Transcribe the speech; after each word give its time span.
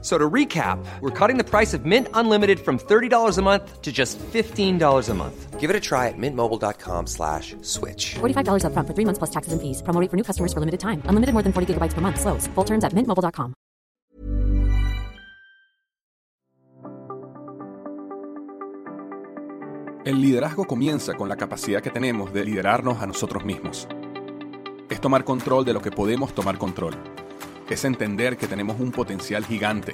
So 0.00 0.16
to 0.16 0.30
recap, 0.30 0.78
we're 1.00 1.10
cutting 1.10 1.38
the 1.38 1.44
price 1.44 1.74
of 1.74 1.84
Mint 1.84 2.06
Unlimited 2.14 2.60
from 2.60 2.78
$30 2.78 3.36
a 3.36 3.42
month 3.42 3.82
to 3.82 3.90
just 3.90 4.16
$15 4.18 5.08
a 5.08 5.14
month. 5.14 5.58
Give 5.58 5.70
it 5.70 5.74
a 5.74 5.80
try 5.80 6.06
at 6.06 6.14
mintmobile.com 6.16 7.08
slash 7.08 7.56
switch. 7.62 8.14
$45 8.20 8.62
upfront 8.62 8.86
for 8.86 8.94
three 8.94 9.04
months 9.04 9.18
plus 9.18 9.30
taxes 9.30 9.52
and 9.52 9.60
fees. 9.60 9.82
Promo 9.82 10.00
rate 10.00 10.08
for 10.08 10.16
new 10.16 10.22
customers 10.22 10.52
for 10.52 10.60
limited 10.60 10.78
time. 10.78 11.02
Unlimited 11.06 11.32
more 11.34 11.42
than 11.42 11.52
40 11.52 11.74
gigabytes 11.74 11.94
per 11.94 12.00
month. 12.00 12.20
Slows. 12.20 12.46
Full 12.54 12.64
terms 12.64 12.84
at 12.84 12.94
mintmobile.com. 12.94 13.54
El 20.04 20.22
liderazgo 20.22 20.64
comienza 20.64 21.14
con 21.14 21.28
la 21.28 21.36
capacidad 21.36 21.82
que 21.82 21.90
tenemos 21.90 22.32
de 22.32 22.44
liderarnos 22.44 23.02
a 23.02 23.06
nosotros 23.06 23.44
mismos. 23.44 23.88
Es 24.88 25.00
tomar 25.02 25.24
control 25.24 25.66
de 25.66 25.74
lo 25.74 25.82
que 25.82 25.90
podemos 25.90 26.34
tomar 26.34 26.56
control. 26.56 26.94
Es 27.68 27.84
entender 27.84 28.38
que 28.38 28.46
tenemos 28.46 28.80
un 28.80 28.92
potencial 28.92 29.44
gigante. 29.44 29.92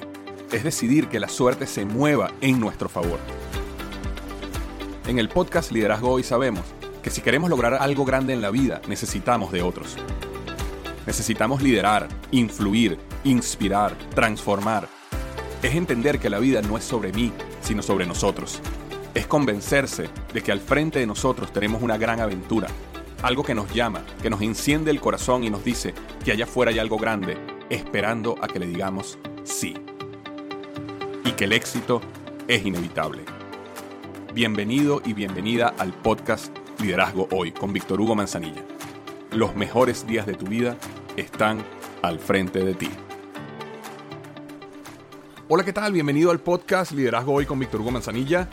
Es 0.53 0.63
decidir 0.63 1.09
que 1.09 1.19
la 1.19 1.27
suerte 1.27 1.67
se 1.67 1.83
mueva 1.83 2.31
en 2.39 2.57
nuestro 2.57 2.87
favor. 2.87 3.19
En 5.07 5.19
el 5.19 5.27
podcast 5.27 5.73
Liderazgo 5.73 6.09
Hoy 6.11 6.23
sabemos 6.23 6.63
que 7.03 7.09
si 7.09 7.19
queremos 7.19 7.49
lograr 7.49 7.73
algo 7.73 8.05
grande 8.05 8.31
en 8.31 8.41
la 8.41 8.49
vida, 8.49 8.81
necesitamos 8.87 9.51
de 9.51 9.61
otros. 9.61 9.97
Necesitamos 11.05 11.61
liderar, 11.61 12.07
influir, 12.31 12.97
inspirar, 13.25 13.93
transformar. 14.15 14.87
Es 15.61 15.75
entender 15.75 16.19
que 16.19 16.29
la 16.29 16.39
vida 16.39 16.61
no 16.61 16.77
es 16.77 16.83
sobre 16.85 17.11
mí, 17.11 17.33
sino 17.61 17.81
sobre 17.81 18.05
nosotros. 18.05 18.61
Es 19.13 19.27
convencerse 19.27 20.09
de 20.33 20.41
que 20.41 20.53
al 20.53 20.61
frente 20.61 20.99
de 20.99 21.07
nosotros 21.07 21.51
tenemos 21.51 21.81
una 21.81 21.97
gran 21.97 22.21
aventura, 22.21 22.67
algo 23.21 23.43
que 23.43 23.53
nos 23.53 23.73
llama, 23.73 24.05
que 24.21 24.29
nos 24.29 24.41
enciende 24.41 24.91
el 24.91 25.01
corazón 25.01 25.43
y 25.43 25.49
nos 25.49 25.65
dice 25.65 25.93
que 26.23 26.31
allá 26.31 26.45
afuera 26.45 26.71
hay 26.71 26.79
algo 26.79 26.97
grande, 26.97 27.37
esperando 27.69 28.35
a 28.41 28.47
que 28.47 28.59
le 28.59 28.67
digamos 28.67 29.17
sí. 29.43 29.75
Y 31.23 31.31
que 31.31 31.45
el 31.45 31.53
éxito 31.53 32.01
es 32.47 32.65
inevitable. 32.65 33.23
Bienvenido 34.33 35.01
y 35.05 35.13
bienvenida 35.13 35.73
al 35.77 35.93
podcast 35.93 36.55
Liderazgo 36.79 37.27
Hoy 37.31 37.51
con 37.51 37.73
Víctor 37.73 37.99
Hugo 38.01 38.15
Manzanilla. 38.15 38.63
Los 39.31 39.55
mejores 39.55 40.05
días 40.05 40.25
de 40.25 40.35
tu 40.35 40.45
vida 40.45 40.77
están 41.17 41.63
al 42.01 42.19
frente 42.19 42.63
de 42.63 42.73
ti. 42.73 42.89
Hola, 45.47 45.63
¿qué 45.63 45.73
tal? 45.73 45.93
Bienvenido 45.93 46.31
al 46.31 46.39
podcast 46.39 46.91
Liderazgo 46.91 47.33
Hoy 47.33 47.45
con 47.45 47.59
Víctor 47.59 47.81
Hugo 47.81 47.91
Manzanilla. 47.91 48.49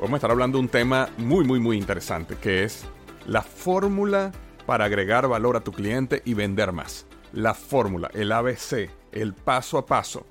Vamos 0.00 0.12
a 0.12 0.16
estar 0.16 0.30
hablando 0.30 0.58
de 0.58 0.64
un 0.64 0.68
tema 0.68 1.08
muy, 1.16 1.44
muy, 1.44 1.58
muy 1.58 1.76
interesante, 1.76 2.36
que 2.36 2.64
es 2.64 2.84
la 3.26 3.42
fórmula 3.42 4.32
para 4.66 4.84
agregar 4.84 5.26
valor 5.28 5.56
a 5.56 5.60
tu 5.60 5.72
cliente 5.72 6.22
y 6.24 6.34
vender 6.34 6.72
más. 6.72 7.06
La 7.32 7.54
fórmula, 7.54 8.10
el 8.14 8.32
ABC, 8.32 8.90
el 9.12 9.34
paso 9.34 9.78
a 9.78 9.86
paso 9.86 10.26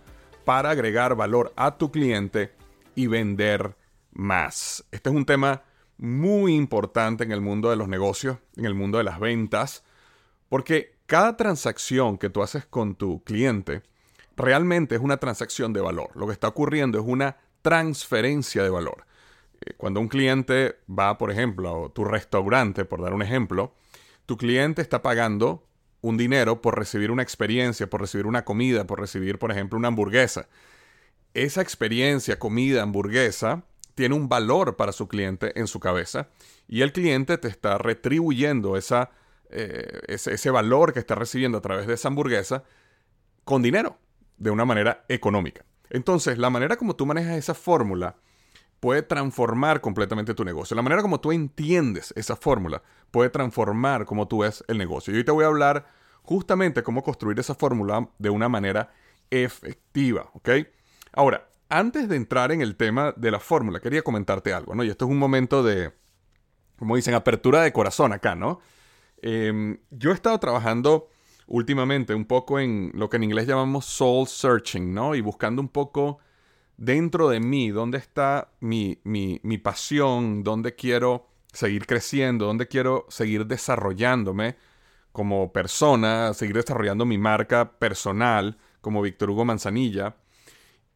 para 0.46 0.70
agregar 0.70 1.16
valor 1.16 1.52
a 1.56 1.78
tu 1.78 1.92
cliente 1.92 2.54
y 2.96 3.08
vender 3.08 3.76
más. 4.14 4.86
Este 4.92 5.10
es 5.10 5.16
un 5.16 5.26
tema 5.26 5.64
muy 5.98 6.56
importante 6.56 7.24
en 7.24 7.32
el 7.32 7.42
mundo 7.42 7.70
de 7.70 7.76
los 7.76 7.88
negocios, 7.88 8.38
en 8.56 8.66
el 8.66 8.74
mundo 8.74 8.98
de 8.98 9.04
las 9.04 9.20
ventas, 9.20 9.84
porque 10.50 10.96
cada 11.06 11.38
transacción 11.38 12.18
que 12.18 12.30
tú 12.30 12.42
haces 12.42 12.66
con 12.66 12.96
tu 12.96 13.24
cliente 13.24 13.84
realmente 14.36 14.96
es 14.96 15.02
una 15.02 15.18
transacción 15.18 15.74
de 15.74 15.82
valor. 15.82 16.10
Lo 16.16 16.28
que 16.28 16.34
está 16.34 16.48
ocurriendo 16.48 17.00
es 17.00 17.06
una 17.06 17.38
transferencia 17.62 18.64
de 18.64 18.70
valor. 18.70 19.06
Eh, 19.62 19.74
cuando 19.78 20.00
un 20.00 20.08
cliente 20.08 20.80
va, 20.88 21.18
por 21.18 21.32
ejemplo, 21.32 21.86
a 21.86 21.90
tu 21.90 22.04
restaurante, 22.04 22.86
por 22.86 23.02
dar 23.02 23.14
un 23.14 23.22
ejemplo, 23.22 23.74
tu 24.26 24.38
cliente 24.38 24.82
está 24.82 25.02
pagando 25.02 25.66
un 26.06 26.18
dinero 26.18 26.62
por 26.62 26.78
recibir 26.78 27.10
una 27.10 27.24
experiencia, 27.24 27.90
por 27.90 28.00
recibir 28.00 28.28
una 28.28 28.46
comida, 28.46 28.86
por 28.86 29.00
recibir, 29.00 29.40
por 29.40 29.52
ejemplo, 29.52 29.80
una 29.80 29.88
hamburguesa. 29.88 30.48
Esa 31.34 31.62
experiencia, 31.62 32.38
comida, 32.38 32.84
hamburguesa, 32.84 33.64
tiene 33.96 34.14
un 34.14 34.30
valor 34.30 34.76
para 34.76 34.92
su 34.92 35.08
cliente 35.08 35.60
en 35.60 35.66
su 35.66 35.80
cabeza 35.80 36.30
y 36.68 36.82
el 36.82 36.94
cliente 36.94 37.40
te 37.40 37.48
está 37.48 37.80
retribuyendo 37.80 38.78
esa, 38.78 39.10
eh, 39.50 40.02
ese, 40.08 40.36
ese 40.36 40.52
valor 40.52 40.94
que 40.94 41.00
está 41.00 41.16
recibiendo 41.16 41.58
a 41.58 41.62
través 41.62 41.88
de 41.88 41.96
esa 41.96 42.10
hamburguesa 42.10 42.64
con 43.44 43.64
dinero, 43.64 43.98
de 44.38 44.52
una 44.52 44.66
manera 44.66 45.06
económica. 45.10 45.66
Entonces, 45.90 46.38
la 46.38 46.52
manera 46.52 46.78
como 46.78 46.96
tú 46.96 47.08
manejas 47.08 47.36
esa 47.36 47.56
fórmula 47.56 48.18
puede 48.86 49.02
transformar 49.02 49.82
completamente 49.82 50.36
tu 50.36 50.46
negocio. 50.46 50.76
La 50.76 50.84
manera 50.84 51.02
como 51.02 51.20
tú 51.20 51.32
entiendes 51.32 52.14
esa 52.16 52.36
fórmula 52.36 52.84
puede 53.10 53.32
transformar 53.32 54.06
cómo 54.06 54.28
tú 54.28 54.42
ves 54.42 54.64
el 54.68 54.78
negocio. 54.78 55.12
Y 55.12 55.18
hoy 55.18 55.24
te 55.24 55.32
voy 55.32 55.44
a 55.44 55.48
hablar 55.48 55.88
justamente 56.22 56.84
cómo 56.84 57.02
construir 57.02 57.40
esa 57.40 57.56
fórmula 57.56 58.08
de 58.20 58.30
una 58.30 58.48
manera 58.48 58.94
efectiva. 59.32 60.30
Ahora, 61.14 61.50
antes 61.68 62.08
de 62.08 62.16
entrar 62.16 62.52
en 62.52 62.62
el 62.62 62.76
tema 62.76 63.12
de 63.18 63.32
la 63.32 63.40
fórmula, 63.40 63.80
quería 63.80 64.04
comentarte 64.04 64.54
algo, 64.54 64.76
¿no? 64.76 64.84
Y 64.84 64.92
esto 64.92 65.06
es 65.06 65.12
un 65.12 65.18
momento 65.18 65.64
de, 65.64 65.92
como 66.78 66.96
dicen, 66.96 67.16
apertura 67.16 67.64
de 67.64 67.74
corazón 67.74 68.14
acá, 68.14 68.36
¿no? 68.36 68.60
Em, 69.20 69.80
yo 69.90 70.12
he 70.12 70.14
estado 70.14 70.40
trabajando 70.40 71.10
últimamente 71.48 72.14
un 72.14 72.26
poco 72.26 72.60
en 72.60 72.92
lo 72.94 73.10
que 73.10 73.18
en 73.18 73.24
inglés 73.24 73.48
llamamos 73.48 73.86
soul 73.86 74.28
searching, 74.28 74.94
¿no? 74.94 75.16
Y 75.16 75.22
buscando 75.22 75.60
un 75.60 75.70
poco 75.70 76.20
dentro 76.78 77.30
de 77.30 77.40
mí, 77.40 77.70
dónde 77.70 77.98
está 77.98 78.50
mi, 78.60 79.00
mi, 79.04 79.40
mi 79.44 79.58
pasión, 79.58 80.44
dónde 80.44 80.76
quiero 80.76 81.28
seguir 81.54 81.86
creciendo, 81.86 82.46
dónde 82.46 82.68
quiero 82.68 83.06
seguir 83.10 83.46
desarrollándome 83.46 84.58
como 85.12 85.54
persona, 85.54 86.34
seguir 86.34 86.58
desarrollando 86.58 87.06
mi 87.06 87.18
marca 87.18 87.72
personal 87.80 88.58
como 88.82 89.02
Víctor 89.02 89.30
Hugo 89.30 89.46
Manzanilla. 89.46 90.18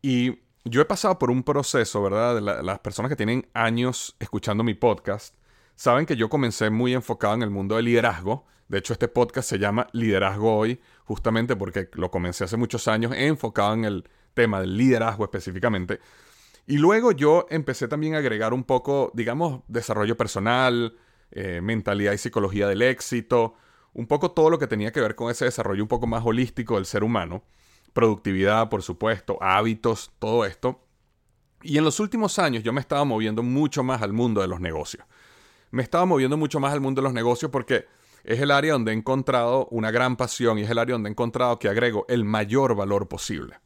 Y 0.01 0.39
yo 0.65 0.81
he 0.81 0.85
pasado 0.85 1.17
por 1.17 1.31
un 1.31 1.43
proceso, 1.43 2.03
¿verdad? 2.03 2.41
las 2.41 2.79
personas 2.79 3.09
que 3.09 3.15
tienen 3.15 3.47
años 3.53 4.15
escuchando 4.19 4.63
mi 4.63 4.73
podcast 4.73 5.35
saben 5.75 6.05
que 6.05 6.17
yo 6.17 6.29
comencé 6.29 6.69
muy 6.69 6.93
enfocado 6.93 7.35
en 7.35 7.41
el 7.41 7.49
mundo 7.49 7.77
del 7.77 7.85
liderazgo. 7.85 8.45
De 8.67 8.79
hecho, 8.79 8.91
este 8.91 9.07
podcast 9.07 9.49
se 9.49 9.57
llama 9.57 9.87
Liderazgo 9.93 10.57
Hoy, 10.57 10.81
justamente 11.05 11.55
porque 11.55 11.89
lo 11.93 12.11
comencé 12.11 12.43
hace 12.43 12.57
muchos 12.57 12.89
años 12.89 13.13
enfocado 13.15 13.73
en 13.73 13.85
el 13.85 14.09
tema 14.33 14.61
del 14.61 14.77
liderazgo 14.77 15.23
específicamente. 15.23 15.99
Y 16.65 16.77
luego 16.77 17.11
yo 17.11 17.47
empecé 17.49 17.87
también 17.87 18.15
a 18.15 18.19
agregar 18.19 18.53
un 18.53 18.63
poco, 18.63 19.11
digamos, 19.15 19.61
desarrollo 19.67 20.15
personal, 20.15 20.95
eh, 21.31 21.61
mentalidad 21.61 22.13
y 22.13 22.17
psicología 22.17 22.67
del 22.67 22.81
éxito, 22.81 23.55
un 23.93 24.07
poco 24.07 24.31
todo 24.31 24.49
lo 24.49 24.59
que 24.59 24.67
tenía 24.67 24.91
que 24.91 25.01
ver 25.01 25.15
con 25.15 25.31
ese 25.31 25.45
desarrollo 25.45 25.83
un 25.83 25.87
poco 25.87 26.07
más 26.07 26.23
holístico 26.25 26.75
del 26.75 26.85
ser 26.85 27.03
humano, 27.03 27.43
productividad, 27.93 28.69
por 28.69 28.83
supuesto, 28.83 29.37
hábitos, 29.41 30.11
todo 30.19 30.45
esto. 30.45 30.79
Y 31.61 31.77
en 31.77 31.83
los 31.83 31.99
últimos 31.99 32.39
años 32.39 32.63
yo 32.63 32.71
me 32.71 32.81
estaba 32.81 33.03
moviendo 33.03 33.43
mucho 33.43 33.83
más 33.83 34.01
al 34.01 34.13
mundo 34.13 34.41
de 34.41 34.47
los 34.47 34.59
negocios. 34.59 35.05
Me 35.71 35.83
estaba 35.83 36.05
moviendo 36.05 36.37
mucho 36.37 36.59
más 36.59 36.73
al 36.73 36.81
mundo 36.81 37.01
de 37.01 37.03
los 37.03 37.13
negocios 37.13 37.51
porque 37.51 37.85
es 38.23 38.39
el 38.39 38.51
área 38.51 38.73
donde 38.73 38.91
he 38.91 38.95
encontrado 38.95 39.67
una 39.71 39.91
gran 39.91 40.15
pasión 40.15 40.57
y 40.57 40.61
es 40.61 40.69
el 40.69 40.77
área 40.77 40.93
donde 40.93 41.09
he 41.09 41.11
encontrado 41.11 41.59
que 41.59 41.67
agrego 41.67 42.05
el 42.09 42.25
mayor 42.25 42.75
valor 42.75 43.07
posible. 43.07 43.59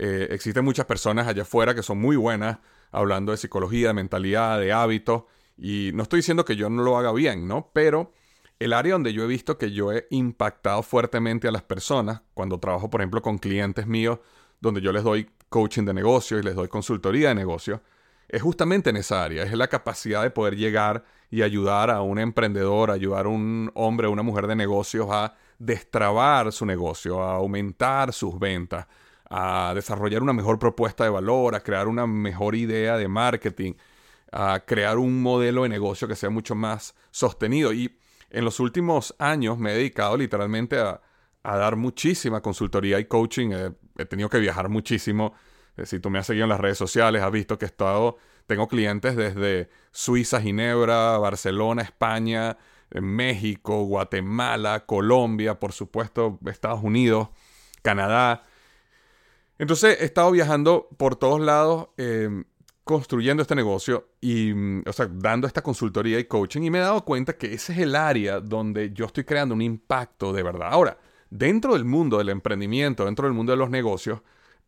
Eh, 0.00 0.28
existen 0.30 0.64
muchas 0.64 0.86
personas 0.86 1.26
allá 1.26 1.42
afuera 1.42 1.74
que 1.74 1.82
son 1.82 1.98
muy 1.98 2.14
buenas 2.14 2.58
hablando 2.92 3.32
de 3.32 3.38
psicología, 3.38 3.88
de 3.88 3.94
mentalidad, 3.94 4.60
de 4.60 4.72
hábitos. 4.72 5.24
Y 5.56 5.90
no 5.92 6.04
estoy 6.04 6.20
diciendo 6.20 6.44
que 6.44 6.54
yo 6.54 6.70
no 6.70 6.84
lo 6.84 6.96
haga 6.96 7.12
bien, 7.12 7.48
¿no? 7.48 7.70
Pero 7.72 8.12
el 8.60 8.72
área 8.72 8.92
donde 8.92 9.12
yo 9.12 9.24
he 9.24 9.26
visto 9.26 9.58
que 9.58 9.72
yo 9.72 9.92
he 9.92 10.06
impactado 10.10 10.84
fuertemente 10.84 11.48
a 11.48 11.50
las 11.50 11.62
personas, 11.62 12.22
cuando 12.32 12.60
trabajo, 12.60 12.88
por 12.88 13.00
ejemplo, 13.00 13.22
con 13.22 13.38
clientes 13.38 13.88
míos, 13.88 14.20
donde 14.60 14.80
yo 14.80 14.92
les 14.92 15.02
doy 15.02 15.28
coaching 15.48 15.84
de 15.84 15.94
negocio 15.94 16.38
y 16.38 16.42
les 16.42 16.54
doy 16.54 16.68
consultoría 16.68 17.30
de 17.30 17.34
negocio, 17.34 17.82
es 18.28 18.40
justamente 18.40 18.90
en 18.90 18.98
esa 18.98 19.24
área. 19.24 19.42
Es 19.42 19.52
la 19.52 19.66
capacidad 19.66 20.22
de 20.22 20.30
poder 20.30 20.56
llegar 20.56 21.04
y 21.28 21.42
ayudar 21.42 21.90
a 21.90 22.02
un 22.02 22.20
emprendedor, 22.20 22.92
ayudar 22.92 23.26
a 23.26 23.30
un 23.30 23.72
hombre 23.74 24.06
o 24.06 24.12
una 24.12 24.22
mujer 24.22 24.46
de 24.46 24.54
negocios 24.54 25.08
a 25.10 25.34
destrabar 25.58 26.52
su 26.52 26.64
negocio, 26.66 27.20
a 27.20 27.34
aumentar 27.34 28.12
sus 28.12 28.38
ventas, 28.38 28.86
a 29.30 29.72
desarrollar 29.74 30.22
una 30.22 30.32
mejor 30.32 30.58
propuesta 30.58 31.04
de 31.04 31.10
valor, 31.10 31.54
a 31.54 31.60
crear 31.60 31.88
una 31.88 32.06
mejor 32.06 32.54
idea 32.54 32.96
de 32.96 33.08
marketing, 33.08 33.74
a 34.32 34.60
crear 34.66 34.98
un 34.98 35.22
modelo 35.22 35.62
de 35.62 35.68
negocio 35.68 36.08
que 36.08 36.16
sea 36.16 36.30
mucho 36.30 36.54
más 36.54 36.94
sostenido. 37.10 37.72
Y 37.72 37.98
en 38.30 38.44
los 38.44 38.60
últimos 38.60 39.14
años 39.18 39.58
me 39.58 39.72
he 39.72 39.74
dedicado 39.74 40.16
literalmente 40.16 40.78
a, 40.78 41.00
dar 41.42 41.76
muchísima 41.76 42.42
consultoría 42.42 42.98
y 42.98 43.06
coaching. 43.06 43.52
he 43.96 44.04
tenido 44.04 44.28
que 44.28 44.38
viajar 44.38 44.68
muchísimo. 44.68 45.32
Eh, 45.78 45.86
si 45.86 46.00
tú 46.00 46.10
me 46.10 46.18
has 46.18 46.26
seguido 46.26 46.44
en 46.44 46.50
las 46.50 46.60
redes 46.60 46.76
sociales, 46.76 47.22
has 47.22 47.32
visto 47.32 47.58
que 47.58 47.64
he 47.64 47.68
estado, 47.68 48.18
tengo 48.46 48.68
clientes 48.68 49.16
desde 49.16 49.70
Suiza, 49.92 50.40
Ginebra, 50.40 51.16
Barcelona, 51.18 51.82
España, 51.82 52.58
eh, 52.90 53.00
México, 53.00 53.84
Guatemala, 53.84 54.84
Colombia, 54.86 55.58
por 55.58 55.72
supuesto, 55.72 56.38
Estados 56.46 56.82
Unidos, 56.82 57.28
Canadá. 57.82 58.42
Entonces 59.58 60.00
he 60.00 60.04
estado 60.04 60.30
viajando 60.30 60.88
por 60.96 61.16
todos 61.16 61.40
lados, 61.40 61.88
eh, 61.96 62.44
construyendo 62.84 63.42
este 63.42 63.54
negocio 63.54 64.08
y, 64.20 64.54
mm, 64.54 64.84
o 64.86 64.92
sea, 64.92 65.08
dando 65.12 65.46
esta 65.46 65.62
consultoría 65.62 66.18
y 66.18 66.24
coaching 66.24 66.62
y 66.62 66.70
me 66.70 66.78
he 66.78 66.80
dado 66.80 67.04
cuenta 67.04 67.36
que 67.36 67.52
ese 67.52 67.72
es 67.74 67.80
el 67.80 67.94
área 67.94 68.40
donde 68.40 68.92
yo 68.94 69.04
estoy 69.04 69.24
creando 69.24 69.54
un 69.54 69.60
impacto 69.60 70.32
de 70.32 70.42
verdad. 70.42 70.68
Ahora, 70.70 70.96
dentro 71.28 71.74
del 71.74 71.84
mundo 71.84 72.16
del 72.18 72.30
emprendimiento, 72.30 73.04
dentro 73.04 73.26
del 73.26 73.34
mundo 73.34 73.52
de 73.52 73.58
los 73.58 73.68
negocios, 73.68 74.20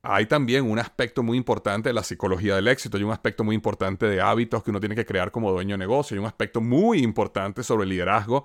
hay 0.02 0.26
también 0.26 0.70
un 0.70 0.78
aspecto 0.78 1.22
muy 1.22 1.38
importante 1.38 1.88
de 1.90 1.94
la 1.94 2.02
psicología 2.02 2.56
del 2.56 2.68
éxito, 2.68 2.96
hay 2.96 3.04
un 3.04 3.12
aspecto 3.12 3.44
muy 3.44 3.54
importante 3.54 4.06
de 4.06 4.20
hábitos 4.20 4.62
que 4.62 4.70
uno 4.70 4.80
tiene 4.80 4.94
que 4.94 5.06
crear 5.06 5.30
como 5.30 5.52
dueño 5.52 5.74
de 5.74 5.78
negocio, 5.78 6.14
hay 6.14 6.18
un 6.18 6.26
aspecto 6.26 6.60
muy 6.60 7.02
importante 7.02 7.62
sobre 7.62 7.86
liderazgo, 7.86 8.44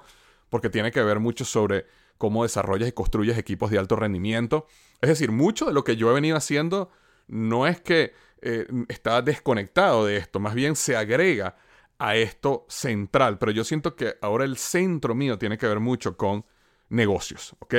porque 0.50 0.70
tiene 0.70 0.92
que 0.92 1.02
ver 1.02 1.20
mucho 1.20 1.44
sobre 1.44 1.86
cómo 2.18 2.44
desarrollas 2.44 2.88
y 2.90 2.92
construyes 2.92 3.38
equipos 3.38 3.72
de 3.72 3.80
alto 3.80 3.96
rendimiento. 3.96 4.68
Es 5.02 5.10
decir, 5.10 5.32
mucho 5.32 5.66
de 5.66 5.74
lo 5.74 5.84
que 5.84 5.96
yo 5.96 6.10
he 6.10 6.14
venido 6.14 6.38
haciendo 6.38 6.92
no 7.28 7.68
es 7.68 7.80
que 7.82 8.14
eh, 8.42 8.68
está 8.88 9.22
desconectado 9.22 10.06
de 10.06 10.18
esto, 10.18 10.40
más 10.40 10.54
bien 10.54 10.76
se 10.76 10.96
agrega 10.96 11.56
a 11.98 12.16
esto 12.16 12.66
central, 12.70 13.38
pero 13.38 13.52
yo 13.52 13.64
siento 13.64 13.96
que 13.96 14.16
ahora 14.22 14.44
el 14.44 14.58
centro 14.58 15.16
mío 15.16 15.38
tiene 15.38 15.58
que 15.58 15.68
ver 15.68 15.80
mucho 15.80 16.18
con 16.18 16.46
negocios, 16.90 17.56
¿ok? 17.60 17.76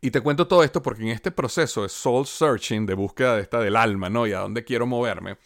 Y 0.00 0.10
te 0.10 0.20
cuento 0.20 0.48
todo 0.48 0.64
esto 0.64 0.82
porque 0.82 1.02
en 1.02 1.08
este 1.08 1.30
proceso 1.30 1.82
de 1.82 1.90
soul 1.90 2.26
searching, 2.26 2.86
de 2.86 2.94
búsqueda 2.94 3.36
de 3.36 3.42
esta 3.42 3.60
del 3.60 3.76
alma, 3.76 4.08
¿no? 4.08 4.26
Y 4.26 4.32
a 4.32 4.40
dónde 4.40 4.64
quiero 4.64 4.86
moverme, 4.86 5.36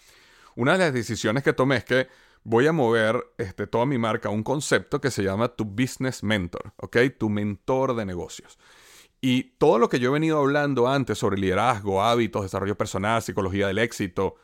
una 0.54 0.72
de 0.72 0.78
las 0.78 0.92
decisiones 0.92 1.42
que 1.42 1.52
tomé 1.52 1.78
es 1.78 1.84
que 1.84 2.08
voy 2.44 2.66
a 2.66 2.72
mover 2.72 3.24
este, 3.38 3.66
toda 3.66 3.86
mi 3.86 3.98
marca 3.98 4.28
a 4.28 4.32
un 4.32 4.44
concepto 4.44 5.00
que 5.00 5.10
se 5.10 5.24
llama 5.24 5.48
tu 5.48 5.64
business 5.64 6.22
mentor, 6.22 6.72
¿ok? 6.76 6.98
Tu 7.18 7.28
mentor 7.28 7.96
de 7.96 8.04
negocios. 8.04 8.58
Y 9.26 9.54
todo 9.56 9.78
lo 9.78 9.88
que 9.88 9.98
yo 9.98 10.10
he 10.10 10.12
venido 10.12 10.38
hablando 10.38 10.86
antes 10.86 11.16
sobre 11.16 11.38
liderazgo, 11.38 12.02
hábitos, 12.02 12.42
desarrollo 12.42 12.76
personal, 12.76 13.22
psicología 13.22 13.68
del 13.68 13.78
éxito 13.78 14.34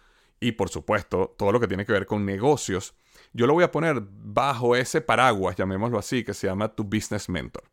y 0.41 0.53
por 0.53 0.71
supuesto 0.71 1.35
todo 1.37 1.53
lo 1.53 1.61
que 1.61 1.69
tiene 1.69 1.85
que 1.85 1.93
ver 1.93 2.07
con 2.07 2.25
negocios, 2.25 2.95
yo 3.35 3.47
lo 3.47 3.53
voy 3.53 3.63
a 3.63 3.71
poner 3.71 4.01
bajo 4.01 4.75
ese 4.75 5.03
paraguas, 5.03 5.55
llamémoslo 5.55 5.99
así, 5.99 6.25
que 6.25 6.33
se 6.33 6.47
llama 6.47 6.75
tu 6.75 6.85
business 6.85 7.29
mentor. 7.29 7.65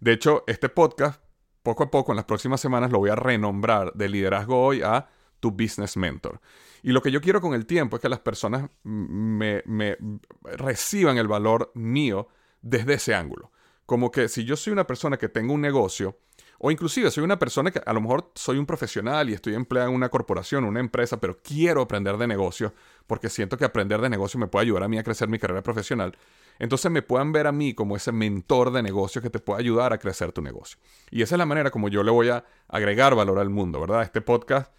De 0.00 0.12
hecho, 0.12 0.44
este 0.46 0.68
podcast, 0.68 1.22
poco 1.62 1.84
a 1.84 1.90
poco, 1.90 2.12
en 2.12 2.16
las 2.16 2.26
próximas 2.26 2.60
semanas, 2.60 2.92
lo 2.92 2.98
voy 2.98 3.08
a 3.08 3.16
renombrar 3.16 3.94
de 3.94 4.10
liderazgo 4.10 4.62
hoy 4.62 4.82
a 4.82 5.08
tu 5.40 5.50
business 5.50 5.96
mentor. 5.96 6.42
Y 6.82 6.92
lo 6.92 7.00
que 7.00 7.10
yo 7.10 7.22
quiero 7.22 7.40
con 7.40 7.54
el 7.54 7.64
tiempo 7.64 7.96
es 7.96 8.02
que 8.02 8.10
las 8.10 8.20
personas 8.20 8.68
me, 8.82 9.62
me 9.64 9.96
reciban 10.42 11.16
el 11.16 11.26
valor 11.26 11.72
mío 11.74 12.28
desde 12.60 12.92
ese 12.92 13.14
ángulo. 13.14 13.50
Como 13.86 14.10
que 14.10 14.28
si 14.28 14.44
yo 14.44 14.56
soy 14.56 14.74
una 14.74 14.86
persona 14.86 15.16
que 15.16 15.30
tengo 15.30 15.54
un 15.54 15.62
negocio, 15.62 16.18
o 16.58 16.70
inclusive 16.70 17.10
soy 17.10 17.24
una 17.24 17.38
persona 17.38 17.70
que 17.70 17.80
a 17.84 17.92
lo 17.92 18.00
mejor 18.00 18.30
soy 18.34 18.58
un 18.58 18.66
profesional 18.66 19.28
y 19.28 19.34
estoy 19.34 19.54
empleado 19.54 19.90
en 19.90 19.94
una 19.94 20.08
corporación, 20.08 20.64
una 20.64 20.80
empresa, 20.80 21.20
pero 21.20 21.38
quiero 21.42 21.82
aprender 21.82 22.16
de 22.16 22.26
negocio 22.26 22.72
porque 23.06 23.28
siento 23.28 23.56
que 23.56 23.64
aprender 23.64 24.00
de 24.00 24.08
negocio 24.08 24.38
me 24.38 24.46
puede 24.46 24.64
ayudar 24.64 24.84
a 24.84 24.88
mí 24.88 24.98
a 24.98 25.02
crecer 25.02 25.28
mi 25.28 25.38
carrera 25.38 25.62
profesional. 25.62 26.16
Entonces 26.58 26.90
me 26.90 27.02
puedan 27.02 27.32
ver 27.32 27.46
a 27.46 27.52
mí 27.52 27.74
como 27.74 27.96
ese 27.96 28.12
mentor 28.12 28.70
de 28.70 28.82
negocio 28.82 29.20
que 29.20 29.30
te 29.30 29.40
puede 29.40 29.60
ayudar 29.60 29.92
a 29.92 29.98
crecer 29.98 30.32
tu 30.32 30.40
negocio. 30.40 30.78
Y 31.10 31.22
esa 31.22 31.34
es 31.34 31.38
la 31.38 31.46
manera 31.46 31.70
como 31.70 31.88
yo 31.88 32.02
le 32.02 32.10
voy 32.10 32.28
a 32.28 32.44
agregar 32.68 33.14
valor 33.14 33.38
al 33.38 33.50
mundo, 33.50 33.80
¿verdad? 33.80 34.02
Este 34.02 34.20
podcast 34.20 34.72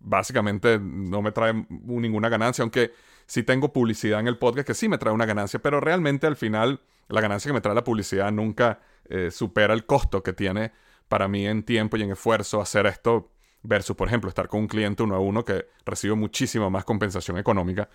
básicamente 0.00 0.78
no 0.80 1.22
me 1.22 1.32
trae 1.32 1.66
ninguna 1.68 2.28
ganancia, 2.28 2.62
aunque 2.62 2.92
sí 3.26 3.42
tengo 3.42 3.72
publicidad 3.72 4.20
en 4.20 4.28
el 4.28 4.38
podcast 4.38 4.66
que 4.66 4.74
sí 4.74 4.88
me 4.88 4.98
trae 4.98 5.14
una 5.14 5.26
ganancia, 5.26 5.60
pero 5.60 5.80
realmente 5.80 6.26
al 6.26 6.36
final 6.36 6.80
la 7.08 7.20
ganancia 7.20 7.48
que 7.48 7.54
me 7.54 7.60
trae 7.60 7.74
la 7.74 7.84
publicidad 7.84 8.30
nunca 8.32 8.80
eh, 9.08 9.30
supera 9.30 9.74
el 9.74 9.86
costo 9.86 10.22
que 10.22 10.32
tiene 10.32 10.72
para 11.12 11.28
mí 11.28 11.46
en 11.46 11.62
tiempo 11.62 11.98
y 11.98 12.02
en 12.02 12.12
esfuerzo 12.12 12.62
hacer 12.62 12.86
esto 12.86 13.32
versus, 13.62 13.94
por 13.94 14.08
ejemplo, 14.08 14.30
estar 14.30 14.48
con 14.48 14.60
un 14.60 14.66
cliente 14.66 15.02
uno 15.02 15.14
a 15.14 15.18
uno 15.18 15.44
que 15.44 15.66
recibe 15.84 16.14
muchísima 16.14 16.70
más 16.70 16.86
compensación 16.86 17.36
económica. 17.36 17.90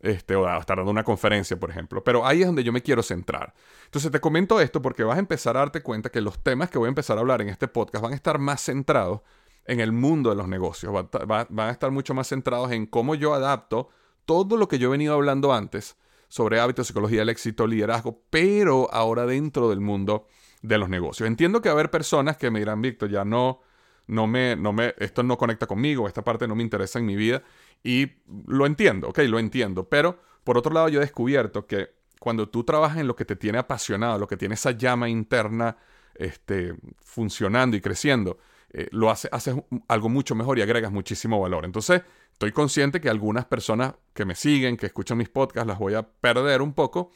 Este, 0.00 0.34
o 0.34 0.52
estar 0.58 0.76
dando 0.76 0.90
una 0.90 1.04
conferencia, 1.04 1.56
por 1.60 1.70
ejemplo. 1.70 2.02
Pero 2.02 2.26
ahí 2.26 2.40
es 2.40 2.46
donde 2.46 2.64
yo 2.64 2.72
me 2.72 2.82
quiero 2.82 3.04
centrar. 3.04 3.54
Entonces 3.84 4.10
te 4.10 4.18
comento 4.18 4.60
esto 4.60 4.82
porque 4.82 5.04
vas 5.04 5.14
a 5.14 5.20
empezar 5.20 5.56
a 5.56 5.60
darte 5.60 5.80
cuenta 5.80 6.10
que 6.10 6.20
los 6.20 6.42
temas 6.42 6.68
que 6.68 6.76
voy 6.78 6.86
a 6.86 6.88
empezar 6.88 7.16
a 7.16 7.20
hablar 7.20 7.40
en 7.40 7.50
este 7.50 7.68
podcast 7.68 8.02
van 8.02 8.12
a 8.12 8.16
estar 8.16 8.40
más 8.40 8.64
centrados 8.64 9.20
en 9.64 9.78
el 9.78 9.92
mundo 9.92 10.30
de 10.30 10.34
los 10.36 10.48
negocios. 10.48 10.92
van 10.92 11.60
a 11.60 11.70
estar 11.70 11.92
mucho 11.92 12.14
más 12.14 12.26
centrados 12.26 12.72
en 12.72 12.86
cómo 12.86 13.14
yo 13.14 13.32
adapto 13.32 13.90
todo 14.24 14.56
lo 14.56 14.66
que 14.66 14.80
yo 14.80 14.88
he 14.88 14.90
venido 14.90 15.14
hablando 15.14 15.52
antes 15.52 15.96
sobre 16.26 16.58
hábitos, 16.58 16.88
psicología 16.88 17.20
del 17.20 17.28
éxito, 17.28 17.68
liderazgo, 17.68 18.24
pero 18.28 18.92
ahora 18.92 19.24
dentro 19.24 19.70
del 19.70 19.78
mundo 19.78 20.26
de 20.66 20.78
los 20.78 20.88
negocios. 20.88 21.26
Entiendo 21.26 21.62
que 21.62 21.68
va 21.68 21.74
a 21.74 21.76
haber 21.76 21.90
personas 21.90 22.36
que 22.36 22.50
me 22.50 22.58
dirán, 22.58 22.82
Víctor, 22.82 23.10
ya 23.10 23.24
no, 23.24 23.60
no 24.08 24.26
me, 24.26 24.56
no 24.56 24.72
me, 24.72 24.94
esto 24.98 25.22
no 25.22 25.38
conecta 25.38 25.66
conmigo, 25.66 26.08
esta 26.08 26.24
parte 26.24 26.48
no 26.48 26.56
me 26.56 26.62
interesa 26.62 26.98
en 26.98 27.06
mi 27.06 27.16
vida. 27.16 27.42
Y 27.82 28.10
lo 28.46 28.66
entiendo, 28.66 29.08
ok, 29.08 29.18
lo 29.28 29.38
entiendo. 29.38 29.88
Pero 29.88 30.18
por 30.44 30.58
otro 30.58 30.72
lado, 30.72 30.88
yo 30.88 31.00
he 31.00 31.04
descubierto 31.04 31.66
que 31.66 31.94
cuando 32.20 32.48
tú 32.48 32.64
trabajas 32.64 32.98
en 32.98 33.06
lo 33.06 33.14
que 33.14 33.24
te 33.24 33.36
tiene 33.36 33.58
apasionado, 33.58 34.18
lo 34.18 34.26
que 34.26 34.36
tiene 34.36 34.54
esa 34.54 34.72
llama 34.72 35.08
interna 35.08 35.76
este, 36.14 36.74
funcionando 37.04 37.76
y 37.76 37.80
creciendo, 37.80 38.38
eh, 38.70 38.88
lo 38.90 39.10
hace, 39.10 39.28
haces 39.30 39.54
algo 39.86 40.08
mucho 40.08 40.34
mejor 40.34 40.58
y 40.58 40.62
agregas 40.62 40.90
muchísimo 40.90 41.40
valor. 41.40 41.64
Entonces, 41.64 42.02
estoy 42.32 42.52
consciente 42.52 43.00
que 43.00 43.08
algunas 43.08 43.44
personas 43.44 43.94
que 44.12 44.24
me 44.24 44.34
siguen, 44.34 44.76
que 44.76 44.86
escuchan 44.86 45.18
mis 45.18 45.28
podcasts, 45.28 45.68
las 45.68 45.78
voy 45.78 45.94
a 45.94 46.02
perder 46.02 46.62
un 46.62 46.72
poco, 46.72 47.12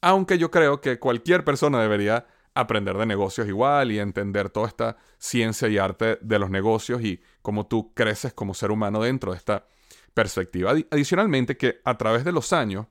aunque 0.00 0.38
yo 0.38 0.50
creo 0.50 0.80
que 0.80 0.98
cualquier 0.98 1.44
persona 1.44 1.80
debería 1.80 2.26
aprender 2.60 2.96
de 2.96 3.06
negocios 3.06 3.46
igual 3.48 3.92
y 3.92 3.98
entender 3.98 4.50
toda 4.50 4.68
esta 4.68 4.96
ciencia 5.18 5.68
y 5.68 5.78
arte 5.78 6.18
de 6.20 6.38
los 6.38 6.50
negocios 6.50 7.02
y 7.02 7.20
cómo 7.42 7.66
tú 7.66 7.92
creces 7.94 8.32
como 8.32 8.54
ser 8.54 8.70
humano 8.70 9.02
dentro 9.02 9.32
de 9.32 9.38
esta 9.38 9.66
perspectiva. 10.14 10.72
Adicionalmente, 10.90 11.56
que 11.56 11.80
a 11.84 11.96
través 11.96 12.24
de 12.24 12.32
los 12.32 12.52
años, 12.52 12.86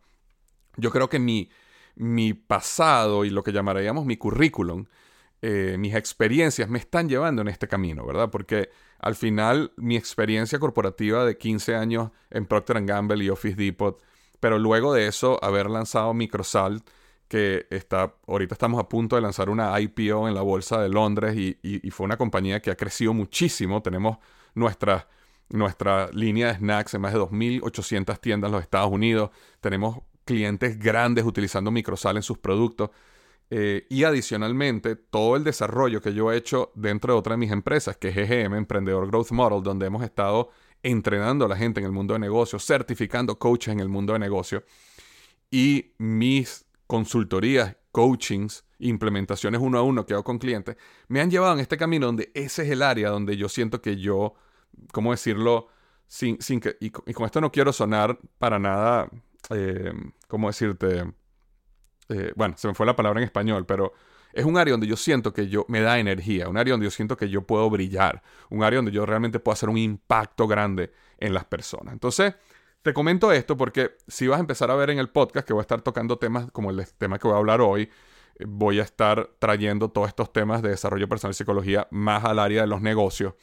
yo 0.77 0.91
creo 0.91 1.09
que 1.09 1.19
mi, 1.19 1.49
mi 1.95 2.33
pasado 2.33 3.25
y 3.25 3.29
lo 3.29 3.43
que 3.43 3.51
llamaríamos 3.51 4.05
mi 4.05 4.17
currículum 4.17 4.85
eh, 5.47 5.77
mis 5.77 5.93
experiencias 5.93 6.69
me 6.69 6.79
están 6.79 7.07
llevando 7.07 7.43
en 7.43 7.49
este 7.49 7.67
camino, 7.67 8.03
¿verdad? 8.03 8.31
Porque 8.31 8.71
al 8.97 9.15
final 9.15 9.73
mi 9.77 9.95
experiencia 9.95 10.57
corporativa 10.57 11.23
de 11.23 11.37
15 11.37 11.75
años 11.75 12.09
en 12.31 12.47
Procter 12.47 12.83
Gamble 12.83 13.23
y 13.23 13.29
Office 13.29 13.55
Depot, 13.55 14.01
pero 14.39 14.57
luego 14.57 14.91
de 14.91 15.05
eso 15.05 15.37
haber 15.43 15.69
lanzado 15.69 16.15
Microsalt, 16.15 16.89
que 17.27 17.65
está, 17.69 18.15
ahorita 18.27 18.53
estamos 18.53 18.79
a 18.79 18.87
punto 18.87 19.15
de 19.15 19.21
lanzar 19.21 19.49
una 19.49 19.79
IPO 19.79 20.27
en 20.27 20.35
la 20.35 20.41
Bolsa 20.41 20.81
de 20.81 20.89
Londres 20.89 21.35
y, 21.35 21.89
fue 21.91 22.05
una 22.05 22.17
compañía 22.17 22.61
que 22.61 22.71
ha 22.71 22.75
crecido 22.75 23.13
muchísimo. 23.13 23.81
Tenemos 23.81 24.17
nuestra, 24.53 25.07
nuestra 25.49 26.09
línea 26.11 26.47
de 26.47 26.55
snacks 26.59 26.93
en 26.93 27.01
más 27.01 27.13
de 27.13 27.19
2.800 27.19 28.19
tiendas 28.19 28.49
en 28.49 28.53
los 28.53 28.61
Estados 28.61 28.91
Unidos. 28.91 29.31
Tenemos 29.59 29.99
clientes 30.23 30.77
grandes 30.77 31.25
utilizando 31.25 31.71
Microsal 31.71 32.17
en 32.17 32.23
sus 32.23 32.37
productos. 32.37 32.91
Eh, 33.51 33.85
y 33.89 34.03
adicionalmente, 34.03 34.95
todo 34.95 35.35
el 35.35 35.43
desarrollo 35.43 36.01
que 36.01 36.13
yo 36.13 36.31
he 36.31 36.37
hecho 36.37 36.71
dentro 36.75 37.13
de 37.13 37.19
otra 37.19 37.33
de 37.33 37.37
mis 37.37 37.51
empresas, 37.51 37.95
que 37.97 38.09
es 38.09 38.15
GGM, 38.15 38.55
Emprendedor 38.55 39.07
Growth 39.07 39.31
Model, 39.31 39.61
donde 39.61 39.85
hemos 39.85 40.03
estado 40.03 40.49
entrenando 40.81 41.45
a 41.45 41.47
la 41.47 41.55
gente 41.55 41.79
en 41.79 41.85
el 41.85 41.91
mundo 41.91 42.13
de 42.13 42.19
negocios, 42.19 42.65
certificando 42.65 43.37
coaches 43.37 43.71
en 43.71 43.79
el 43.79 43.89
mundo 43.89 44.13
de 44.13 44.19
negocios, 44.19 44.63
y 45.51 45.93
mis 45.97 46.64
consultorías, 46.87 47.75
coachings, 47.91 48.65
implementaciones 48.79 49.61
uno 49.61 49.77
a 49.77 49.81
uno 49.81 50.05
que 50.05 50.13
hago 50.13 50.23
con 50.23 50.37
clientes, 50.37 50.75
me 51.07 51.21
han 51.21 51.31
llevado 51.31 51.53
en 51.53 51.59
este 51.59 51.77
camino 51.77 52.07
donde 52.07 52.31
ese 52.33 52.63
es 52.63 52.69
el 52.69 52.81
área 52.81 53.09
donde 53.09 53.37
yo 53.37 53.49
siento 53.49 53.81
que 53.81 53.97
yo, 53.97 54.35
¿cómo 54.91 55.11
decirlo? 55.11 55.67
Sin, 56.07 56.39
sin 56.41 56.59
que, 56.59 56.77
y, 56.79 56.91
con 56.91 57.25
esto 57.25 57.41
no 57.41 57.51
quiero 57.51 57.73
sonar 57.73 58.19
para 58.37 58.59
nada, 58.59 59.09
eh, 59.49 59.91
¿cómo 60.27 60.47
decirte? 60.47 61.03
Eh, 62.09 62.31
bueno, 62.35 62.55
se 62.57 62.67
me 62.67 62.75
fue 62.75 62.85
la 62.85 62.95
palabra 62.95 63.19
en 63.19 63.25
español, 63.25 63.65
pero 63.65 63.93
es 64.35 64.45
un 64.45 64.57
área 64.57 64.73
donde 64.73 64.85
yo 64.85 64.97
siento 64.97 65.33
que 65.33 65.47
yo 65.47 65.65
me 65.69 65.79
da 65.79 65.97
energía, 65.97 66.49
un 66.49 66.57
área 66.57 66.73
donde 66.73 66.85
yo 66.85 66.91
siento 66.91 67.15
que 67.15 67.29
yo 67.29 67.41
puedo 67.47 67.69
brillar, 67.69 68.21
un 68.49 68.63
área 68.63 68.77
donde 68.77 68.91
yo 68.91 69.05
realmente 69.05 69.39
puedo 69.39 69.53
hacer 69.53 69.69
un 69.69 69.77
impacto 69.77 70.45
grande 70.45 70.91
en 71.17 71.33
las 71.33 71.45
personas. 71.45 71.93
Entonces, 71.93 72.35
te 72.85 72.93
comento 72.93 73.31
esto 73.31 73.57
porque 73.57 73.97
si 74.07 74.27
vas 74.27 74.37
a 74.37 74.41
empezar 74.41 74.69
a 74.69 74.75
ver 74.75 74.91
en 74.91 74.99
el 74.99 75.09
podcast 75.09 75.47
que 75.47 75.53
voy 75.53 75.61
a 75.61 75.63
estar 75.63 75.81
tocando 75.81 76.19
temas 76.19 76.51
como 76.51 76.69
el 76.69 76.85
tema 76.99 77.17
que 77.17 77.27
voy 77.27 77.33
a 77.33 77.39
hablar 77.39 77.59
hoy, 77.59 77.89
eh, 78.35 78.45
voy 78.47 78.79
a 78.79 78.83
estar 78.83 79.31
trayendo 79.39 79.89
todos 79.89 80.07
estos 80.07 80.31
temas 80.31 80.61
de 80.61 80.69
desarrollo 80.69 81.09
personal 81.09 81.31
y 81.31 81.33
psicología 81.33 81.87
más 81.89 82.23
al 82.23 82.37
área 82.37 82.61
de 82.61 82.67
los 82.67 82.81
negocios. 82.81 83.33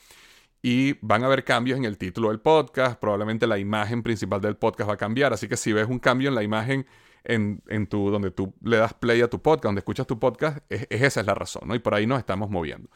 Y 0.63 0.93
van 1.05 1.25
a 1.25 1.27
haber 1.27 1.43
cambios 1.43 1.77
en 1.77 1.85
el 1.85 1.99
título 1.99 2.29
del 2.29 2.39
podcast, 2.39 3.01
probablemente 3.01 3.49
la 3.49 3.59
imagen 3.59 4.05
principal 4.05 4.41
del 4.41 4.57
podcast 4.57 4.89
va 4.89 4.95
a 4.95 4.97
cambiar, 4.97 5.33
así 5.33 5.49
que 5.49 5.57
si 5.57 5.73
ves 5.73 5.89
un 5.89 5.99
cambio 5.99 6.29
en 6.29 6.37
la 6.37 6.45
imagen 6.45 6.87
en, 7.25 7.65
en 7.67 7.89
tu, 7.89 8.13
donde 8.13 8.31
tú 8.31 8.55
le 8.63 8.77
das 8.77 8.95
play 8.95 9.23
a 9.23 9.29
tu 9.29 9.43
podcast, 9.43 9.65
donde 9.65 9.81
escuchas 9.81 10.07
tu 10.07 10.21
podcast, 10.21 10.59
es, 10.69 10.87
esa 10.89 11.19
es 11.19 11.27
la 11.27 11.35
razón, 11.35 11.67
¿no? 11.67 11.75
Y 11.75 11.81
por 11.81 11.95
ahí 11.95 12.07
nos 12.07 12.21
estamos 12.21 12.49
moviendo. 12.49 12.89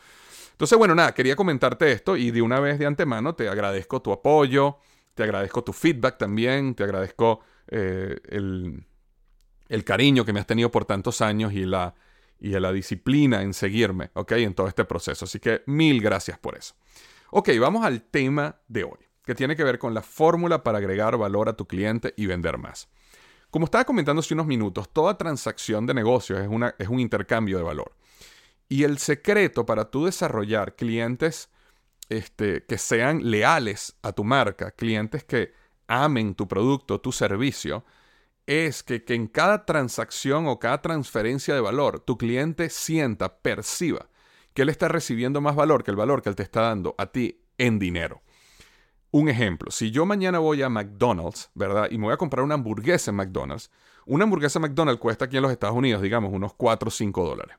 Entonces, 0.53 0.79
bueno, 0.79 0.95
nada, 0.95 1.12
quería 1.12 1.35
comentarte 1.35 1.91
esto 1.91 2.17
y 2.17 2.31
de 2.31 2.41
una 2.41 2.61
vez 2.61 2.79
de 2.79 2.87
antemano 2.87 3.35
te 3.35 3.49
agradezco 3.49 4.00
tu 4.00 4.12
apoyo, 4.12 4.79
te 5.16 5.23
agradezco 5.23 5.64
tu 5.64 5.73
feedback 5.73 6.18
también, 6.18 6.75
te 6.75 6.85
agradezco 6.85 7.40
eh, 7.68 8.20
el, 8.28 8.85
cariño 9.85 10.26
que 10.26 10.32
me 10.35 10.40
has 10.40 10.46
tenido 10.46 10.70
por 10.70 10.85
tantos 10.85 11.23
años 11.23 11.54
y 11.54 11.64
la, 11.64 11.94
y 12.38 12.50
la 12.50 12.70
disciplina 12.70 13.40
en 13.40 13.54
seguirme, 13.54 14.11
¿ok? 14.12 14.32
En 14.32 14.54
todo 14.54 14.68
este 14.68 14.85
proceso. 14.85 15.25
Así 15.25 15.40
que 15.40 15.62
mil 15.66 16.02
gracias 16.02 16.38
por 16.38 16.56
eso. 16.56 16.75
Ok, 17.30 17.49
vamos 17.58 17.85
al 17.85 18.02
tema 18.02 18.61
de 18.68 18.85
hoy, 18.85 18.99
que 19.25 19.35
tiene 19.35 19.56
que 19.56 19.64
ver 19.64 19.78
con 19.78 19.94
la 19.94 20.02
fórmula 20.02 20.62
para 20.62 20.78
agregar 20.78 21.16
valor 21.16 21.49
a 21.49 21.56
tu 21.56 21.66
cliente 21.66 22.12
y 22.18 22.26
vender 22.26 22.58
más. 22.58 22.88
Como 23.50 23.64
estaba 23.64 23.85
comentando 23.85 24.20
hace 24.20 24.35
unos 24.35 24.46
minutos, 24.46 24.90
toda 24.92 25.16
transacción 25.16 25.87
de 25.87 25.94
negocios 25.94 26.40
es, 26.40 26.49
una, 26.49 26.75
es 26.78 26.88
un 26.88 27.00
intercambio 27.00 27.56
de 27.56 27.64
valor. 27.64 27.96
Y 28.68 28.82
el 28.82 28.99
secreto 28.99 29.64
para 29.64 29.90
tú 29.90 30.04
desarrollar 30.04 30.76
clientes 30.76 31.49
este, 32.08 32.64
que 32.64 32.78
sean 32.78 33.30
leales 33.30 33.96
a 34.02 34.12
tu 34.12 34.25
marca, 34.25 34.70
clientes 34.70 35.25
que 35.25 35.52
amen 35.88 36.34
tu 36.34 36.48
producto, 36.48 37.00
tu 37.00 37.12
servicio, 37.12 37.84
es 38.46 38.82
que, 38.82 39.04
que 39.04 39.14
en 39.14 39.26
cada 39.26 39.64
transacción 39.64 40.46
o 40.46 40.58
cada 40.58 40.82
transferencia 40.82 41.54
de 41.54 41.60
valor, 41.60 42.00
tu 42.00 42.16
cliente 42.16 42.70
sienta, 42.70 43.38
perciba 43.38 44.08
que 44.54 44.62
él 44.62 44.68
está 44.68 44.88
recibiendo 44.88 45.40
más 45.40 45.54
valor 45.54 45.84
que 45.84 45.90
el 45.90 45.96
valor 45.96 46.22
que 46.22 46.30
él 46.30 46.36
te 46.36 46.42
está 46.42 46.62
dando 46.62 46.94
a 46.96 47.06
ti 47.06 47.44
en 47.58 47.78
dinero. 47.78 48.22
Un 49.10 49.28
ejemplo, 49.28 49.70
si 49.70 49.90
yo 49.90 50.06
mañana 50.06 50.38
voy 50.38 50.62
a 50.62 50.68
McDonald's, 50.68 51.50
¿verdad? 51.54 51.88
Y 51.90 51.98
me 51.98 52.04
voy 52.04 52.14
a 52.14 52.18
comprar 52.18 52.44
una 52.44 52.54
hamburguesa 52.54 53.10
en 53.10 53.16
McDonald's, 53.16 53.70
una 54.06 54.25
hamburguesa 54.25 54.58
McDonald's 54.58 55.00
cuesta 55.00 55.26
aquí 55.26 55.36
en 55.36 55.42
los 55.42 55.52
Estados 55.52 55.76
Unidos, 55.76 56.00
digamos, 56.00 56.32
unos 56.32 56.54
4 56.54 56.88
o 56.88 56.90
5 56.90 57.25
dólares. 57.25 57.56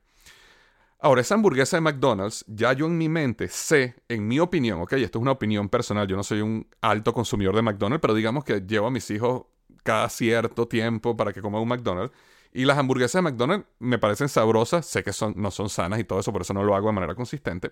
Ahora, 1.00 1.22
esa 1.22 1.36
hamburguesa 1.36 1.78
de 1.78 1.82
McDonald's, 1.82 2.44
ya 2.48 2.74
yo 2.74 2.88
en 2.88 2.98
mi 2.98 3.08
mente 3.08 3.48
sé, 3.50 3.96
en 4.08 4.28
mi 4.28 4.40
opinión, 4.40 4.82
ok, 4.82 4.94
esto 4.94 5.20
es 5.20 5.22
una 5.22 5.32
opinión 5.32 5.70
personal, 5.70 6.08
yo 6.08 6.16
no 6.16 6.24
soy 6.24 6.42
un 6.42 6.68
alto 6.82 7.14
consumidor 7.14 7.56
de 7.56 7.62
McDonald's, 7.62 8.02
pero 8.02 8.16
digamos 8.16 8.44
que 8.44 8.62
llevo 8.62 8.88
a 8.88 8.92
mis 8.92 9.10
hijos 9.12 9.44
cada 9.84 10.10
cierto 10.10 10.68
tiempo 10.68 11.16
para 11.16 11.32
que 11.32 11.42
coman 11.42 11.62
un 11.62 11.68
McDonald's. 11.68 12.16
Y 12.52 12.66
las 12.66 12.78
hamburguesas 12.80 13.24
de 13.24 13.30
McDonald's 13.30 13.68
me 13.78 14.00
parecen 14.00 14.28
sabrosas, 14.28 14.88
sé 14.88 15.04
que 15.04 15.14
son, 15.14 15.34
no 15.38 15.52
son 15.52 15.70
sanas 15.70 16.00
y 16.00 16.04
todo 16.04 16.20
eso, 16.20 16.34
por 16.34 16.42
eso 16.42 16.54
no 16.54 16.64
lo 16.64 16.76
hago 16.76 16.88
de 16.88 16.94
manera 16.94 17.14
consistente. 17.14 17.72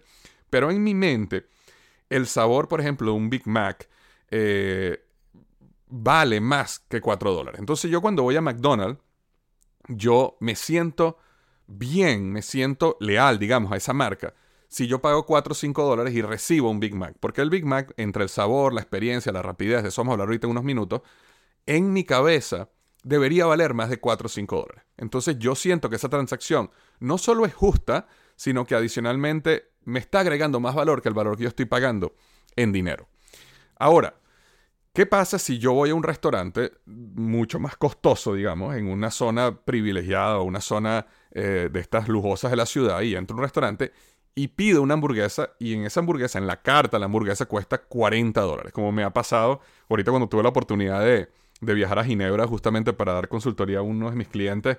Pero 0.51 0.69
en 0.69 0.83
mi 0.83 0.93
mente, 0.93 1.47
el 2.09 2.27
sabor, 2.27 2.67
por 2.67 2.79
ejemplo, 2.79 3.07
de 3.07 3.17
un 3.17 3.29
Big 3.31 3.47
Mac 3.47 3.89
eh, 4.29 5.03
vale 5.87 6.39
más 6.41 6.79
que 6.79 7.01
4 7.01 7.33
dólares. 7.33 7.59
Entonces 7.59 7.89
yo 7.89 8.01
cuando 8.01 8.21
voy 8.21 8.35
a 8.35 8.41
McDonald's, 8.41 9.01
yo 9.87 10.37
me 10.39 10.55
siento 10.55 11.17
bien, 11.67 12.31
me 12.31 12.41
siento 12.41 12.97
leal, 12.99 13.39
digamos, 13.39 13.71
a 13.71 13.77
esa 13.77 13.93
marca. 13.93 14.33
Si 14.67 14.87
yo 14.87 15.01
pago 15.01 15.25
4 15.25 15.51
o 15.51 15.55
5 15.55 15.83
dólares 15.83 16.13
y 16.13 16.21
recibo 16.21 16.69
un 16.69 16.79
Big 16.79 16.95
Mac, 16.95 17.15
porque 17.19 17.41
el 17.41 17.49
Big 17.49 17.65
Mac, 17.65 17.93
entre 17.97 18.23
el 18.23 18.29
sabor, 18.29 18.73
la 18.73 18.81
experiencia, 18.81 19.31
la 19.31 19.41
rapidez, 19.41 19.83
de 19.83 19.89
eso 19.89 20.01
vamos 20.01 20.11
a 20.11 20.13
hablar 20.13 20.27
ahorita 20.27 20.47
en 20.47 20.51
unos 20.51 20.63
minutos, 20.63 21.01
en 21.65 21.93
mi 21.93 22.03
cabeza 22.03 22.69
debería 23.03 23.45
valer 23.45 23.73
más 23.73 23.89
de 23.89 23.99
4 23.99 24.25
o 24.25 24.29
5 24.29 24.55
dólares. 24.55 24.83
Entonces 24.97 25.37
yo 25.37 25.55
siento 25.55 25.89
que 25.89 25.95
esa 25.95 26.09
transacción 26.09 26.71
no 26.99 27.17
solo 27.17 27.45
es 27.45 27.53
justa, 27.53 28.07
sino 28.35 28.65
que 28.65 28.75
adicionalmente 28.75 29.71
me 29.83 29.99
está 29.99 30.21
agregando 30.21 30.59
más 30.59 30.75
valor 30.75 31.01
que 31.01 31.09
el 31.09 31.15
valor 31.15 31.37
que 31.37 31.43
yo 31.43 31.49
estoy 31.49 31.65
pagando 31.65 32.15
en 32.55 32.71
dinero. 32.71 33.07
Ahora, 33.77 34.15
¿qué 34.95 35.05
pasa 35.05 35.37
si 35.37 35.59
yo 35.59 35.73
voy 35.73 35.89
a 35.89 35.95
un 35.95 36.03
restaurante 36.03 36.71
mucho 36.85 37.59
más 37.59 37.75
costoso, 37.75 38.33
digamos, 38.33 38.75
en 38.75 38.87
una 38.87 39.11
zona 39.11 39.59
privilegiada 39.59 40.39
o 40.39 40.43
una 40.43 40.61
zona 40.61 41.05
eh, 41.31 41.69
de 41.71 41.79
estas 41.81 42.07
lujosas 42.07 42.49
de 42.49 42.57
la 42.57 42.65
ciudad 42.65 43.01
y 43.01 43.15
entro 43.15 43.35
a 43.35 43.39
un 43.39 43.43
restaurante 43.43 43.91
y 44.33 44.47
pido 44.47 44.81
una 44.81 44.93
hamburguesa 44.93 45.51
y 45.59 45.73
en 45.73 45.85
esa 45.85 45.99
hamburguesa, 45.99 46.39
en 46.39 46.47
la 46.47 46.61
carta, 46.61 46.97
la 46.97 47.05
hamburguesa 47.05 47.45
cuesta 47.45 47.77
40 47.77 48.39
dólares, 48.41 48.71
como 48.71 48.93
me 48.93 49.03
ha 49.03 49.11
pasado 49.11 49.59
ahorita 49.89 50.11
cuando 50.11 50.29
tuve 50.29 50.43
la 50.43 50.49
oportunidad 50.49 51.01
de, 51.01 51.27
de 51.59 51.73
viajar 51.73 51.99
a 51.99 52.05
Ginebra 52.05 52.47
justamente 52.47 52.93
para 52.93 53.13
dar 53.13 53.27
consultoría 53.27 53.79
a 53.79 53.81
uno 53.81 54.09
de 54.09 54.15
mis 54.15 54.29
clientes. 54.29 54.77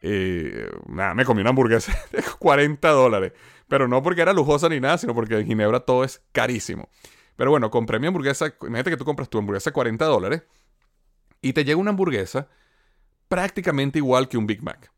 Eh, 0.00 0.68
nada, 0.88 1.14
me 1.14 1.24
comí 1.24 1.40
una 1.40 1.50
hamburguesa 1.50 1.96
de 2.12 2.22
40 2.38 2.88
dólares. 2.90 3.32
Pero 3.68 3.86
no 3.86 4.02
porque 4.02 4.22
era 4.22 4.32
lujosa 4.32 4.68
ni 4.68 4.80
nada, 4.80 4.98
sino 4.98 5.14
porque 5.14 5.38
en 5.38 5.46
Ginebra 5.46 5.80
todo 5.80 6.02
es 6.02 6.20
carísimo. 6.32 6.88
Pero 7.36 7.50
bueno, 7.50 7.70
compré 7.70 7.98
mi 7.98 8.06
hamburguesa. 8.06 8.54
Imagínate 8.60 8.90
que 8.90 8.96
tú 8.96 9.04
compras 9.04 9.28
tu 9.28 9.38
hamburguesa 9.38 9.70
de 9.70 9.74
40 9.74 10.04
dólares 10.04 10.42
y 11.40 11.52
te 11.52 11.64
llega 11.64 11.78
una 11.78 11.90
hamburguesa 11.90 12.48
prácticamente 13.28 13.98
igual 13.98 14.28
que 14.28 14.36
un 14.36 14.46
Big 14.46 14.62
Mac. 14.62 14.92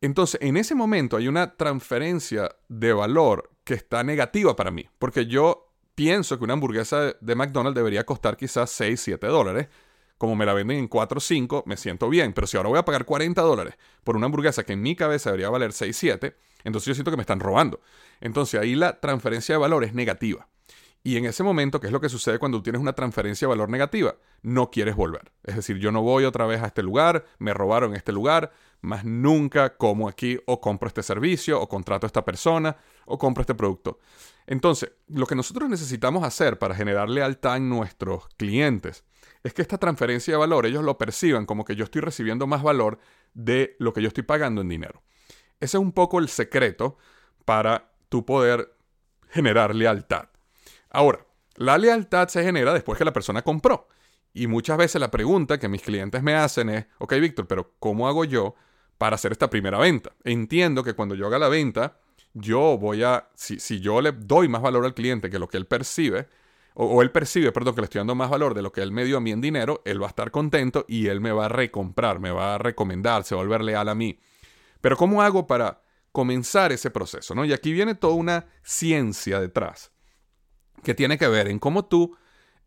Entonces, 0.00 0.40
en 0.42 0.56
ese 0.56 0.74
momento 0.74 1.16
hay 1.16 1.28
una 1.28 1.56
transferencia 1.56 2.54
de 2.68 2.92
valor 2.92 3.50
que 3.64 3.74
está 3.74 4.02
negativa 4.02 4.56
para 4.56 4.70
mí. 4.70 4.88
Porque 4.98 5.26
yo 5.26 5.72
pienso 5.94 6.38
que 6.38 6.44
una 6.44 6.54
hamburguesa 6.54 7.14
de 7.20 7.34
McDonald's 7.34 7.76
debería 7.76 8.04
costar 8.04 8.36
quizás 8.36 8.70
6, 8.70 9.00
7 9.00 9.26
dólares 9.28 9.68
como 10.22 10.36
me 10.36 10.46
la 10.46 10.54
venden 10.54 10.78
en 10.78 10.86
4 10.86 11.18
o 11.18 11.20
5, 11.20 11.64
me 11.66 11.76
siento 11.76 12.08
bien. 12.08 12.32
Pero 12.32 12.46
si 12.46 12.56
ahora 12.56 12.68
voy 12.68 12.78
a 12.78 12.84
pagar 12.84 13.04
40 13.04 13.42
dólares 13.42 13.74
por 14.04 14.14
una 14.14 14.26
hamburguesa 14.26 14.62
que 14.62 14.74
en 14.74 14.80
mi 14.80 14.94
cabeza 14.94 15.30
debería 15.30 15.50
valer 15.50 15.72
6, 15.72 15.96
7, 15.96 16.36
entonces 16.62 16.86
yo 16.86 16.94
siento 16.94 17.10
que 17.10 17.16
me 17.16 17.22
están 17.22 17.40
robando. 17.40 17.80
Entonces 18.20 18.60
ahí 18.60 18.76
la 18.76 19.00
transferencia 19.00 19.56
de 19.56 19.58
valor 19.58 19.82
es 19.82 19.94
negativa. 19.94 20.46
Y 21.04 21.16
en 21.16 21.24
ese 21.24 21.42
momento, 21.42 21.80
¿qué 21.80 21.88
es 21.88 21.92
lo 21.92 22.00
que 22.00 22.08
sucede 22.08 22.38
cuando 22.38 22.62
tienes 22.62 22.80
una 22.80 22.92
transferencia 22.92 23.46
de 23.46 23.50
valor 23.50 23.68
negativa? 23.68 24.14
No 24.42 24.70
quieres 24.70 24.94
volver. 24.94 25.32
Es 25.42 25.56
decir, 25.56 25.78
yo 25.78 25.90
no 25.90 26.02
voy 26.02 26.24
otra 26.24 26.46
vez 26.46 26.62
a 26.62 26.66
este 26.66 26.82
lugar, 26.82 27.24
me 27.38 27.52
robaron 27.52 27.96
este 27.96 28.12
lugar, 28.12 28.52
más 28.82 29.04
nunca 29.04 29.76
como 29.76 30.08
aquí 30.08 30.38
o 30.46 30.60
compro 30.60 30.86
este 30.86 31.02
servicio 31.02 31.60
o 31.60 31.68
contrato 31.68 32.06
a 32.06 32.08
esta 32.08 32.24
persona 32.24 32.76
o 33.06 33.18
compro 33.18 33.40
este 33.40 33.54
producto. 33.54 33.98
Entonces, 34.46 34.92
lo 35.08 35.26
que 35.26 35.34
nosotros 35.34 35.68
necesitamos 35.68 36.22
hacer 36.22 36.58
para 36.58 36.74
generar 36.74 37.08
lealtad 37.08 37.56
en 37.56 37.68
nuestros 37.68 38.28
clientes 38.36 39.04
es 39.42 39.54
que 39.54 39.62
esta 39.62 39.78
transferencia 39.78 40.34
de 40.34 40.38
valor 40.38 40.66
ellos 40.66 40.84
lo 40.84 40.98
perciban 40.98 41.46
como 41.46 41.64
que 41.64 41.74
yo 41.74 41.84
estoy 41.84 42.00
recibiendo 42.00 42.46
más 42.46 42.62
valor 42.62 42.98
de 43.34 43.76
lo 43.80 43.92
que 43.92 44.02
yo 44.02 44.08
estoy 44.08 44.22
pagando 44.22 44.60
en 44.60 44.68
dinero. 44.68 45.02
Ese 45.58 45.76
es 45.76 45.82
un 45.82 45.92
poco 45.92 46.20
el 46.20 46.28
secreto 46.28 46.96
para 47.44 47.92
tu 48.08 48.24
poder 48.24 48.76
generar 49.30 49.74
lealtad. 49.74 50.31
Ahora, 50.92 51.26
la 51.56 51.78
lealtad 51.78 52.28
se 52.28 52.44
genera 52.44 52.72
después 52.74 52.98
que 52.98 53.04
la 53.04 53.12
persona 53.12 53.42
compró. 53.42 53.88
Y 54.34 54.46
muchas 54.46 54.76
veces 54.76 55.00
la 55.00 55.10
pregunta 55.10 55.58
que 55.58 55.68
mis 55.68 55.82
clientes 55.82 56.22
me 56.22 56.34
hacen 56.34 56.68
es, 56.68 56.86
ok 56.98 57.14
Víctor, 57.14 57.46
pero 57.46 57.74
¿cómo 57.78 58.08
hago 58.08 58.24
yo 58.24 58.54
para 58.98 59.16
hacer 59.16 59.32
esta 59.32 59.50
primera 59.50 59.78
venta? 59.78 60.12
Entiendo 60.24 60.84
que 60.84 60.94
cuando 60.94 61.14
yo 61.14 61.26
haga 61.26 61.38
la 61.38 61.48
venta, 61.48 61.98
yo 62.34 62.78
voy 62.78 63.02
a, 63.02 63.28
si, 63.34 63.58
yo 63.80 64.00
le 64.00 64.12
doy 64.12 64.48
más 64.48 64.62
valor 64.62 64.84
al 64.84 64.94
cliente 64.94 65.28
que 65.28 65.38
lo 65.38 65.48
que 65.48 65.56
él 65.56 65.66
percibe, 65.66 66.28
o, 66.74 67.02
él 67.02 67.10
percibe, 67.10 67.52
perdón, 67.52 67.74
que 67.74 67.82
le 67.82 67.84
estoy 67.84 67.98
dando 67.98 68.14
más 68.14 68.30
valor 68.30 68.54
de 68.54 68.62
lo 68.62 68.72
que 68.72 68.80
él 68.80 68.92
me 68.92 69.04
dio 69.04 69.18
a 69.18 69.20
mí 69.20 69.30
en 69.30 69.42
dinero, 69.42 69.82
él 69.84 70.00
va 70.00 70.06
a 70.06 70.10
estar 70.10 70.30
contento 70.30 70.86
y 70.88 71.08
él 71.08 71.20
me 71.20 71.32
va 71.32 71.46
a 71.46 71.48
recomprar, 71.48 72.18
me 72.18 72.30
va 72.30 72.54
a 72.54 72.58
recomendar, 72.58 73.24
se 73.24 73.34
va 73.34 73.42
a 73.42 73.44
volver 73.44 73.62
leal 73.62 73.88
a 73.90 73.94
mí. 73.94 74.18
Pero 74.80 74.96
¿cómo 74.96 75.20
hago 75.20 75.46
para 75.46 75.82
comenzar 76.12 76.72
ese 76.72 76.90
proceso? 76.90 77.34
¿no? 77.34 77.44
Y 77.44 77.52
aquí 77.52 77.72
viene 77.74 77.94
toda 77.94 78.14
una 78.14 78.46
ciencia 78.62 79.38
detrás 79.38 79.91
que 80.82 80.94
tiene 80.94 81.18
que 81.18 81.28
ver 81.28 81.48
en 81.48 81.58
cómo 81.58 81.84
tú 81.84 82.16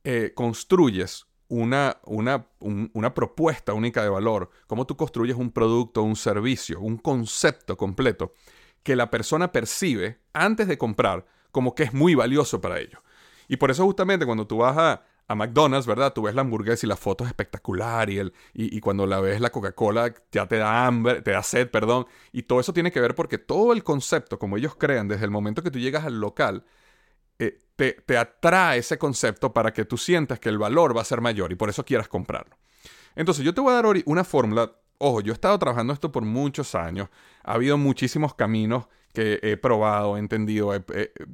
eh, 0.04 0.32
construyes 0.36 1.28
una, 1.48 1.98
una, 2.06 2.48
una, 2.60 3.14
propuesta 3.14 3.74
única 3.74 4.02
de 4.02 4.10
valor, 4.10 4.50
cómo 4.68 4.86
tú 4.86 4.98
construyes 4.98 5.36
un 5.36 5.52
producto, 5.52 6.02
un 6.02 6.16
servicio, 6.16 6.80
un 6.80 6.98
concepto 6.98 7.78
completo 7.78 8.34
que 8.84 8.96
la 8.96 9.10
persona 9.10 9.52
percibe 9.52 10.20
antes 10.34 10.68
de 10.68 10.78
comprar 10.78 11.26
como 11.52 11.76
que 11.76 11.84
es 11.84 11.94
muy 11.94 12.16
valioso 12.16 12.62
para 12.62 12.80
ellos. 12.80 13.02
Y 13.48 13.58
por 13.58 13.72
eso 13.72 13.86
justamente 13.86 14.26
cuando 14.26 14.48
tú 14.48 14.58
vas 14.58 14.78
a, 14.78 15.04
McDonald's, 15.28 15.88
¿verdad? 15.88 16.14
Tú 16.14 16.22
ves 16.22 16.36
la 16.36 16.42
hamburguesa 16.42 16.86
y 16.86 16.90
la 16.90 16.96
foto 16.96 17.24
es 17.24 17.30
espectacular 17.30 18.12
y, 18.12 18.20
el, 18.20 18.34
y, 18.54 18.80
cuando 18.80 19.08
la 19.08 19.20
ves 19.20 19.42
la 19.42 19.50
Coca-Cola 19.50 20.14
ya 20.32 20.48
te 20.48 20.58
da 20.58 20.86
hambre, 20.86 21.24
te 21.24 21.32
da 21.32 21.42
sed, 21.42 21.72
perdón. 21.72 22.06
Y 22.32 22.44
todo 22.44 22.60
eso 22.60 22.74
tiene 22.74 22.92
que 22.92 23.00
ver 23.00 23.16
porque 23.16 23.40
todo 23.40 23.74
el 23.74 23.84
concepto, 23.84 24.38
como 24.38 24.58
ellos 24.58 24.76
crean, 24.76 25.08
desde 25.08 25.26
el 25.26 25.32
momento 25.32 25.64
que 25.64 25.72
tú 25.72 25.80
llegas 25.80 26.06
al 26.06 26.20
local, 26.20 26.64
eh, 27.40 27.60
te, 27.76 27.94
te 27.94 28.18
atrae 28.18 28.80
ese 28.80 28.98
concepto 28.98 29.54
para 29.54 29.74
que 29.74 29.86
tú 29.86 29.98
sientas 29.98 30.40
que 30.40 30.50
el 30.50 30.58
valor 30.58 30.96
va 30.96 31.02
a 31.02 31.06
ser 31.06 31.22
mayor 31.22 31.52
y 31.52 31.56
por 31.56 31.70
eso 31.70 31.84
quieras 31.84 32.08
comprarlo. 32.08 32.58
Entonces 33.16 33.44
yo 33.44 33.54
te 33.54 33.62
voy 33.62 33.72
a 33.72 33.82
dar 33.82 33.86
una 34.06 34.24
fórmula. 34.24 34.76
Ojo, 34.98 35.22
yo 35.22 35.32
he 35.32 35.36
estado 35.36 35.58
trabajando 35.60 35.94
esto 35.94 36.12
por 36.12 36.24
muchos 36.24 36.76
años. 36.76 37.10
Ha 37.44 37.54
habido 37.54 37.78
muchísimos 37.78 38.34
caminos 38.34 38.88
que 39.14 39.40
he 39.42 39.58
probado, 39.58 40.18
he 40.18 40.20
entendido. 40.20 40.72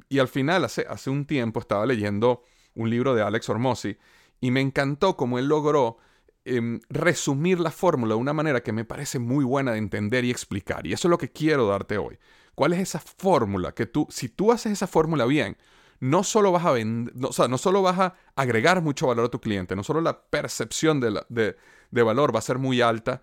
y 0.08 0.18
al 0.18 0.28
final, 0.28 0.64
hace, 0.64 0.86
hace 0.88 1.10
un 1.10 1.26
tiempo, 1.26 1.60
estaba 1.60 1.84
leyendo 1.84 2.42
un 2.74 2.88
libro 2.88 3.14
de 3.14 3.22
Alex 3.22 3.48
Hormozzi 3.48 3.98
y 4.40 4.50
me 4.50 4.60
encantó 4.60 5.16
cómo 5.16 5.38
él 5.38 5.46
logró 5.46 5.98
em, 6.44 6.80
resumir 6.88 7.60
la 7.60 7.70
fórmula 7.70 8.14
de 8.14 8.20
una 8.20 8.32
manera 8.32 8.62
que 8.62 8.72
me 8.72 8.84
parece 8.84 9.18
muy 9.18 9.44
buena 9.44 9.72
de 9.72 9.78
entender 9.78 10.24
y 10.24 10.30
explicar. 10.30 10.86
Y 10.86 10.92
eso 10.92 11.08
es 11.08 11.10
lo 11.10 11.18
que 11.18 11.30
quiero 11.30 11.66
darte 11.66 11.98
hoy. 11.98 12.18
¿Cuál 12.54 12.72
es 12.72 12.80
esa 12.80 13.00
fórmula 13.00 13.72
que 13.72 13.86
tú, 13.86 14.06
si 14.10 14.28
tú 14.28 14.52
haces 14.52 14.72
esa 14.72 14.86
fórmula 14.86 15.24
bien, 15.26 15.56
no 16.02 16.24
solo 16.24 16.50
vas 16.50 16.66
a 16.66 16.74
no, 16.84 17.28
o 17.28 17.32
sea, 17.32 17.46
no 17.46 17.58
solo 17.58 17.80
vas 17.80 17.96
a 18.00 18.14
agregar 18.34 18.82
mucho 18.82 19.06
valor 19.06 19.26
a 19.26 19.28
tu 19.28 19.40
cliente, 19.40 19.76
no 19.76 19.84
solo 19.84 20.00
la 20.00 20.20
percepción 20.20 20.98
de, 20.98 21.22
de, 21.28 21.56
de 21.92 22.02
valor 22.02 22.34
va 22.34 22.40
a 22.40 22.42
ser 22.42 22.58
muy 22.58 22.80
alta, 22.80 23.22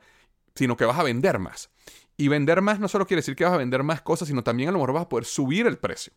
sino 0.55 0.77
que 0.77 0.85
vas 0.85 0.97
a 0.97 1.03
vender 1.03 1.39
más. 1.39 1.69
Y 2.15 2.29
vender 2.29 2.61
más 2.61 2.79
no 2.79 2.87
solo 2.87 3.05
quiere 3.05 3.19
decir 3.19 3.35
que 3.35 3.43
vas 3.43 3.51
a 3.51 3.57
vender 3.57 3.83
más 3.83 4.01
cosas, 4.01 4.29
sino 4.29 4.43
también 4.43 4.69
a 4.69 4.71
lo 4.71 4.77
mejor 4.77 4.93
vas 4.93 5.03
a 5.03 5.09
poder 5.09 5.25
subir 5.25 5.67
el 5.67 5.77
precio. 5.77 6.13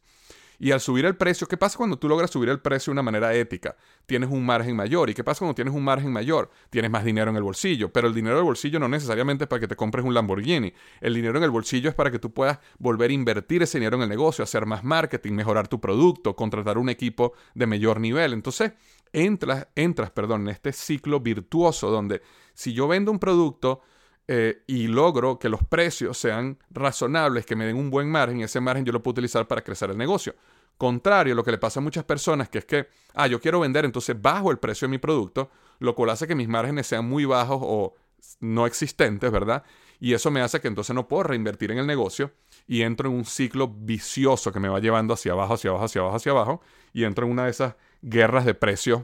Y 0.62 0.70
al 0.70 0.80
subir 0.80 1.04
el 1.06 1.16
precio, 1.16 1.48
¿qué 1.48 1.56
pasa 1.56 1.76
cuando 1.76 1.98
tú 1.98 2.08
logras 2.08 2.30
subir 2.30 2.48
el 2.48 2.60
precio 2.60 2.92
de 2.92 2.92
una 2.92 3.02
manera 3.02 3.34
ética? 3.34 3.74
Tienes 4.06 4.30
un 4.30 4.46
margen 4.46 4.76
mayor. 4.76 5.10
¿Y 5.10 5.14
qué 5.14 5.24
pasa 5.24 5.40
cuando 5.40 5.56
tienes 5.56 5.74
un 5.74 5.82
margen 5.82 6.12
mayor? 6.12 6.52
Tienes 6.70 6.88
más 6.88 7.04
dinero 7.04 7.32
en 7.32 7.36
el 7.36 7.42
bolsillo. 7.42 7.92
Pero 7.92 8.06
el 8.06 8.14
dinero 8.14 8.36
del 8.36 8.44
bolsillo 8.44 8.78
no 8.78 8.86
necesariamente 8.86 9.42
es 9.42 9.48
para 9.48 9.58
que 9.58 9.66
te 9.66 9.74
compres 9.74 10.04
un 10.04 10.14
Lamborghini. 10.14 10.72
El 11.00 11.14
dinero 11.14 11.36
en 11.38 11.42
el 11.42 11.50
bolsillo 11.50 11.88
es 11.88 11.96
para 11.96 12.12
que 12.12 12.20
tú 12.20 12.32
puedas 12.32 12.60
volver 12.78 13.10
a 13.10 13.12
invertir 13.12 13.64
ese 13.64 13.78
dinero 13.78 13.96
en 13.96 14.04
el 14.04 14.08
negocio, 14.08 14.44
hacer 14.44 14.64
más 14.64 14.84
marketing, 14.84 15.32
mejorar 15.32 15.66
tu 15.66 15.80
producto, 15.80 16.36
contratar 16.36 16.78
un 16.78 16.90
equipo 16.90 17.32
de 17.56 17.66
mayor 17.66 17.98
nivel. 17.98 18.32
Entonces, 18.32 18.70
entras, 19.12 19.66
entras, 19.74 20.12
perdón, 20.12 20.42
en 20.42 20.50
este 20.50 20.72
ciclo 20.72 21.18
virtuoso 21.18 21.90
donde 21.90 22.22
si 22.54 22.72
yo 22.72 22.86
vendo 22.86 23.10
un 23.10 23.18
producto, 23.18 23.80
eh, 24.28 24.62
y 24.66 24.86
logro 24.86 25.38
que 25.38 25.48
los 25.48 25.64
precios 25.64 26.16
sean 26.16 26.58
razonables, 26.70 27.44
que 27.44 27.56
me 27.56 27.66
den 27.66 27.76
un 27.76 27.90
buen 27.90 28.10
margen, 28.10 28.40
y 28.40 28.44
ese 28.44 28.60
margen 28.60 28.84
yo 28.84 28.92
lo 28.92 29.02
puedo 29.02 29.12
utilizar 29.12 29.46
para 29.48 29.62
crecer 29.62 29.90
el 29.90 29.98
negocio. 29.98 30.34
Contrario 30.78 31.34
a 31.34 31.36
lo 31.36 31.44
que 31.44 31.50
le 31.50 31.58
pasa 31.58 31.80
a 31.80 31.82
muchas 31.82 32.04
personas, 32.04 32.48
que 32.48 32.58
es 32.58 32.64
que, 32.64 32.88
ah, 33.14 33.26
yo 33.26 33.40
quiero 33.40 33.60
vender, 33.60 33.84
entonces 33.84 34.20
bajo 34.20 34.50
el 34.50 34.58
precio 34.58 34.86
de 34.86 34.90
mi 34.90 34.98
producto, 34.98 35.50
lo 35.80 35.94
cual 35.94 36.10
hace 36.10 36.26
que 36.26 36.34
mis 36.34 36.48
márgenes 36.48 36.86
sean 36.86 37.04
muy 37.04 37.24
bajos 37.24 37.58
o 37.60 37.94
no 38.40 38.66
existentes, 38.66 39.30
¿verdad? 39.30 39.64
Y 39.98 40.14
eso 40.14 40.30
me 40.30 40.40
hace 40.40 40.60
que 40.60 40.68
entonces 40.68 40.94
no 40.94 41.06
puedo 41.06 41.24
reinvertir 41.24 41.70
en 41.70 41.78
el 41.78 41.86
negocio 41.86 42.32
y 42.66 42.82
entro 42.82 43.08
en 43.08 43.16
un 43.16 43.24
ciclo 43.24 43.68
vicioso 43.68 44.52
que 44.52 44.60
me 44.60 44.68
va 44.68 44.80
llevando 44.80 45.14
hacia 45.14 45.32
abajo, 45.32 45.54
hacia 45.54 45.70
abajo, 45.70 45.84
hacia 45.84 46.00
abajo, 46.00 46.16
hacia 46.16 46.32
abajo, 46.32 46.60
y 46.92 47.04
entro 47.04 47.26
en 47.26 47.32
una 47.32 47.44
de 47.44 47.50
esas 47.50 47.76
guerras 48.00 48.44
de 48.44 48.54
precios 48.54 49.02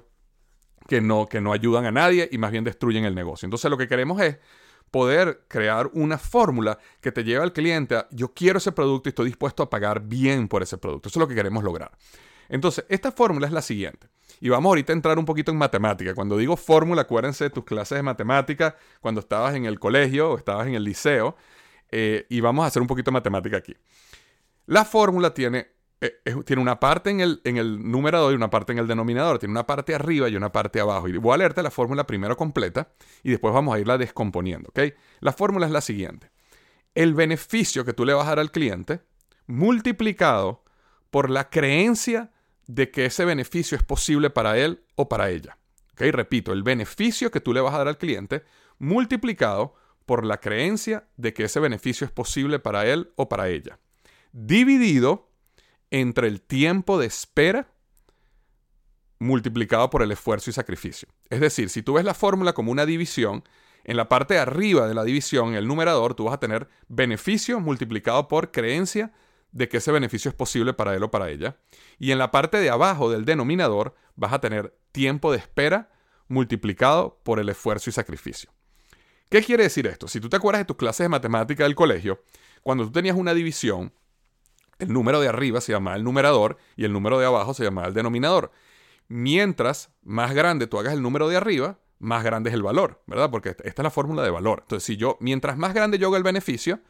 que 0.88 1.00
no, 1.00 1.26
que 1.26 1.40
no 1.40 1.52
ayudan 1.52 1.86
a 1.86 1.92
nadie 1.92 2.28
y 2.32 2.38
más 2.38 2.50
bien 2.50 2.64
destruyen 2.64 3.04
el 3.04 3.14
negocio. 3.14 3.46
Entonces 3.46 3.70
lo 3.70 3.76
que 3.76 3.86
queremos 3.86 4.20
es 4.20 4.38
poder 4.90 5.44
crear 5.48 5.90
una 5.92 6.18
fórmula 6.18 6.78
que 7.00 7.12
te 7.12 7.24
lleve 7.24 7.42
al 7.42 7.52
cliente 7.52 7.96
a 7.96 8.08
yo 8.10 8.32
quiero 8.32 8.58
ese 8.58 8.72
producto 8.72 9.08
y 9.08 9.10
estoy 9.10 9.26
dispuesto 9.26 9.62
a 9.62 9.70
pagar 9.70 10.00
bien 10.00 10.48
por 10.48 10.62
ese 10.62 10.78
producto. 10.78 11.08
Eso 11.08 11.18
es 11.18 11.20
lo 11.20 11.28
que 11.28 11.34
queremos 11.34 11.64
lograr. 11.64 11.90
Entonces, 12.48 12.84
esta 12.88 13.12
fórmula 13.12 13.46
es 13.46 13.52
la 13.52 13.62
siguiente. 13.62 14.08
Y 14.40 14.48
vamos 14.48 14.70
ahorita 14.70 14.92
a 14.92 14.96
entrar 14.96 15.18
un 15.18 15.24
poquito 15.24 15.50
en 15.50 15.58
matemática. 15.58 16.14
Cuando 16.14 16.36
digo 16.36 16.56
fórmula, 16.56 17.02
acuérdense 17.02 17.44
de 17.44 17.50
tus 17.50 17.64
clases 17.64 17.96
de 17.96 18.02
matemática 18.02 18.76
cuando 19.00 19.20
estabas 19.20 19.54
en 19.54 19.64
el 19.64 19.78
colegio 19.78 20.30
o 20.30 20.38
estabas 20.38 20.66
en 20.66 20.74
el 20.74 20.84
liceo. 20.84 21.36
Eh, 21.90 22.26
y 22.28 22.40
vamos 22.40 22.64
a 22.64 22.68
hacer 22.68 22.82
un 22.82 22.88
poquito 22.88 23.10
de 23.10 23.14
matemática 23.14 23.56
aquí. 23.56 23.74
La 24.66 24.84
fórmula 24.84 25.32
tiene 25.34 25.77
eh, 26.00 26.20
tiene 26.44 26.62
una 26.62 26.78
parte 26.78 27.10
en 27.10 27.20
el, 27.20 27.40
en 27.44 27.56
el 27.56 27.90
numerador 27.90 28.32
y 28.32 28.36
una 28.36 28.50
parte 28.50 28.72
en 28.72 28.78
el 28.78 28.86
denominador. 28.86 29.38
Tiene 29.38 29.52
una 29.52 29.66
parte 29.66 29.94
arriba 29.94 30.28
y 30.28 30.36
una 30.36 30.52
parte 30.52 30.80
abajo. 30.80 31.08
Y 31.08 31.16
voy 31.16 31.34
a 31.34 31.38
leerte 31.38 31.62
la 31.62 31.70
fórmula 31.70 32.06
primero 32.06 32.36
completa 32.36 32.92
y 33.22 33.30
después 33.30 33.52
vamos 33.52 33.74
a 33.74 33.80
irla 33.80 33.98
descomponiendo. 33.98 34.72
La 35.20 35.32
fórmula 35.32 35.66
es 35.66 35.72
la 35.72 35.80
siguiente. 35.80 36.30
El 36.94 37.14
beneficio 37.14 37.84
que 37.84 37.92
tú 37.92 38.04
le 38.04 38.14
vas 38.14 38.26
a 38.26 38.30
dar 38.30 38.38
al 38.38 38.52
cliente 38.52 39.00
multiplicado 39.46 40.62
por 41.10 41.30
la 41.30 41.48
creencia 41.48 42.30
de 42.66 42.90
que 42.90 43.06
ese 43.06 43.24
beneficio 43.24 43.76
es 43.76 43.82
posible 43.82 44.30
para 44.30 44.58
él 44.58 44.84
o 44.94 45.08
para 45.08 45.30
ella. 45.30 45.58
Repito, 45.96 46.52
el 46.52 46.62
beneficio 46.62 47.30
que 47.30 47.40
tú 47.40 47.52
le 47.52 47.60
vas 47.60 47.74
a 47.74 47.78
dar 47.78 47.88
al 47.88 47.98
cliente 47.98 48.44
multiplicado 48.78 49.74
por 50.06 50.24
la 50.24 50.38
creencia 50.38 51.08
de 51.16 51.34
que 51.34 51.44
ese 51.44 51.60
beneficio 51.60 52.04
es 52.04 52.12
posible 52.12 52.60
para 52.60 52.86
él 52.86 53.10
o 53.16 53.28
para 53.28 53.48
ella. 53.48 53.78
Dividido 54.32 55.27
entre 55.90 56.28
el 56.28 56.40
tiempo 56.40 56.98
de 56.98 57.06
espera 57.06 57.72
multiplicado 59.18 59.90
por 59.90 60.02
el 60.02 60.12
esfuerzo 60.12 60.50
y 60.50 60.52
sacrificio. 60.52 61.08
Es 61.28 61.40
decir, 61.40 61.70
si 61.70 61.82
tú 61.82 61.94
ves 61.94 62.04
la 62.04 62.14
fórmula 62.14 62.52
como 62.52 62.70
una 62.70 62.86
división, 62.86 63.42
en 63.84 63.96
la 63.96 64.08
parte 64.08 64.34
de 64.34 64.40
arriba 64.40 64.86
de 64.86 64.94
la 64.94 65.04
división, 65.04 65.48
en 65.48 65.54
el 65.54 65.66
numerador, 65.66 66.14
tú 66.14 66.24
vas 66.24 66.34
a 66.34 66.40
tener 66.40 66.68
beneficio 66.88 67.58
multiplicado 67.60 68.28
por 68.28 68.50
creencia 68.50 69.12
de 69.50 69.68
que 69.68 69.78
ese 69.78 69.92
beneficio 69.92 70.28
es 70.28 70.34
posible 70.34 70.74
para 70.74 70.94
él 70.94 71.02
o 71.02 71.10
para 71.10 71.30
ella. 71.30 71.56
Y 71.98 72.12
en 72.12 72.18
la 72.18 72.30
parte 72.30 72.58
de 72.58 72.70
abajo 72.70 73.10
del 73.10 73.24
denominador 73.24 73.94
vas 74.14 74.32
a 74.32 74.40
tener 74.40 74.76
tiempo 74.92 75.32
de 75.32 75.38
espera 75.38 75.90
multiplicado 76.28 77.18
por 77.22 77.38
el 77.40 77.48
esfuerzo 77.48 77.88
y 77.90 77.92
sacrificio. 77.92 78.50
¿Qué 79.30 79.42
quiere 79.42 79.64
decir 79.64 79.86
esto? 79.86 80.08
Si 80.08 80.20
tú 80.20 80.28
te 80.28 80.36
acuerdas 80.36 80.60
de 80.60 80.66
tus 80.66 80.76
clases 80.76 81.04
de 81.04 81.08
matemática 81.08 81.64
del 81.64 81.74
colegio, 81.74 82.22
cuando 82.62 82.84
tú 82.84 82.92
tenías 82.92 83.16
una 83.16 83.34
división, 83.34 83.92
el 84.78 84.92
número 84.92 85.20
de 85.20 85.28
arriba 85.28 85.60
se 85.60 85.72
llama 85.72 85.94
el 85.94 86.04
numerador 86.04 86.56
y 86.76 86.84
el 86.84 86.92
número 86.92 87.18
de 87.18 87.26
abajo 87.26 87.54
se 87.54 87.64
llama 87.64 87.86
el 87.86 87.94
denominador. 87.94 88.52
Mientras 89.08 89.90
más 90.02 90.34
grande 90.34 90.66
tú 90.66 90.78
hagas 90.78 90.92
el 90.92 91.02
número 91.02 91.28
de 91.28 91.36
arriba, 91.36 91.78
más 91.98 92.22
grande 92.22 92.50
es 92.50 92.54
el 92.54 92.62
valor, 92.62 93.02
¿verdad? 93.06 93.30
Porque 93.30 93.50
esta 93.50 93.64
es 93.64 93.78
la 93.78 93.90
fórmula 93.90 94.22
de 94.22 94.30
valor. 94.30 94.60
Entonces, 94.62 94.84
si 94.84 94.96
yo, 94.96 95.16
mientras 95.20 95.56
más 95.56 95.74
grande 95.74 95.98
yo 95.98 96.08
haga 96.08 96.18
el 96.18 96.22
beneficio, 96.22 96.80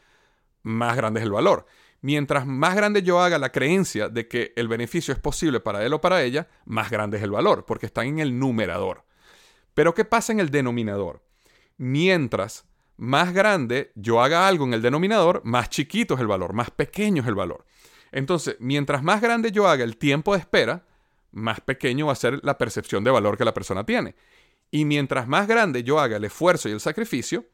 más 0.62 0.96
grande 0.96 1.20
es 1.20 1.24
el 1.24 1.32
valor. 1.32 1.66
Mientras 2.00 2.46
más 2.46 2.76
grande 2.76 3.02
yo 3.02 3.20
haga 3.20 3.38
la 3.38 3.50
creencia 3.50 4.08
de 4.08 4.28
que 4.28 4.52
el 4.56 4.68
beneficio 4.68 5.12
es 5.12 5.20
posible 5.20 5.60
para 5.60 5.84
él 5.84 5.92
o 5.92 6.00
para 6.00 6.22
ella, 6.22 6.48
más 6.64 6.90
grande 6.90 7.16
es 7.16 7.22
el 7.22 7.30
valor, 7.30 7.64
porque 7.66 7.86
está 7.86 8.04
en 8.04 8.18
el 8.18 8.38
numerador. 8.38 9.04
Pero 9.74 9.94
¿qué 9.94 10.04
pasa 10.04 10.32
en 10.32 10.40
el 10.40 10.50
denominador? 10.50 11.22
Mientras 11.76 12.66
más 12.96 13.32
grande 13.32 13.92
yo 13.94 14.20
haga 14.20 14.46
algo 14.46 14.64
en 14.64 14.74
el 14.74 14.82
denominador, 14.82 15.40
más 15.44 15.70
chiquito 15.70 16.14
es 16.14 16.20
el 16.20 16.26
valor, 16.26 16.52
más 16.52 16.70
pequeño 16.70 17.22
es 17.22 17.28
el 17.28 17.34
valor. 17.34 17.64
Entonces, 18.12 18.56
mientras 18.60 19.02
más 19.02 19.20
grande 19.20 19.52
yo 19.52 19.68
haga 19.68 19.84
el 19.84 19.96
tiempo 19.96 20.32
de 20.32 20.40
espera, 20.40 20.86
más 21.32 21.60
pequeño 21.60 22.06
va 22.06 22.12
a 22.12 22.16
ser 22.16 22.40
la 22.42 22.58
percepción 22.58 23.04
de 23.04 23.10
valor 23.10 23.36
que 23.36 23.44
la 23.44 23.54
persona 23.54 23.84
tiene. 23.84 24.14
Y 24.70 24.84
mientras 24.84 25.28
más 25.28 25.46
grande 25.46 25.82
yo 25.82 25.98
haga 25.98 26.16
el 26.16 26.24
esfuerzo 26.24 26.68
y 26.68 26.72
el 26.72 26.80
sacrificio, 26.80 27.46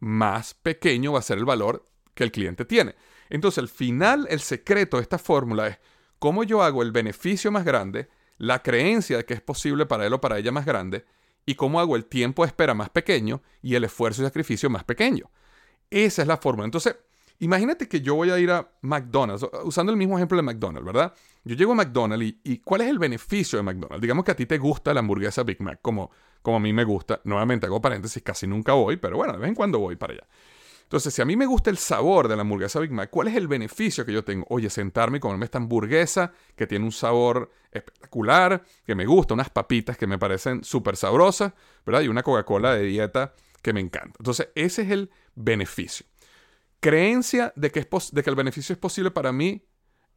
más 0.00 0.54
pequeño 0.54 1.12
va 1.12 1.20
a 1.20 1.22
ser 1.22 1.38
el 1.38 1.44
valor 1.44 1.84
que 2.14 2.24
el 2.24 2.32
cliente 2.32 2.64
tiene. 2.64 2.94
Entonces, 3.30 3.58
al 3.58 3.68
final, 3.68 4.26
el 4.30 4.40
secreto 4.40 4.96
de 4.96 5.02
esta 5.02 5.18
fórmula 5.18 5.68
es 5.68 5.78
cómo 6.18 6.44
yo 6.44 6.62
hago 6.62 6.82
el 6.82 6.92
beneficio 6.92 7.50
más 7.50 7.64
grande, 7.64 8.08
la 8.38 8.62
creencia 8.62 9.18
de 9.18 9.24
que 9.24 9.34
es 9.34 9.40
posible 9.40 9.86
para 9.86 10.06
él 10.06 10.12
o 10.12 10.20
para 10.20 10.38
ella 10.38 10.52
más 10.52 10.64
grande, 10.64 11.04
y 11.44 11.54
cómo 11.54 11.80
hago 11.80 11.96
el 11.96 12.06
tiempo 12.06 12.42
de 12.42 12.48
espera 12.48 12.74
más 12.74 12.90
pequeño 12.90 13.42
y 13.62 13.74
el 13.74 13.84
esfuerzo 13.84 14.22
y 14.22 14.26
sacrificio 14.26 14.68
más 14.68 14.84
pequeño. 14.84 15.30
Esa 15.90 16.22
es 16.22 16.28
la 16.28 16.36
fórmula. 16.36 16.66
Entonces, 16.66 16.96
Imagínate 17.40 17.88
que 17.88 18.00
yo 18.00 18.16
voy 18.16 18.30
a 18.30 18.38
ir 18.38 18.50
a 18.50 18.68
McDonald's, 18.80 19.46
usando 19.62 19.92
el 19.92 19.98
mismo 19.98 20.18
ejemplo 20.18 20.36
de 20.36 20.42
McDonald's, 20.42 20.84
¿verdad? 20.84 21.14
Yo 21.44 21.54
llego 21.54 21.72
a 21.72 21.76
McDonald's 21.76 22.34
y, 22.42 22.58
¿cuál 22.58 22.80
es 22.80 22.88
el 22.88 22.98
beneficio 22.98 23.58
de 23.58 23.62
McDonald's? 23.62 24.02
Digamos 24.02 24.24
que 24.24 24.32
a 24.32 24.36
ti 24.36 24.46
te 24.46 24.58
gusta 24.58 24.92
la 24.92 25.00
hamburguesa 25.00 25.44
Big 25.44 25.60
Mac, 25.60 25.78
como, 25.80 26.10
como 26.42 26.56
a 26.56 26.60
mí 26.60 26.72
me 26.72 26.82
gusta. 26.82 27.20
Nuevamente 27.24 27.66
hago 27.66 27.80
paréntesis, 27.80 28.22
casi 28.24 28.48
nunca 28.48 28.72
voy, 28.72 28.96
pero 28.96 29.16
bueno, 29.16 29.34
de 29.34 29.38
vez 29.38 29.48
en 29.48 29.54
cuando 29.54 29.78
voy 29.78 29.94
para 29.94 30.14
allá. 30.14 30.26
Entonces, 30.82 31.14
si 31.14 31.22
a 31.22 31.24
mí 31.24 31.36
me 31.36 31.46
gusta 31.46 31.70
el 31.70 31.78
sabor 31.78 32.26
de 32.26 32.34
la 32.34 32.42
hamburguesa 32.42 32.80
Big 32.80 32.90
Mac, 32.90 33.08
¿cuál 33.10 33.28
es 33.28 33.36
el 33.36 33.46
beneficio 33.46 34.04
que 34.04 34.12
yo 34.12 34.24
tengo? 34.24 34.44
Oye, 34.48 34.68
sentarme 34.68 35.18
y 35.18 35.20
comerme 35.20 35.44
esta 35.44 35.58
hamburguesa 35.58 36.32
que 36.56 36.66
tiene 36.66 36.84
un 36.84 36.92
sabor 36.92 37.52
espectacular, 37.70 38.64
que 38.84 38.96
me 38.96 39.06
gusta, 39.06 39.34
unas 39.34 39.50
papitas 39.50 39.96
que 39.96 40.08
me 40.08 40.18
parecen 40.18 40.64
súper 40.64 40.96
sabrosas, 40.96 41.52
¿verdad? 41.86 42.00
Y 42.00 42.08
una 42.08 42.24
Coca-Cola 42.24 42.74
de 42.74 42.82
dieta 42.82 43.34
que 43.62 43.72
me 43.72 43.80
encanta. 43.80 44.16
Entonces, 44.18 44.48
ese 44.54 44.82
es 44.82 44.90
el 44.90 45.10
beneficio 45.36 46.06
creencia 46.80 47.52
de 47.56 47.70
que, 47.70 47.80
es 47.80 47.88
de 48.12 48.22
que 48.22 48.30
el 48.30 48.36
beneficio 48.36 48.72
es 48.72 48.78
posible 48.78 49.10
para 49.10 49.32
mí 49.32 49.64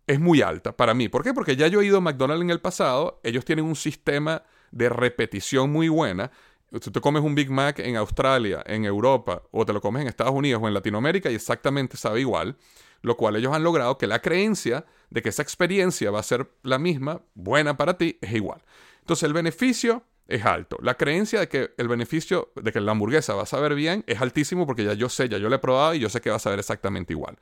es 0.08 0.20
muy 0.20 0.42
alta, 0.42 0.76
para 0.76 0.94
mí. 0.94 1.10
¿Por 1.10 1.24
qué? 1.24 1.34
Porque 1.34 1.56
ya 1.56 1.68
yo 1.68 1.82
he 1.82 1.86
ido 1.86 1.98
a 1.98 2.02
McDonald's 2.02 2.44
en 2.44 2.50
el 2.50 2.60
pasado, 2.60 3.20
ellos 3.24 3.46
tienen 3.46 3.66
un 3.66 3.76
sistema 3.76 4.44
de 4.72 4.90
repetición 4.90 5.72
muy 5.72 5.90
buena. 5.90 6.32
Tú 6.70 7.02
comes 7.02 7.22
un 7.24 7.36
Big 7.36 7.50
Mac 7.50 7.80
en 7.80 7.98
Australia, 7.98 8.64
en 8.66 8.86
Europa, 8.86 9.44
o 9.52 9.66
te 9.66 9.74
lo 9.74 9.82
comes 9.82 10.02
en 10.02 10.08
Estados 10.08 10.34
Unidos 10.34 10.62
o 10.64 10.68
en 10.68 10.74
Latinoamérica 10.74 11.30
y 11.30 11.36
exactamente 11.36 11.98
sabe 11.98 12.22
igual, 12.22 12.58
lo 13.02 13.18
cual 13.18 13.36
ellos 13.36 13.54
han 13.54 13.64
logrado 13.64 13.98
que 13.98 14.08
la 14.08 14.22
creencia 14.22 14.86
de 15.10 15.22
que 15.22 15.30
esa 15.30 15.42
experiencia 15.42 16.12
va 16.12 16.20
a 16.20 16.24
ser 16.24 16.50
la 16.64 16.78
misma, 16.78 17.22
buena 17.34 17.76
para 17.76 17.98
ti, 17.98 18.18
es 18.22 18.34
igual. 18.34 18.64
Entonces 19.00 19.24
el 19.24 19.34
beneficio 19.34 20.04
es 20.32 20.46
alto. 20.46 20.78
La 20.82 20.96
creencia 20.96 21.42
de 21.42 21.48
que 21.48 21.74
el 21.78 21.88
beneficio 21.88 22.52
de 22.56 22.72
que 22.72 22.80
la 22.80 22.92
hamburguesa 22.94 23.36
va 23.36 23.44
a 23.44 23.46
saber 23.46 23.76
bien 23.76 24.04
es 24.08 24.22
altísimo 24.22 24.66
porque 24.66 24.84
ya 24.84 24.94
yo 24.94 25.10
sé, 25.10 25.30
ya 25.30 25.38
yo 25.38 25.50
la 25.50 25.58
he 25.58 25.60
probado 25.60 25.94
y 25.94 26.00
yo 26.00 26.10
sé 26.10 26.22
que 26.22 26.30
va 26.30 26.38
a 26.38 26.40
saber 26.40 26.60
exactamente 26.60 27.14
igual. 27.14 27.38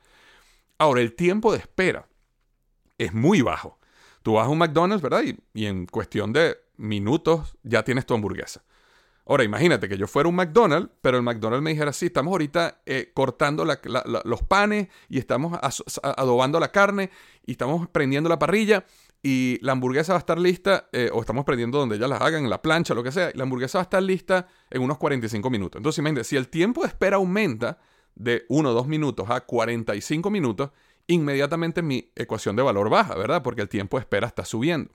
Ahora, 0.78 1.00
el 1.00 1.14
tiempo 1.14 1.52
de 1.52 1.58
espera 1.58 2.08
es 2.98 3.14
muy 3.14 3.42
bajo. 3.42 3.78
Tú 4.22 4.34
vas 4.34 4.46
a 4.46 4.50
un 4.50 4.58
McDonald's, 4.58 5.02
¿verdad? 5.02 5.22
Y, 5.54 5.66
en 5.66 5.86
cuestión 5.86 6.32
de 6.32 6.58
minutos 6.76 7.56
ya 7.62 7.82
tienes 7.84 8.06
tu 8.06 8.14
hamburguesa. 8.14 8.62
Ahora, 9.26 9.44
imagínate 9.44 9.88
que 9.88 9.96
yo 9.96 10.06
fuera 10.06 10.28
un 10.28 10.34
McDonald's, 10.34 10.90
pero 11.00 11.16
el 11.16 11.22
McDonald's 11.22 11.62
me 11.62 11.70
dijera, 11.70 11.92
sí, 11.92 12.06
estamos 12.06 12.32
ahorita 12.32 12.82
eh, 12.84 13.12
cortando 13.14 13.64
los 13.64 14.42
panes 14.42 14.88
y 15.08 15.18
estamos 15.18 15.58
adobando 16.02 16.58
la 16.58 16.72
carne 16.72 17.10
y 17.46 17.52
estamos 17.52 17.88
prendiendo 17.88 18.28
la 18.28 18.38
parrilla 18.38 18.84
y 19.22 19.58
la 19.60 19.72
hamburguesa 19.72 20.12
va 20.14 20.18
a 20.18 20.20
estar 20.20 20.38
lista, 20.38 20.88
eh, 20.92 21.10
o 21.12 21.20
estamos 21.20 21.44
prendiendo 21.44 21.78
donde 21.78 21.98
ya 21.98 22.08
las 22.08 22.20
hagan, 22.22 22.44
en 22.44 22.50
la 22.50 22.62
plancha, 22.62 22.94
lo 22.94 23.02
que 23.02 23.12
sea, 23.12 23.30
la 23.34 23.42
hamburguesa 23.42 23.78
va 23.78 23.82
a 23.82 23.84
estar 23.84 24.02
lista 24.02 24.48
en 24.70 24.82
unos 24.82 24.96
45 24.98 25.50
minutos. 25.50 25.78
Entonces, 25.78 25.98
imagínate, 25.98 26.24
si 26.24 26.36
el 26.36 26.48
tiempo 26.48 26.82
de 26.82 26.88
espera 26.88 27.16
aumenta 27.16 27.78
de 28.14 28.44
1 28.48 28.70
o 28.70 28.72
2 28.72 28.86
minutos 28.86 29.28
a 29.28 29.40
45 29.42 30.30
minutos, 30.30 30.70
inmediatamente 31.06 31.82
mi 31.82 32.10
ecuación 32.16 32.56
de 32.56 32.62
valor 32.62 32.88
baja, 32.88 33.14
¿verdad? 33.14 33.42
Porque 33.42 33.62
el 33.62 33.68
tiempo 33.68 33.98
de 33.98 34.02
espera 34.02 34.26
está 34.26 34.44
subiendo. 34.44 34.94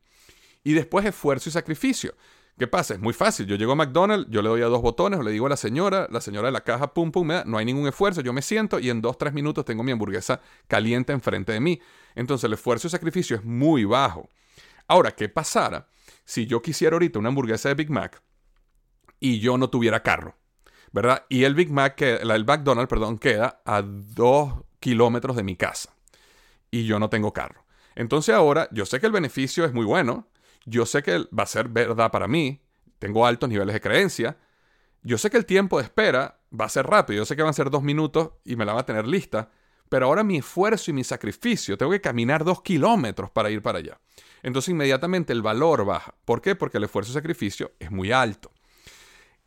Y 0.64 0.74
después 0.74 1.06
esfuerzo 1.06 1.50
y 1.50 1.52
sacrificio. 1.52 2.16
¿Qué 2.58 2.68
pasa? 2.68 2.94
Es 2.94 3.02
muy 3.02 3.14
fácil. 3.14 3.48
Yo 3.48 3.58
llego 3.58 3.74
a 3.74 3.76
McDonald's, 3.76 4.28
yo 4.30 4.42
le 4.42 4.48
doy 4.48 4.62
a 4.62 4.68
dos 4.68 4.82
botones, 4.82 5.20
le 5.20 5.32
digo 5.32 5.46
a 5.48 5.50
la 5.50 5.58
señora, 5.58 6.08
la 6.10 6.22
señora 6.22 6.48
de 6.48 6.54
la 6.54 6.62
caja, 6.62 6.94
pum, 6.94 7.12
pum, 7.12 7.28
me 7.28 7.34
da, 7.34 7.44
no 7.46 7.58
hay 7.58 7.66
ningún 7.66 7.88
esfuerzo, 7.88 8.22
yo 8.22 8.32
me 8.32 8.42
siento 8.42 8.80
y 8.80 8.90
en 8.90 9.02
dos, 9.02 9.18
tres 9.18 9.34
minutos 9.34 9.66
tengo 9.66 9.84
mi 9.84 9.92
hamburguesa 9.92 10.40
caliente 10.68 11.12
enfrente 11.12 11.52
de 11.52 11.60
mí. 11.60 11.82
Entonces 12.16 12.46
el 12.46 12.54
esfuerzo 12.54 12.88
y 12.88 12.92
sacrificio 12.92 13.36
es 13.36 13.44
muy 13.44 13.84
bajo. 13.84 14.30
Ahora, 14.88 15.12
¿qué 15.12 15.28
pasara 15.28 15.90
si 16.24 16.46
yo 16.46 16.62
quisiera 16.62 16.96
ahorita 16.96 17.20
una 17.20 17.30
hamburguesa 17.30 17.70
de 17.70 17.76
Big 17.76 17.90
Mac 17.90 18.22
y 19.20 19.40
yo 19.40 19.58
no 19.58 19.70
tuviera 19.70 20.02
carro? 20.02 20.38
¿Verdad? 20.94 21.26
Y 21.28 21.44
el 21.44 21.56
Big 21.56 21.72
Mac, 21.72 22.02
el 22.02 22.46
McDonald's, 22.46 22.90
perdón, 22.90 23.18
queda 23.18 23.62
a 23.66 23.82
dos 23.82 24.54
kilómetros 24.80 25.36
de 25.36 25.44
mi 25.44 25.58
casa 25.58 25.94
y 26.72 26.86
yo 26.86 27.00
no 27.00 27.10
tengo 27.10 27.34
carro. 27.34 27.66
Entonces 27.96 28.34
ahora 28.34 28.70
yo 28.72 28.86
sé 28.86 29.02
que 29.02 29.08
el 29.08 29.12
beneficio 29.12 29.66
es 29.66 29.74
muy 29.74 29.84
bueno, 29.84 30.30
yo 30.66 30.86
sé 30.86 31.04
que 31.04 31.20
va 31.38 31.44
a 31.44 31.48
ser 31.48 31.70
verdad 31.70 32.12
para 32.12 32.28
mí, 32.28 32.62
tengo 33.00 33.26
altos 33.26 33.50
niveles 33.50 33.74
de 33.74 33.82
creencia, 33.82 34.38
yo 35.04 35.18
sé 35.18 35.30
que 35.30 35.38
el 35.38 35.46
tiempo 35.46 35.78
de 35.78 35.84
espera 35.84 36.40
va 36.60 36.66
a 36.66 36.70
ser 36.70 36.88
rápido, 36.88 37.18
yo 37.18 37.26
sé 37.26 37.36
que 37.36 37.44
van 37.44 37.52
a 37.52 37.54
ser 37.54 37.70
dos 37.70 37.84
minutos 37.84 38.32
y 38.44 38.56
me 38.56 38.66
la 38.66 38.74
va 38.74 38.82
a 38.82 38.86
tener 38.86 39.08
lista, 39.08 39.52
pero 39.90 40.08
ahora 40.08 40.24
mi 40.24 40.38
esfuerzo 40.38 40.90
y 40.90 40.94
mi 40.96 41.04
sacrificio, 41.04 41.78
tengo 41.78 41.92
que 41.92 42.02
caminar 42.02 42.44
dos 42.44 42.62
kilómetros 42.62 43.30
para 43.30 43.52
ir 43.52 43.62
para 43.62 43.80
allá. 43.80 44.00
Entonces 44.42 44.70
inmediatamente 44.70 45.32
el 45.32 45.42
valor 45.42 45.86
baja. 45.86 46.16
¿Por 46.26 46.42
qué? 46.42 46.56
Porque 46.56 46.78
el 46.78 46.86
esfuerzo 46.86 47.12
y 47.12 47.14
sacrificio 47.14 47.74
es 47.80 47.92
muy 47.92 48.12
alto. 48.12 48.52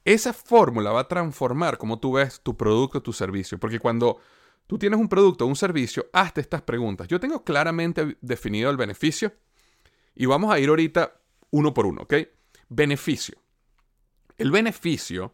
Esa 0.05 0.33
fórmula 0.33 0.91
va 0.93 1.01
a 1.01 1.09
transformar 1.09 1.77
cómo 1.77 1.99
tú 1.99 2.13
ves 2.13 2.41
tu 2.41 2.57
producto, 2.57 3.03
tu 3.03 3.13
servicio, 3.13 3.59
porque 3.59 3.79
cuando 3.81 4.21
tú 4.67 4.79
tienes 4.79 4.99
un 4.99 5.09
producto 5.09 5.45
o 5.45 5.49
un 5.49 5.57
servicio, 5.57 6.07
hazte 6.13 6.41
estas 6.41 6.63
preguntas. 6.63 7.09
Yo 7.09 7.21
tengo 7.21 7.43
claramente 7.45 8.17
definido 8.21 8.71
el 8.71 8.77
beneficio, 8.77 9.33
y 10.19 10.27
vamos 10.27 10.53
a 10.53 10.59
ir 10.59 10.69
ahorita 10.69 11.13
uno 11.51 11.73
por 11.73 11.87
uno, 11.87 12.03
¿ok? 12.03 12.15
Beneficio. 12.69 13.39
El 14.37 14.51
beneficio 14.51 15.33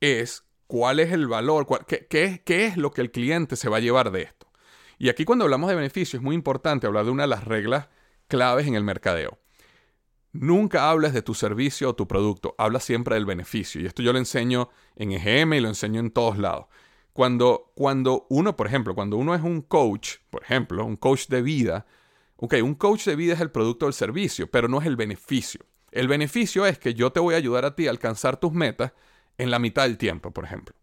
es 0.00 0.44
cuál 0.66 0.98
es 0.98 1.12
el 1.12 1.28
valor, 1.28 1.66
qué, 1.86 2.42
es 2.46 2.76
lo 2.78 2.90
que 2.90 3.02
el 3.02 3.10
cliente 3.10 3.54
se 3.54 3.68
va 3.68 3.76
a 3.76 3.80
llevar 3.80 4.10
de 4.10 4.22
esto. 4.22 4.50
Y 4.98 5.10
aquí 5.10 5.26
cuando 5.26 5.44
hablamos 5.44 5.68
de 5.68 5.76
beneficio 5.76 6.16
es 6.16 6.22
muy 6.22 6.34
importante 6.34 6.86
hablar 6.86 7.04
de 7.04 7.10
una 7.10 7.24
de 7.24 7.28
las 7.28 7.44
reglas 7.44 7.90
claves 8.26 8.66
en 8.66 8.74
el 8.74 8.82
mercadeo. 8.82 9.38
Nunca 10.32 10.90
hables 10.90 11.12
de 11.12 11.20
tu 11.20 11.34
servicio 11.34 11.90
o 11.90 11.94
tu 11.94 12.08
producto, 12.08 12.54
habla 12.56 12.80
siempre 12.80 13.16
del 13.16 13.26
beneficio. 13.26 13.82
Y 13.82 13.86
esto 13.86 14.02
yo 14.02 14.14
lo 14.14 14.18
enseño 14.18 14.70
en 14.96 15.12
EGM 15.12 15.52
y 15.52 15.60
lo 15.60 15.68
enseño 15.68 16.00
en 16.00 16.10
todos 16.10 16.38
lados. 16.38 16.64
Cuando, 17.12 17.72
cuando 17.74 18.26
uno, 18.30 18.56
por 18.56 18.68
ejemplo, 18.68 18.94
cuando 18.94 19.18
uno 19.18 19.34
es 19.34 19.42
un 19.42 19.60
coach, 19.60 20.16
por 20.30 20.42
ejemplo, 20.42 20.82
un 20.86 20.96
coach 20.96 21.28
de 21.28 21.42
vida, 21.42 21.84
Ok, 22.36 22.54
un 22.62 22.74
coach 22.74 23.04
de 23.06 23.16
vida 23.16 23.34
es 23.34 23.40
el 23.40 23.50
producto 23.50 23.86
del 23.86 23.94
servicio, 23.94 24.50
pero 24.50 24.68
no 24.68 24.80
es 24.80 24.86
el 24.86 24.96
beneficio. 24.96 25.60
El 25.92 26.08
beneficio 26.08 26.66
es 26.66 26.78
que 26.78 26.94
yo 26.94 27.12
te 27.12 27.20
voy 27.20 27.34
a 27.34 27.38
ayudar 27.38 27.64
a 27.64 27.76
ti 27.76 27.86
a 27.86 27.90
alcanzar 27.90 28.38
tus 28.38 28.52
metas 28.52 28.92
en 29.38 29.50
la 29.50 29.58
mitad 29.58 29.84
del 29.84 29.96
tiempo, 29.96 30.32
por 30.32 30.44
ejemplo. 30.44 30.74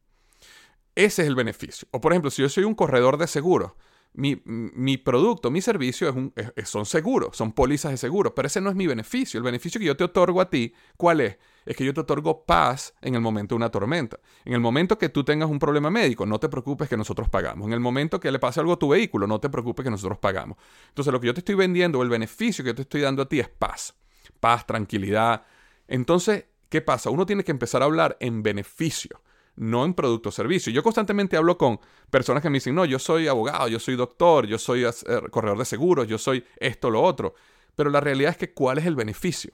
Ese 0.95 1.23
es 1.23 1.27
el 1.27 1.35
beneficio. 1.35 1.87
O 1.91 2.01
por 2.01 2.13
ejemplo, 2.13 2.31
si 2.31 2.41
yo 2.41 2.49
soy 2.49 2.63
un 2.63 2.75
corredor 2.75 3.17
de 3.17 3.27
seguros, 3.27 3.73
mi, 4.13 4.97
producto, 4.97 5.51
mi 5.51 5.61
servicio 5.61 6.09
es 6.09 6.15
un, 6.15 6.33
son 6.65 6.85
seguros, 6.85 7.35
son 7.35 7.53
pólizas 7.53 7.91
de 7.91 7.97
seguro, 7.97 8.35
pero 8.35 8.47
ese 8.47 8.61
no 8.61 8.69
es 8.69 8.75
mi 8.75 8.87
beneficio. 8.87 9.37
El 9.37 9.43
beneficio 9.43 9.79
que 9.79 9.85
yo 9.85 9.95
te 9.95 10.03
otorgo 10.03 10.41
a 10.41 10.49
ti, 10.49 10.73
¿cuál 10.97 11.21
es? 11.21 11.37
Es 11.65 11.75
que 11.75 11.85
yo 11.85 11.93
te 11.93 12.01
otorgo 12.01 12.45
paz 12.45 12.93
en 13.01 13.15
el 13.15 13.21
momento 13.21 13.53
de 13.53 13.57
una 13.57 13.69
tormenta. 13.69 14.19
En 14.45 14.53
el 14.53 14.59
momento 14.59 14.97
que 14.97 15.09
tú 15.09 15.23
tengas 15.23 15.49
un 15.49 15.59
problema 15.59 15.89
médico, 15.89 16.25
no 16.25 16.39
te 16.39 16.49
preocupes 16.49 16.89
que 16.89 16.97
nosotros 16.97 17.29
pagamos. 17.29 17.67
En 17.67 17.73
el 17.73 17.79
momento 17.79 18.19
que 18.19 18.31
le 18.31 18.39
pase 18.39 18.59
algo 18.59 18.73
a 18.73 18.79
tu 18.79 18.89
vehículo, 18.89 19.27
no 19.27 19.39
te 19.39 19.49
preocupes 19.49 19.83
que 19.83 19.91
nosotros 19.91 20.17
pagamos. 20.17 20.57
Entonces 20.89 21.13
lo 21.13 21.19
que 21.19 21.27
yo 21.27 21.33
te 21.33 21.41
estoy 21.41 21.55
vendiendo, 21.55 22.01
el 22.01 22.09
beneficio 22.09 22.63
que 22.63 22.71
yo 22.71 22.75
te 22.75 22.81
estoy 22.83 23.01
dando 23.01 23.21
a 23.21 23.29
ti 23.29 23.39
es 23.39 23.49
paz. 23.49 23.95
Paz, 24.39 24.65
tranquilidad. 24.65 25.43
Entonces, 25.87 26.45
¿qué 26.69 26.81
pasa? 26.81 27.09
Uno 27.09 27.25
tiene 27.25 27.43
que 27.43 27.51
empezar 27.51 27.81
a 27.81 27.85
hablar 27.85 28.17
en 28.19 28.43
beneficio 28.43 29.21
no 29.55 29.85
en 29.85 29.93
producto 29.93 30.29
o 30.29 30.31
servicio. 30.31 30.71
Yo 30.71 30.81
constantemente 30.81 31.37
hablo 31.37 31.57
con 31.57 31.79
personas 32.09 32.41
que 32.41 32.49
me 32.49 32.55
dicen, 32.55 32.73
no, 32.73 32.85
yo 32.85 32.97
soy 32.99 33.27
abogado, 33.27 33.67
yo 33.67 33.79
soy 33.79 33.95
doctor, 33.95 34.47
yo 34.47 34.57
soy 34.57 34.85
corredor 35.29 35.57
de 35.57 35.65
seguros, 35.65 36.07
yo 36.07 36.17
soy 36.17 36.43
esto, 36.57 36.89
lo 36.89 37.01
otro. 37.01 37.35
Pero 37.75 37.89
la 37.89 37.99
realidad 37.99 38.31
es 38.31 38.37
que 38.37 38.53
¿cuál 38.53 38.77
es 38.77 38.85
el 38.85 38.95
beneficio? 38.95 39.53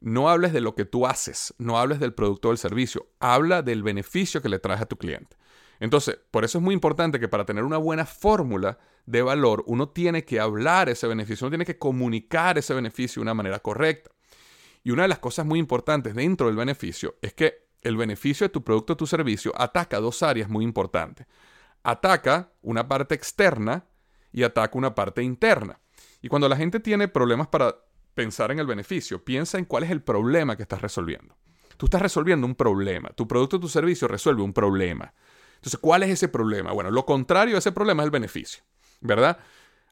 No 0.00 0.30
hables 0.30 0.52
de 0.52 0.60
lo 0.60 0.74
que 0.74 0.84
tú 0.84 1.06
haces, 1.06 1.54
no 1.58 1.78
hables 1.78 2.00
del 2.00 2.14
producto 2.14 2.48
o 2.48 2.50
del 2.50 2.58
servicio, 2.58 3.08
habla 3.20 3.62
del 3.62 3.82
beneficio 3.82 4.40
que 4.40 4.48
le 4.48 4.58
traes 4.58 4.80
a 4.80 4.86
tu 4.86 4.96
cliente. 4.96 5.36
Entonces, 5.78 6.18
por 6.30 6.44
eso 6.44 6.58
es 6.58 6.64
muy 6.64 6.74
importante 6.74 7.18
que 7.18 7.28
para 7.28 7.44
tener 7.44 7.64
una 7.64 7.78
buena 7.78 8.06
fórmula 8.06 8.78
de 9.06 9.22
valor, 9.22 9.64
uno 9.66 9.88
tiene 9.88 10.24
que 10.24 10.38
hablar 10.38 10.88
ese 10.88 11.06
beneficio, 11.06 11.46
uno 11.46 11.52
tiene 11.52 11.64
que 11.64 11.78
comunicar 11.78 12.58
ese 12.58 12.74
beneficio 12.74 13.20
de 13.20 13.24
una 13.24 13.34
manera 13.34 13.58
correcta. 13.60 14.10
Y 14.82 14.90
una 14.90 15.02
de 15.02 15.08
las 15.08 15.18
cosas 15.18 15.46
muy 15.46 15.58
importantes 15.58 16.14
dentro 16.14 16.46
del 16.46 16.56
beneficio 16.56 17.16
es 17.22 17.34
que 17.34 17.68
el 17.82 17.96
beneficio 17.96 18.46
de 18.46 18.50
tu 18.50 18.62
producto 18.62 18.92
o 18.92 18.96
tu 18.96 19.06
servicio 19.06 19.52
ataca 19.56 20.00
dos 20.00 20.22
áreas 20.22 20.48
muy 20.48 20.64
importantes. 20.64 21.26
Ataca 21.82 22.52
una 22.62 22.88
parte 22.88 23.14
externa 23.14 23.86
y 24.32 24.42
ataca 24.42 24.76
una 24.76 24.94
parte 24.94 25.22
interna. 25.22 25.80
Y 26.20 26.28
cuando 26.28 26.48
la 26.48 26.56
gente 26.56 26.80
tiene 26.80 27.08
problemas 27.08 27.48
para 27.48 27.76
pensar 28.14 28.50
en 28.50 28.58
el 28.58 28.66
beneficio, 28.66 29.24
piensa 29.24 29.58
en 29.58 29.64
cuál 29.64 29.84
es 29.84 29.90
el 29.90 30.02
problema 30.02 30.56
que 30.56 30.62
estás 30.62 30.82
resolviendo. 30.82 31.36
Tú 31.76 31.86
estás 31.86 32.02
resolviendo 32.02 32.46
un 32.46 32.54
problema. 32.54 33.08
Tu 33.10 33.26
producto 33.26 33.56
o 33.56 33.60
tu 33.60 33.68
servicio 33.68 34.06
resuelve 34.06 34.42
un 34.42 34.52
problema. 34.52 35.14
Entonces, 35.54 35.78
¿cuál 35.80 36.02
es 36.02 36.10
ese 36.10 36.28
problema? 36.28 36.72
Bueno, 36.72 36.90
lo 36.90 37.06
contrario 37.06 37.56
a 37.56 37.58
ese 37.58 37.72
problema 37.72 38.02
es 38.02 38.06
el 38.06 38.10
beneficio, 38.10 38.62
¿verdad? 39.00 39.38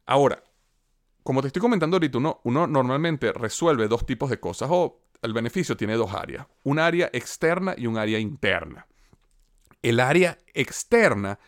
Ahora, 0.07 0.43
como 1.23 1.43
te 1.43 1.49
estoy 1.49 1.61
comentando 1.61 1.97
ahorita, 1.97 2.19
uno, 2.19 2.41
uno 2.45 2.67
normalmente 2.67 3.33
resuelve 3.33 3.89
dos 3.89 4.07
tipos 4.07 4.31
de 4.31 4.41
cosas 4.41 4.69
o 4.71 5.03
el 5.23 5.33
beneficio 5.33 5.77
tiene 5.77 5.95
dos 5.95 6.15
áreas, 6.15 6.47
un 6.63 6.79
área 6.79 7.11
externa 7.13 7.75
y 7.77 7.87
un 7.87 7.99
área 7.99 8.19
interna. 8.19 8.87
El 9.83 10.01
área 10.01 10.39
externa 10.55 11.39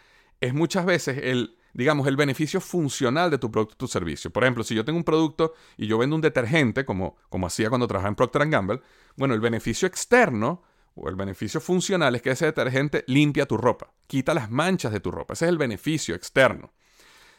es 0.40 0.54
muchas 0.54 0.85
veces 0.85 1.18
el, 1.22 1.56
digamos, 1.74 2.06
el 2.06 2.16
beneficio 2.16 2.61
funcional 2.61 3.30
de 3.30 3.38
tu 3.38 3.50
producto 3.50 3.74
o 3.74 3.78
tu 3.78 3.88
servicio. 3.88 4.30
Por 4.30 4.44
ejemplo, 4.44 4.64
si 4.64 4.74
yo 4.74 4.85
tengo 4.85 4.98
un 4.98 5.04
producto 5.04 5.54
y 5.76 5.87
yo 5.87 5.98
vendo 5.98 6.16
un 6.16 6.22
detergente, 6.22 6.85
como, 6.85 7.16
como 7.28 7.46
hacía 7.46 7.68
cuando 7.68 7.87
trabajaba 7.87 8.09
en 8.11 8.14
Procter 8.16 8.48
Gamble, 8.48 8.80
bueno, 9.16 9.35
el 9.35 9.40
beneficio 9.40 9.87
externo 9.87 10.62
o 10.94 11.09
el 11.09 11.16
beneficio 11.16 11.61
funcional 11.61 12.14
es 12.14 12.22
que 12.22 12.30
ese 12.30 12.46
detergente 12.46 13.04
limpia 13.06 13.46
tu 13.46 13.56
ropa, 13.56 13.92
quita 14.06 14.35
las 14.35 14.50
manchas 14.50 14.92
de 14.92 15.00
tu 15.00 15.11
ropa. 15.11 15.35
Ese 15.35 15.46
es 15.46 15.50
el 15.50 15.59
beneficio 15.59 16.14
externo. 16.14 16.72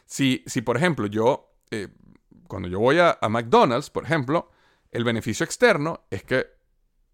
Si, 0.06 0.42
si 0.46 0.62
por 0.62 0.76
ejemplo, 0.76 1.06
yo, 1.06 1.54
eh, 1.70 1.88
cuando 2.48 2.68
yo 2.68 2.80
voy 2.80 2.98
a 2.98 3.18
McDonald's, 3.28 3.90
por 3.90 4.04
ejemplo, 4.04 4.50
el 4.90 5.04
beneficio 5.04 5.44
externo 5.44 6.06
es 6.10 6.22
que 6.22 6.46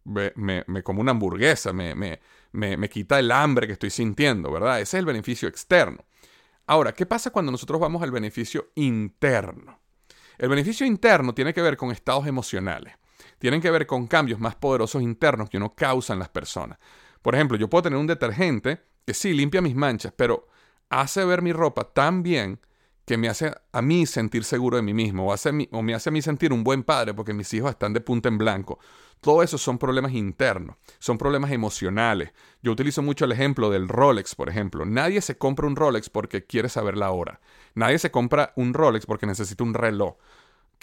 me, 0.05 0.83
como 0.83 1.01
una 1.01 1.13
hamburguesa, 1.13 1.73
me, 1.73 1.95
me, 1.95 2.89
quita 2.89 3.19
el 3.19 3.31
hambre 3.31 3.67
que 3.67 3.75
estoy 3.75 3.91
sintiendo, 3.91 4.51
¿verdad? 4.51 4.81
Ese 4.81 4.97
es 4.97 5.01
el 5.01 5.07
beneficio 5.07 5.49
externo. 5.49 6.05
Ahora, 6.69 6.93
¿qué 6.93 7.07
pasa 7.07 7.31
cuando 7.31 7.51
nosotros 7.51 7.81
vamos 7.81 8.03
al 8.03 8.11
beneficio 8.11 8.73
interno? 8.75 9.81
El 10.37 10.51
beneficio 10.51 10.87
interno 10.87 11.35
tiene 11.35 11.55
que 11.55 11.63
ver 11.63 11.79
con 11.79 11.91
estados 11.91 12.27
emocionales, 12.27 12.95
tienen 13.39 13.63
que 13.63 13.71
ver 13.71 13.87
con 13.87 14.07
cambios 14.07 14.39
más 14.39 14.55
poderosos 14.55 15.01
internos 15.01 15.49
que 15.49 15.57
uno 15.57 15.75
causa 15.75 16.13
en 16.13 16.19
las 16.19 16.29
personas. 16.29 16.79
Por 17.23 17.35
ejemplo, 17.35 17.57
yo 17.57 17.71
puedo 17.71 17.85
tener 17.85 17.99
un 17.99 18.07
detergente 18.07 18.83
que 19.07 19.15
sí 19.15 19.33
limpia 19.33 19.63
mis 19.63 19.75
manchas, 19.75 20.13
pero 20.15 20.47
hace 20.91 21.25
ver 21.25 21.41
mi 21.41 21.55
ropa 21.55 21.85
tan 21.85 22.23
bien 22.23 22.61
que 23.07 23.17
me 23.17 23.31
hace 23.31 23.51
a 23.73 23.81
mí 23.81 24.05
sentir 24.05 24.45
seguro 24.45 24.77
de 24.77 24.83
mí 24.83 24.93
mismo 24.93 25.33
o, 25.33 25.35
o 25.35 25.83
me 25.83 25.95
hace 25.95 26.11
a 26.11 26.13
mí 26.13 26.21
sentir 26.21 26.53
un 26.53 26.65
buen 26.65 26.83
padre 26.83 27.15
porque 27.15 27.33
mis 27.33 27.51
hijos 27.55 27.71
están 27.71 27.95
de 27.95 28.03
punta 28.03 28.29
en 28.29 28.37
blanco. 28.37 28.79
Todo 29.21 29.43
eso 29.43 29.59
son 29.59 29.79
problemas 29.79 30.13
internos, 30.13 30.77
son 30.99 31.19
problemas 31.19 31.51
emocionales. 31.51 32.33
Yo 32.63 32.73
utilizo 32.73 33.03
mucho 33.03 33.25
el 33.25 33.33
ejemplo 33.33 33.71
del 33.71 33.89
Rolex, 33.89 34.35
por 34.35 34.49
ejemplo. 34.49 34.85
Nadie 34.85 35.21
se 35.21 35.37
compra 35.37 35.67
un 35.67 35.77
Rolex 35.77 36.09
porque 36.09 36.45
quiere 36.45 36.69
saber 36.69 36.97
la 36.97 37.11
hora. 37.11 37.41
Nadie 37.75 37.99
se 37.99 38.11
compra 38.11 38.53
un 38.57 38.75
Rolex 38.75 39.07
porque 39.07 39.27
necesita 39.27 39.65
un 39.65 39.75
reloj. 39.75 40.17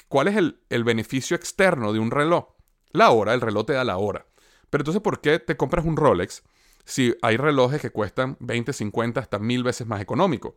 ¿Cuál 0.08 0.28
es 0.28 0.36
el, 0.36 0.60
el 0.70 0.84
beneficio 0.84 1.36
externo 1.36 1.94
de 1.94 2.00
un 2.00 2.12
reloj? 2.12 2.50
La 2.92 3.12
hora, 3.12 3.34
el 3.34 3.42
reloj 3.42 3.66
te 3.66 3.74
da 3.74 3.84
la 3.84 3.98
hora. 3.98 4.26
Pero 4.70 4.82
entonces, 4.82 5.02
¿por 5.02 5.22
qué 5.22 5.40
te 5.40 5.58
compras 5.58 5.86
un 5.86 5.96
Rolex 5.98 6.44
si 6.84 7.16
hay 7.22 7.38
relojes 7.38 7.82
que 7.82 7.90
cuestan 7.90 8.38
20, 8.40 8.74
50, 8.74 9.20
hasta 9.20 9.40
mil 9.40 9.64
veces 9.64 9.88
más 9.88 10.02
económico? 10.02 10.56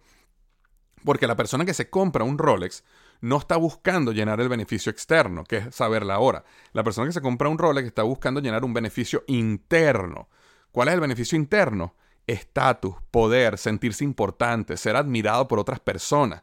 Porque 1.04 1.26
la 1.26 1.37
persona 1.37 1.64
que 1.64 1.74
se 1.74 1.90
compra 1.90 2.24
un 2.24 2.38
Rolex 2.38 2.84
no 3.20 3.37
está 3.37 3.56
buscando 3.56 4.12
llenar 4.12 4.40
el 4.40 4.48
beneficio 4.48 4.90
externo, 4.90 5.44
que 5.44 5.58
es 5.58 5.74
saber 5.74 6.04
la 6.04 6.18
hora. 6.18 6.44
La 6.72 6.84
persona 6.84 7.06
que 7.06 7.12
se 7.12 7.20
compra 7.20 7.48
un 7.48 7.58
Rolex 7.58 7.87
está 7.87 8.02
buscando 8.02 8.40
llenar 8.40 8.64
un 8.64 8.74
beneficio 8.74 9.24
interno. 9.26 10.28
¿Cuál 10.72 10.88
es 10.88 10.94
el 10.94 11.00
beneficio 11.00 11.37
interno? 11.37 11.94
Estatus, 12.26 12.96
poder, 13.11 13.58
sentirse 13.58 14.04
importante, 14.04 14.76
ser 14.76 14.96
admirado 14.96 15.48
por 15.48 15.58
otras 15.58 15.80
personas. 15.80 16.42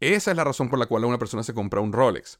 Esa 0.00 0.30
es 0.30 0.36
la 0.36 0.44
razón 0.44 0.68
por 0.68 0.78
la 0.78 0.86
cual 0.86 1.04
una 1.04 1.18
persona 1.18 1.42
se 1.42 1.54
compra 1.54 1.80
un 1.80 1.92
Rolex. 1.92 2.38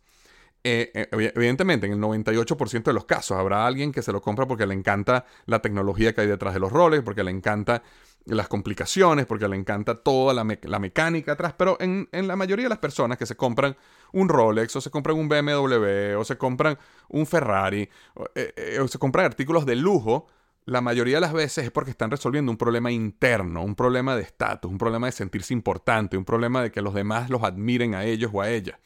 Eh, 0.62 0.90
eh, 0.94 1.32
evidentemente, 1.34 1.86
en 1.86 1.92
el 1.92 2.00
98% 2.00 2.82
de 2.82 2.92
los 2.92 3.06
casos 3.06 3.38
habrá 3.38 3.66
alguien 3.66 3.92
que 3.92 4.02
se 4.02 4.12
lo 4.12 4.20
compra 4.20 4.46
porque 4.46 4.66
le 4.66 4.74
encanta 4.74 5.24
la 5.46 5.60
tecnología 5.60 6.14
que 6.14 6.22
hay 6.22 6.26
detrás 6.26 6.52
de 6.52 6.60
los 6.60 6.70
Rolex, 6.70 7.02
porque 7.02 7.24
le 7.24 7.30
encanta 7.30 7.82
las 8.26 8.48
complicaciones, 8.48 9.26
porque 9.26 9.48
le 9.48 9.56
encanta 9.56 10.02
toda 10.02 10.34
la, 10.34 10.46
la 10.62 10.78
mecánica 10.78 11.32
atrás, 11.32 11.54
pero 11.56 11.76
en, 11.80 12.08
en 12.12 12.28
la 12.28 12.36
mayoría 12.36 12.64
de 12.64 12.70
las 12.70 12.78
personas 12.78 13.18
que 13.18 13.26
se 13.26 13.36
compran 13.36 13.76
un 14.12 14.28
Rolex 14.28 14.76
o 14.76 14.80
se 14.80 14.90
compran 14.90 15.16
un 15.16 15.28
BMW 15.28 16.18
o 16.18 16.24
se 16.24 16.36
compran 16.36 16.78
un 17.08 17.26
Ferrari 17.26 17.88
o, 18.14 18.24
eh, 18.34 18.52
eh, 18.56 18.78
o 18.80 18.88
se 18.88 18.98
compran 18.98 19.26
artículos 19.26 19.66
de 19.66 19.76
lujo, 19.76 20.28
la 20.66 20.80
mayoría 20.80 21.16
de 21.16 21.22
las 21.22 21.32
veces 21.32 21.64
es 21.64 21.70
porque 21.70 21.90
están 21.90 22.10
resolviendo 22.10 22.52
un 22.52 22.58
problema 22.58 22.92
interno, 22.92 23.62
un 23.64 23.74
problema 23.74 24.14
de 24.14 24.22
estatus, 24.22 24.70
un 24.70 24.78
problema 24.78 25.06
de 25.06 25.12
sentirse 25.12 25.54
importante, 25.54 26.16
un 26.16 26.24
problema 26.24 26.62
de 26.62 26.70
que 26.70 26.82
los 26.82 26.94
demás 26.94 27.30
los 27.30 27.42
admiren 27.42 27.94
a 27.94 28.04
ellos 28.04 28.30
o 28.32 28.40
a 28.40 28.50
ellas. 28.50 28.78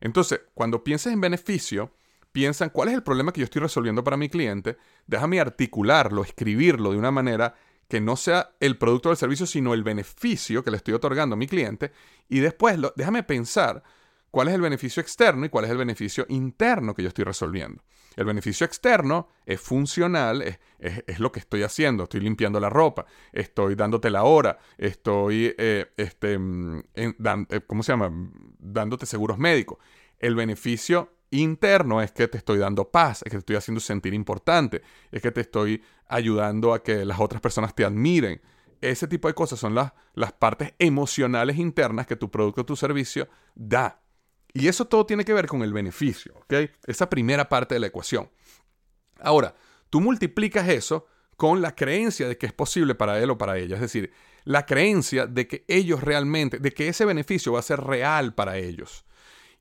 Entonces, 0.00 0.40
cuando 0.54 0.82
pienses 0.82 1.12
en 1.12 1.20
beneficio, 1.20 1.90
piensa 2.32 2.64
en 2.64 2.70
cuál 2.70 2.88
es 2.88 2.94
el 2.94 3.02
problema 3.02 3.32
que 3.32 3.40
yo 3.40 3.44
estoy 3.44 3.60
resolviendo 3.60 4.04
para 4.04 4.16
mi 4.16 4.28
cliente, 4.28 4.78
déjame 5.06 5.40
articularlo, 5.40 6.22
escribirlo 6.22 6.92
de 6.92 6.98
una 6.98 7.10
manera 7.10 7.54
que 7.90 8.00
no 8.00 8.16
sea 8.16 8.52
el 8.60 8.78
producto 8.78 9.10
del 9.10 9.18
servicio, 9.18 9.44
sino 9.44 9.74
el 9.74 9.82
beneficio 9.82 10.64
que 10.64 10.70
le 10.70 10.78
estoy 10.78 10.94
otorgando 10.94 11.34
a 11.34 11.36
mi 11.36 11.46
cliente, 11.46 11.92
y 12.28 12.38
después 12.38 12.78
lo- 12.78 12.94
déjame 12.96 13.22
pensar 13.22 13.82
cuál 14.30 14.48
es 14.48 14.54
el 14.54 14.62
beneficio 14.62 15.02
externo 15.02 15.44
y 15.44 15.50
cuál 15.50 15.66
es 15.66 15.70
el 15.72 15.76
beneficio 15.76 16.24
interno 16.28 16.94
que 16.94 17.02
yo 17.02 17.08
estoy 17.08 17.24
resolviendo. 17.24 17.82
El 18.16 18.24
beneficio 18.24 18.64
externo 18.64 19.28
es 19.46 19.60
funcional, 19.60 20.42
es, 20.42 20.58
es- 20.78 21.18
lo 21.20 21.30
que 21.32 21.40
estoy 21.40 21.62
haciendo. 21.62 22.04
Estoy 22.04 22.20
limpiando 22.20 22.58
la 22.60 22.68
ropa, 22.70 23.06
estoy 23.32 23.74
dándote 23.74 24.08
la 24.10 24.22
hora, 24.24 24.58
estoy, 24.78 25.54
eh, 25.58 25.92
este, 25.96 26.38
mm, 26.38 26.82
eh, 26.94 27.60
¿cómo 27.66 27.82
se 27.82 27.92
llama? 27.92 28.10
Dándote 28.58 29.06
seguros 29.06 29.38
médicos. 29.38 29.78
El 30.18 30.34
beneficio 30.34 31.12
interno 31.30 32.02
es 32.02 32.12
que 32.12 32.28
te 32.28 32.38
estoy 32.38 32.58
dando 32.58 32.90
paz, 32.90 33.22
es 33.24 33.24
que 33.24 33.30
te 33.30 33.38
estoy 33.38 33.56
haciendo 33.56 33.80
sentir 33.80 34.14
importante, 34.14 34.82
es 35.10 35.22
que 35.22 35.30
te 35.30 35.40
estoy 35.40 35.82
ayudando 36.08 36.74
a 36.74 36.82
que 36.82 37.04
las 37.04 37.20
otras 37.20 37.40
personas 37.40 37.74
te 37.74 37.84
admiren. 37.84 38.40
Ese 38.80 39.06
tipo 39.06 39.28
de 39.28 39.34
cosas 39.34 39.58
son 39.58 39.74
las, 39.74 39.92
las 40.14 40.32
partes 40.32 40.74
emocionales 40.78 41.58
internas 41.58 42.06
que 42.06 42.16
tu 42.16 42.30
producto 42.30 42.62
o 42.62 42.66
tu 42.66 42.76
servicio 42.76 43.28
da. 43.54 44.02
Y 44.52 44.68
eso 44.68 44.86
todo 44.86 45.06
tiene 45.06 45.24
que 45.24 45.32
ver 45.32 45.46
con 45.46 45.62
el 45.62 45.72
beneficio, 45.72 46.34
¿ok? 46.36 46.54
Esa 46.86 47.08
primera 47.08 47.48
parte 47.48 47.74
de 47.74 47.80
la 47.80 47.86
ecuación. 47.86 48.30
Ahora, 49.20 49.54
tú 49.90 50.00
multiplicas 50.00 50.68
eso 50.68 51.06
con 51.36 51.62
la 51.62 51.74
creencia 51.74 52.26
de 52.28 52.36
que 52.36 52.46
es 52.46 52.52
posible 52.52 52.94
para 52.94 53.18
él 53.18 53.30
o 53.30 53.38
para 53.38 53.58
ella. 53.58 53.76
Es 53.76 53.80
decir, 53.80 54.12
la 54.44 54.66
creencia 54.66 55.26
de 55.26 55.46
que 55.46 55.64
ellos 55.68 56.02
realmente, 56.02 56.58
de 56.58 56.72
que 56.72 56.88
ese 56.88 57.04
beneficio 57.04 57.52
va 57.52 57.60
a 57.60 57.62
ser 57.62 57.80
real 57.80 58.34
para 58.34 58.58
ellos. 58.58 59.04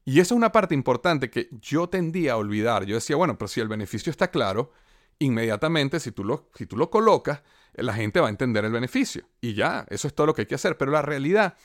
Y 0.10 0.20
esa 0.22 0.34
es 0.34 0.38
una 0.38 0.52
parte 0.52 0.74
importante 0.74 1.30
que 1.30 1.50
yo 1.62 1.88
tendía 1.88 2.34
a 2.34 2.38
olvidar. 2.38 2.84
Yo 2.84 2.96
decía, 2.96 3.16
bueno, 3.16 3.38
pero 3.38 3.48
si 3.48 3.60
el 3.60 3.68
beneficio 3.68 4.10
está 4.10 4.32
claro, 4.32 4.72
inmediatamente 5.20 6.00
si 6.00 6.12
tú 6.12 6.24
lo, 6.24 6.50
si 6.56 6.66
tú 6.66 6.78
lo 6.78 6.90
colocas, 6.90 7.44
la 7.76 7.94
gente 7.94 8.20
va 8.20 8.26
a 8.26 8.32
entender 8.32 8.66
el 8.66 8.72
beneficio. 8.72 9.30
Y 9.40 9.54
ya, 9.54 9.86
eso 9.88 10.08
es 10.08 10.16
todo 10.16 10.26
lo 10.26 10.34
que 10.34 10.42
hay 10.42 10.46
que 10.48 10.56
hacer. 10.56 10.80
Pero 10.80 10.90
la 10.90 11.04
realidad 11.04 11.58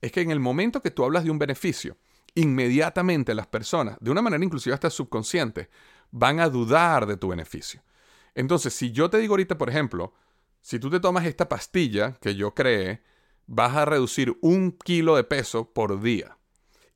es 0.00 0.10
que 0.10 0.20
en 0.20 0.32
el 0.32 0.40
momento 0.40 0.82
que 0.82 0.90
tú 0.90 1.04
hablas 1.04 1.22
de 1.22 1.30
un 1.30 1.38
beneficio, 1.38 1.96
inmediatamente 2.34 3.36
las 3.36 3.46
personas, 3.46 3.98
de 4.00 4.10
una 4.10 4.20
manera 4.20 4.44
inclusive 4.44 4.74
hasta 4.74 4.90
subconsciente, 4.90 5.70
van 6.10 6.40
a 6.40 6.48
dudar 6.48 7.06
de 7.06 7.16
tu 7.16 7.28
beneficio. 7.28 7.84
Entonces, 8.34 8.74
si 8.74 8.90
yo 8.90 9.10
te 9.10 9.18
digo 9.18 9.34
ahorita, 9.34 9.56
por 9.56 9.70
ejemplo, 9.70 10.12
si 10.60 10.80
tú 10.80 10.90
te 10.90 10.98
tomas 10.98 11.24
esta 11.24 11.48
pastilla 11.48 12.18
que 12.20 12.34
yo 12.34 12.52
creé, 12.52 13.04
vas 13.46 13.76
a 13.76 13.84
reducir 13.84 14.36
un 14.40 14.72
kilo 14.72 15.14
de 15.14 15.22
peso 15.22 15.72
por 15.72 16.00
día. 16.00 16.36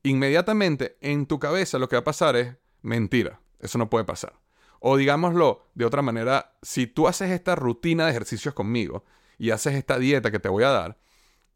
Inmediatamente 0.03 0.97
en 1.01 1.25
tu 1.25 1.39
cabeza 1.39 1.79
lo 1.79 1.89
que 1.89 1.95
va 1.95 2.01
a 2.01 2.05
pasar 2.05 2.35
es 2.35 2.55
mentira. 2.81 3.41
Eso 3.59 3.77
no 3.77 3.89
puede 3.89 4.05
pasar. 4.05 4.33
O 4.79 4.97
digámoslo 4.97 5.65
de 5.73 5.85
otra 5.85 6.01
manera, 6.01 6.57
si 6.61 6.87
tú 6.87 7.07
haces 7.07 7.31
esta 7.31 7.55
rutina 7.55 8.05
de 8.05 8.11
ejercicios 8.11 8.53
conmigo 8.53 9.03
y 9.37 9.51
haces 9.51 9.73
esta 9.75 9.97
dieta 9.97 10.31
que 10.31 10.39
te 10.39 10.49
voy 10.49 10.63
a 10.63 10.69
dar, 10.69 10.97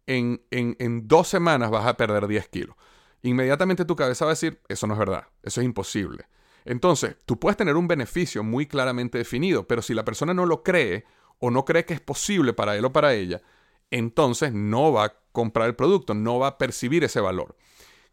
en, 0.08 0.44
en, 0.50 1.08
dos 1.08 1.28
semanas 1.28 1.70
vas 1.70 1.86
a 1.86 1.96
perder 1.96 2.28
10 2.28 2.50
kilos. 2.50 2.76
Inmediatamente 3.22 3.86
tu 3.86 3.96
cabeza 3.96 4.26
va 4.26 4.32
a 4.32 4.34
decir, 4.34 4.60
eso 4.68 4.88
no 4.88 4.94
es 4.94 5.00
verdad, 5.00 5.28
eso 5.44 5.62
es 5.62 5.66
imposible. 5.66 6.26
Entonces, 6.66 7.16
tú 7.26 7.40
puedes 7.40 7.58
tener 7.58 7.76
un 7.76 7.88
beneficio 7.88 8.44
muy 8.44 8.66
claramente 8.66 9.18
definido, 9.18 9.68
pero 9.68 9.82
si 9.82 9.94
la 9.94 10.06
persona 10.06 10.34
no 10.34 10.46
lo 10.46 10.64
cree 10.64 11.06
o 11.40 11.52
no 11.52 11.66
cree 11.66 11.86
que 11.86 11.94
es 11.94 12.02
posible 12.02 12.54
para 12.54 12.76
él 12.76 12.86
o 12.86 12.92
para 12.92 13.14
ella, 13.14 13.42
entonces 13.90 14.54
no 14.54 14.92
va 14.92 15.06
a 15.06 15.14
comprar 15.32 15.68
el 15.68 15.76
producto, 15.76 16.14
no 16.14 16.40
va 16.40 16.48
a 16.48 16.58
percibir 16.58 17.04
ese 17.04 17.20
valor. 17.20 17.56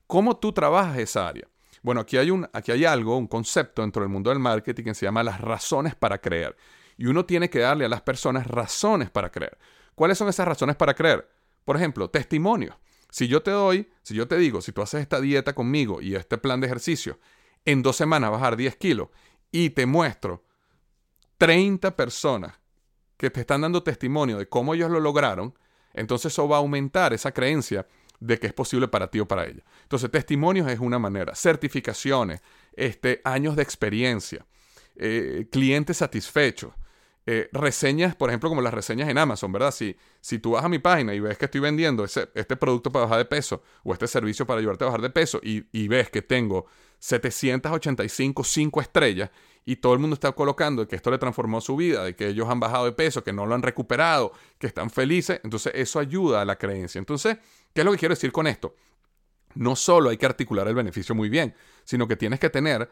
¿Cómo 0.09 0.39
tú 0.39 0.53
trabajas 0.53 0.99
esa 0.99 1.29
área? 1.29 1.47
Bueno, 1.83 2.01
aquí 2.01 2.17
hay, 2.17 2.31
un, 2.31 2.49
aquí 2.55 2.73
hay 2.73 2.87
algo, 2.87 3.19
un 3.19 3.29
concepto 3.29 3.83
dentro 3.83 4.03
del 4.03 4.09
mundo 4.09 4.31
del 4.31 4.39
marketing 4.39 4.85
que 4.85 4.95
se 4.95 5.05
llama 5.05 5.23
las 5.23 5.39
razones 5.39 5.95
para 5.95 6.19
creer. 6.19 6.57
Y 6.97 7.07
uno 7.07 7.27
tiene 7.27 7.51
que 7.51 7.59
darle 7.59 7.85
a 7.85 7.91
las 7.91 8.01
personas 8.01 8.47
razones 8.47 9.11
para 9.11 9.31
creer. 9.31 9.59
¿Cuáles 9.95 10.17
son 10.17 10.29
esas 10.29 10.49
razones 10.49 10.77
para 10.77 10.95
creer? 10.95 11.29
Por 11.63 11.77
ejemplo, 11.77 12.09
testimonios. 12.09 12.75
Si 13.11 13.29
yo 13.29 13.43
te 13.43 13.51
doy, 13.51 13.91
si 14.03 14.15
yo 14.15 14.27
te 14.27 14.39
digo, 14.39 14.63
si 14.63 14.73
tú 14.73 14.81
haces 14.81 15.03
esta 15.03 15.21
dieta 15.21 15.55
conmigo 15.55 16.01
y 16.01 16.17
este 16.17 16.39
plan 16.39 16.61
de 16.61 16.69
ejercicio, 16.69 17.19
en 17.67 17.83
dos 17.83 17.97
semanas 17.97 18.31
bajar 18.31 18.57
10 18.57 18.77
kilos 18.77 19.09
y 19.53 19.71
te 19.71 19.85
muestro 19.85 20.43
30 21.37 21.97
personas 21.97 22.55
que 23.19 23.29
te 23.29 23.41
están 23.41 23.61
dando 23.61 23.83
testimonio 23.83 24.39
de 24.39 24.49
cómo 24.49 24.73
ellos 24.73 24.91
lo 24.91 25.01
lograron, 25.01 25.55
entonces 25.93 26.33
eso 26.33 26.49
va 26.49 26.57
a 26.57 26.61
aumentar 26.61 27.13
esa 27.13 27.33
creencia 27.33 27.87
de 28.21 28.39
que 28.39 28.49
es 28.49 28.53
posible 28.53 28.89
para 28.89 29.11
ti 29.11 29.21
o 29.21 29.29
para 29.29 29.47
ella. 29.47 29.63
Entonces, 29.83 30.11
testimonios 30.11 30.71
es 30.71 30.79
una 30.79 30.99
manera, 30.99 31.35
certificaciones, 31.35 32.41
este, 32.75 33.21
años 33.25 33.57
de 33.57 33.63
experiencia, 33.63 34.47
eh, 34.97 35.47
clientes 35.51 35.99
satisfechos, 35.99 36.73
eh, 37.31 37.51
reseñas, 37.53 38.17
por 38.17 38.31
ejemplo, 38.31 38.49
como 38.49 38.63
las 38.63 38.73
reseñas 38.73 39.09
en 39.09 39.19
Amazon, 39.19 39.53
¿verdad? 39.53 39.71
Si, 39.71 39.95
si 40.21 40.39
tú 40.39 40.53
vas 40.53 40.65
a 40.65 40.69
mi 40.71 40.79
página 40.79 41.13
y 41.13 41.21
ves 41.21 41.37
que 41.37 41.45
estoy 41.45 41.61
vendiendo 41.61 42.03
ese, 42.03 42.31
este 42.35 42.57
producto 42.57 42.91
para 42.91 43.05
bajar 43.05 43.19
de 43.19 43.27
peso 43.27 43.63
o 43.83 43.93
este 43.93 44.07
servicio 44.07 44.47
para 44.47 44.61
ayudarte 44.61 44.85
a 44.85 44.87
bajar 44.87 45.03
de 45.03 45.11
peso 45.11 45.39
y, 45.43 45.67
y 45.71 45.89
ves 45.89 46.09
que 46.09 46.23
tengo 46.23 46.65
785 47.01 48.43
5 48.43 48.81
estrellas 48.81 49.31
y 49.67 49.77
todo 49.77 49.93
el 49.93 49.99
mundo 49.99 50.15
está 50.15 50.33
colocando 50.33 50.89
que 50.89 50.97
esto 50.97 51.11
le 51.11 51.19
transformó 51.19 51.61
su 51.61 51.77
vida, 51.77 52.03
de 52.03 52.17
que 52.17 52.29
ellos 52.29 52.49
han 52.49 52.61
bajado 52.61 52.87
de 52.87 52.93
peso, 52.93 53.23
que 53.23 53.35
no 53.35 53.45
lo 53.45 53.55
han 53.55 53.63
recuperado, 53.63 54.33
que 54.59 54.67
están 54.67 54.89
felices, 54.89 55.43
entonces 55.45 55.75
eso 55.75 55.99
ayuda 55.99 56.41
a 56.41 56.47
la 56.47 56.57
creencia. 56.57 56.99
Entonces, 56.99 57.37
¿qué 57.73 57.81
es 57.83 57.85
lo 57.85 57.93
que 57.93 57.99
quiero 57.99 58.15
decir 58.15 58.33
con 58.33 58.47
esto? 58.47 58.75
No 59.55 59.77
solo 59.77 60.11
hay 60.11 60.17
que 60.17 60.27
articular 60.27 60.69
el 60.69 60.75
beneficio 60.75 61.15
muy 61.15 61.29
bien, 61.29 61.55
sino 61.85 62.07
que 62.07 62.17
tienes 62.17 62.39
que 62.41 62.51
tener 62.51 62.89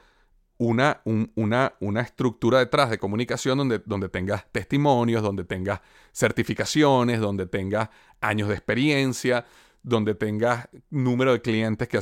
una, 0.58 1.02
un- 1.04 1.30
una, 1.34 1.74
una 1.80 2.00
estructura 2.00 2.58
detrás 2.60 2.88
de 2.90 2.98
comunicación 2.98 3.58
donde, 3.58 3.82
donde 3.84 4.08
tengas 4.08 4.50
testimonios, 4.52 5.22
donde 5.22 5.44
tengas 5.44 5.80
certificaciones, 6.12 7.20
donde 7.20 7.46
tengas 7.46 7.90
años 8.20 8.48
de 8.48 8.54
experiencia, 8.54 9.44
donde 9.82 10.14
tengas 10.14 10.68
número 10.90 11.32
de 11.32 11.42
clientes 11.42 11.86
que, 11.88 12.00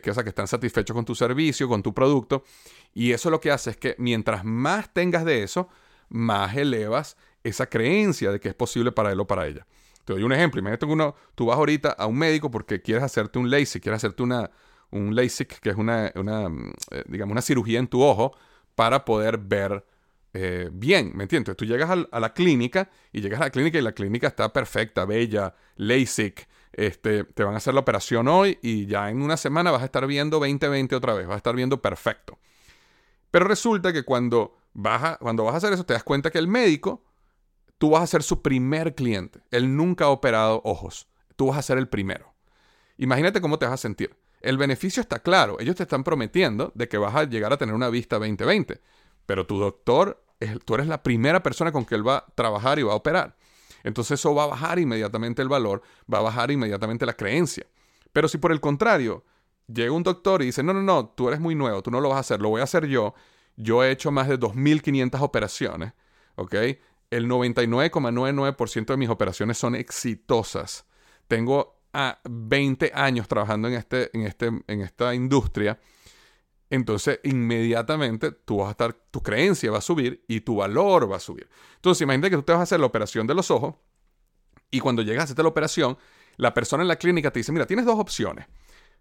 que 0.00 0.10
están 0.10 0.46
satisfechos 0.48 0.94
con 0.94 1.04
tu 1.04 1.14
servicio, 1.14 1.68
con 1.68 1.82
tu 1.82 1.92
producto. 1.92 2.44
Y 2.94 3.12
eso 3.12 3.30
lo 3.30 3.40
que 3.40 3.50
hace 3.50 3.70
es 3.70 3.76
que 3.76 3.94
mientras 3.98 4.44
más 4.44 4.92
tengas 4.94 5.24
de 5.24 5.42
eso, 5.42 5.68
más 6.08 6.56
elevas 6.56 7.16
esa 7.42 7.66
creencia 7.66 8.30
de 8.30 8.40
que 8.40 8.48
es 8.48 8.54
posible 8.54 8.92
para 8.92 9.12
él 9.12 9.20
o 9.20 9.26
para 9.26 9.46
ella. 9.46 9.66
Te 10.04 10.12
doy 10.12 10.22
un 10.22 10.32
ejemplo. 10.32 10.60
Imagínate 10.60 10.86
que 10.86 10.92
uno, 10.92 11.14
tú 11.34 11.46
vas 11.46 11.56
ahorita 11.56 11.90
a 11.90 12.06
un 12.06 12.16
médico 12.16 12.50
porque 12.50 12.82
quieres 12.82 13.04
hacerte 13.04 13.38
un 13.38 13.50
LASIK, 13.50 13.82
quieres 13.82 13.98
hacerte 13.98 14.22
una, 14.22 14.50
un 14.90 15.14
LASIK, 15.14 15.60
que 15.60 15.70
es 15.70 15.76
una, 15.76 16.12
una, 16.14 16.48
mm, 16.48 16.72
eh, 16.90 17.04
digamos, 17.08 17.32
una 17.32 17.42
cirugía 17.42 17.78
en 17.78 17.88
tu 17.88 18.02
ojo 18.02 18.32
para 18.74 19.04
poder 19.04 19.38
ver 19.38 19.84
eh, 20.34 20.70
bien, 20.72 21.12
¿me 21.14 21.24
entiendes? 21.24 21.56
Tú 21.56 21.66
llegas 21.66 21.90
a 21.90 22.20
la 22.20 22.32
clínica 22.32 22.88
y 23.12 23.20
llegas 23.20 23.40
a 23.40 23.44
la 23.44 23.50
clínica 23.50 23.78
y 23.78 23.82
la 23.82 23.92
clínica 23.92 24.28
está 24.28 24.50
perfecta, 24.50 25.04
bella, 25.04 25.54
LASIK, 25.76 26.48
este, 26.72 27.24
te 27.24 27.44
van 27.44 27.52
a 27.54 27.58
hacer 27.58 27.74
la 27.74 27.80
operación 27.80 28.28
hoy 28.28 28.58
y 28.62 28.86
ya 28.86 29.10
en 29.10 29.20
una 29.20 29.36
semana 29.36 29.70
vas 29.70 29.82
a 29.82 29.84
estar 29.84 30.06
viendo 30.06 30.40
20-20 30.40 30.94
otra 30.94 31.12
vez, 31.12 31.26
vas 31.26 31.34
a 31.34 31.36
estar 31.36 31.54
viendo 31.54 31.82
perfecto. 31.82 32.38
Pero 33.30 33.44
resulta 33.46 33.92
que 33.92 34.04
cuando 34.04 34.56
vas, 34.72 35.02
a, 35.02 35.16
cuando 35.18 35.44
vas 35.44 35.54
a 35.54 35.56
hacer 35.58 35.72
eso 35.74 35.84
te 35.84 35.92
das 35.92 36.04
cuenta 36.04 36.30
que 36.30 36.38
el 36.38 36.48
médico, 36.48 37.04
tú 37.82 37.90
vas 37.90 38.04
a 38.04 38.06
ser 38.06 38.22
su 38.22 38.42
primer 38.42 38.94
cliente. 38.94 39.40
Él 39.50 39.76
nunca 39.76 40.04
ha 40.04 40.10
operado 40.10 40.62
ojos. 40.64 41.08
Tú 41.34 41.48
vas 41.48 41.58
a 41.58 41.62
ser 41.62 41.78
el 41.78 41.88
primero. 41.88 42.32
Imagínate 42.96 43.40
cómo 43.40 43.58
te 43.58 43.66
vas 43.66 43.74
a 43.74 43.76
sentir. 43.76 44.14
El 44.40 44.56
beneficio 44.56 45.00
está 45.00 45.18
claro. 45.18 45.58
Ellos 45.58 45.74
te 45.74 45.82
están 45.82 46.04
prometiendo 46.04 46.70
de 46.76 46.88
que 46.88 46.96
vas 46.96 47.12
a 47.16 47.24
llegar 47.24 47.52
a 47.52 47.56
tener 47.56 47.74
una 47.74 47.88
vista 47.88 48.20
20-20. 48.20 48.78
Pero 49.26 49.48
tu 49.48 49.58
doctor, 49.58 50.24
tú 50.64 50.74
eres 50.74 50.86
la 50.86 51.02
primera 51.02 51.42
persona 51.42 51.72
con 51.72 51.84
que 51.84 51.96
él 51.96 52.06
va 52.06 52.18
a 52.18 52.26
trabajar 52.36 52.78
y 52.78 52.84
va 52.84 52.92
a 52.92 52.94
operar. 52.94 53.36
Entonces 53.82 54.20
eso 54.20 54.32
va 54.32 54.44
a 54.44 54.46
bajar 54.46 54.78
inmediatamente 54.78 55.42
el 55.42 55.48
valor, 55.48 55.82
va 56.08 56.18
a 56.18 56.22
bajar 56.22 56.52
inmediatamente 56.52 57.04
la 57.04 57.14
creencia. 57.14 57.66
Pero 58.12 58.28
si 58.28 58.38
por 58.38 58.52
el 58.52 58.60
contrario 58.60 59.24
llega 59.66 59.90
un 59.90 60.04
doctor 60.04 60.40
y 60.42 60.46
dice, 60.46 60.62
no, 60.62 60.72
no, 60.72 60.82
no, 60.82 61.08
tú 61.08 61.26
eres 61.26 61.40
muy 61.40 61.56
nuevo, 61.56 61.82
tú 61.82 61.90
no 61.90 62.00
lo 62.00 62.10
vas 62.10 62.18
a 62.18 62.20
hacer, 62.20 62.40
lo 62.40 62.50
voy 62.50 62.60
a 62.60 62.64
hacer 62.64 62.86
yo. 62.86 63.12
Yo 63.56 63.82
he 63.82 63.90
hecho 63.90 64.12
más 64.12 64.28
de 64.28 64.38
2.500 64.38 65.20
operaciones, 65.20 65.94
¿ok? 66.36 66.54
El 67.12 67.28
99,99% 67.28 68.86
de 68.86 68.96
mis 68.96 69.10
operaciones 69.10 69.58
son 69.58 69.74
exitosas. 69.74 70.86
Tengo 71.28 71.82
a 71.92 72.18
20 72.24 72.90
años 72.94 73.28
trabajando 73.28 73.68
en, 73.68 73.74
este, 73.74 74.08
en, 74.16 74.22
este, 74.22 74.46
en 74.46 74.80
esta 74.80 75.14
industria. 75.14 75.78
Entonces, 76.70 77.20
inmediatamente 77.24 78.34
vas 78.48 78.68
a 78.68 78.70
estar, 78.70 78.94
tu 79.10 79.22
creencia 79.22 79.70
va 79.70 79.76
a 79.76 79.82
subir 79.82 80.24
y 80.26 80.40
tu 80.40 80.56
valor 80.56 81.12
va 81.12 81.16
a 81.16 81.20
subir. 81.20 81.50
Entonces, 81.74 82.00
imagínate 82.00 82.30
que 82.30 82.36
tú 82.36 82.44
te 82.44 82.52
vas 82.52 82.60
a 82.60 82.62
hacer 82.62 82.80
la 82.80 82.86
operación 82.86 83.26
de 83.26 83.34
los 83.34 83.50
ojos 83.50 83.74
Y 84.70 84.80
cuando 84.80 85.02
llegas 85.02 85.20
a 85.20 85.24
hacerte 85.24 85.42
la 85.42 85.50
operación, 85.50 85.98
la 86.38 86.54
persona 86.54 86.82
en 86.82 86.88
la 86.88 86.96
clínica 86.96 87.30
te 87.30 87.40
dice, 87.40 87.52
mira, 87.52 87.66
tienes 87.66 87.84
dos 87.84 87.98
opciones. 87.98 88.46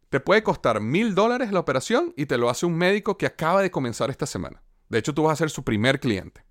Te 0.10 0.19
puede 0.19 0.43
costar 0.43 0.82
mil 0.82 1.15
dólares 1.15 1.54
la 1.54 1.62
operación 1.62 2.13
y 2.17 2.26
te 2.26 2.38
lo 2.38 2.50
hace 2.50 2.65
un 2.65 2.76
médico 2.76 3.17
que 3.17 3.26
acaba 3.26 3.62
de 3.62 3.71
comenzar 3.71 4.10
esta 4.10 4.26
semana. 4.26 4.62
De 4.89 4.97
hecho, 4.97 5.13
tú 5.13 5.24
vas 5.24 5.32
a 5.32 5.36
ser 5.38 5.50
su 5.50 5.63
primer 5.63 6.02
cliente. 6.02 6.43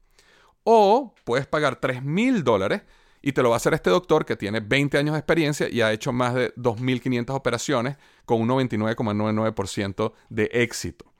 O 0.72 1.16
puedes 1.24 1.48
pagar 1.48 1.80
tres 1.80 2.00
mil 2.00 2.44
dólares 2.44 2.83
y 3.20 3.33
te 3.33 3.42
lo 3.42 3.48
va 3.48 3.56
a 3.56 3.59
hacer 3.59 3.74
este 3.74 3.90
doctor 3.90 4.24
que 4.24 4.37
tiene 4.37 4.61
20 4.61 4.98
años 4.98 5.14
de 5.14 5.18
experiencia 5.18 5.68
y 5.68 5.80
ha 5.80 5.90
hecho 5.90 6.12
más 6.12 6.33
de 6.33 6.54
2.500 6.54 7.35
operaciones 7.35 7.96
con 8.24 8.40
un 8.40 8.48
99,99% 8.50 10.12
de 10.28 10.48
éxito. 10.52 11.12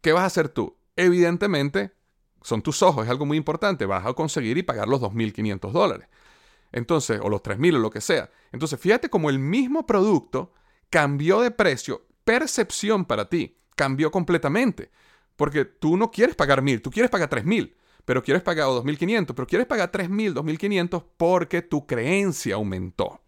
¿Qué 0.00 0.14
vas 0.14 0.22
a 0.22 0.26
hacer 0.26 0.48
tú? 0.48 0.78
Evidentemente, 0.96 1.92
son 2.40 2.62
tus 2.62 2.82
ojos, 2.82 3.04
es 3.04 3.10
algo 3.10 3.26
muy 3.26 3.36
importante. 3.36 3.84
Vas 3.84 4.06
a 4.06 4.14
conseguir 4.14 4.56
y 4.56 4.62
pagar 4.62 4.88
los 4.88 5.02
2.500 5.02 5.72
dólares. 5.72 6.08
Entonces, 6.72 7.20
o 7.22 7.28
los 7.28 7.42
3.000 7.42 7.74
o 7.74 7.78
lo 7.80 7.90
que 7.90 8.00
sea. 8.00 8.30
Entonces, 8.50 8.80
fíjate 8.80 9.10
cómo 9.10 9.28
el 9.28 9.38
mismo 9.38 9.84
producto 9.84 10.54
cambió 10.88 11.42
de 11.42 11.50
precio, 11.50 12.06
percepción 12.24 13.04
para 13.04 13.28
ti, 13.28 13.58
cambió 13.74 14.10
completamente. 14.10 14.90
Porque 15.36 15.66
tú 15.66 15.98
no 15.98 16.10
quieres 16.10 16.34
pagar 16.34 16.62
1.000, 16.62 16.80
tú 16.80 16.90
quieres 16.90 17.10
pagar 17.10 17.28
3.000 17.28 17.74
pero 18.06 18.22
quieres 18.22 18.42
pagar 18.42 18.68
2.500, 18.68 19.34
pero 19.34 19.46
quieres 19.46 19.66
pagar 19.66 19.92
3.000, 19.92 20.32
2.500 20.32 21.04
porque 21.18 21.60
tu 21.60 21.86
creencia 21.86 22.54
aumentó. 22.54 23.20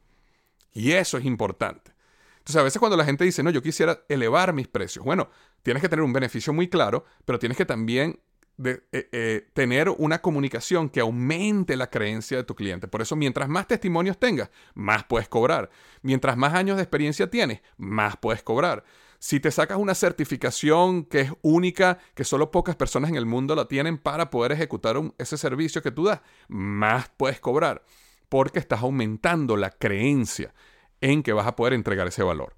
Y 0.73 0.93
eso 0.93 1.19
es 1.19 1.27
importante. 1.27 1.93
Entonces 2.38 2.57
a 2.57 2.62
veces 2.62 2.79
cuando 2.79 2.97
la 2.97 3.05
gente 3.05 3.25
dice, 3.25 3.43
no, 3.43 3.51
yo 3.51 3.61
quisiera 3.61 4.05
elevar 4.09 4.55
mis 4.55 4.69
precios, 4.69 5.05
bueno, 5.05 5.29
tienes 5.62 5.83
que 5.83 5.88
tener 5.88 6.05
un 6.05 6.12
beneficio 6.14 6.53
muy 6.55 6.69
claro, 6.69 7.05
pero 7.27 7.38
tienes 7.38 7.59
que 7.59 7.67
también 7.67 8.21
eh, 8.64 8.81
eh, 8.93 9.49
tener 9.53 9.88
una 9.88 10.23
comunicación 10.23 10.88
que 10.88 11.01
aumente 11.01 11.77
la 11.77 11.91
creencia 11.91 12.37
de 12.37 12.45
tu 12.45 12.55
cliente. 12.55 12.88
Por 12.88 13.03
eso, 13.03 13.17
mientras 13.17 13.49
más 13.49 13.67
testimonios 13.67 14.19
tengas, 14.19 14.51
más 14.75 15.05
puedes 15.05 15.29
cobrar. 15.29 15.71
Mientras 16.03 16.37
más 16.37 16.55
años 16.55 16.77
de 16.77 16.85
experiencia 16.85 17.29
tienes, 17.29 17.61
más 17.77 18.17
puedes 18.17 18.43
cobrar. 18.43 18.85
Si 19.18 19.40
te 19.40 19.50
sacas 19.50 19.78
una 19.78 19.94
certificación 19.94 21.04
que 21.04 21.22
es 21.22 21.33
única, 21.42 21.98
que 22.14 22.24
solo 22.24 22.50
pocas 22.50 22.76
personas 22.76 23.11
en 23.11 23.16
el 23.16 23.26
mundo 23.26 23.57
la 23.57 23.66
tienen 23.66 23.98
para 23.98 24.31
poder 24.31 24.52
ejecutar 24.52 24.96
ese 25.18 25.37
servicio 25.37 25.83
que 25.83 25.90
tú 25.90 26.04
das, 26.04 26.20
más 26.48 27.11
puedes 27.16 27.40
cobrar 27.40 27.85
porque 28.28 28.59
estás 28.59 28.83
aumentando 28.83 29.57
la 29.57 29.70
creencia 29.70 30.54
en 31.00 31.22
que 31.22 31.33
vas 31.33 31.46
a 31.46 31.57
poder 31.57 31.72
entregar 31.72 32.07
ese 32.07 32.22
valor. 32.22 32.54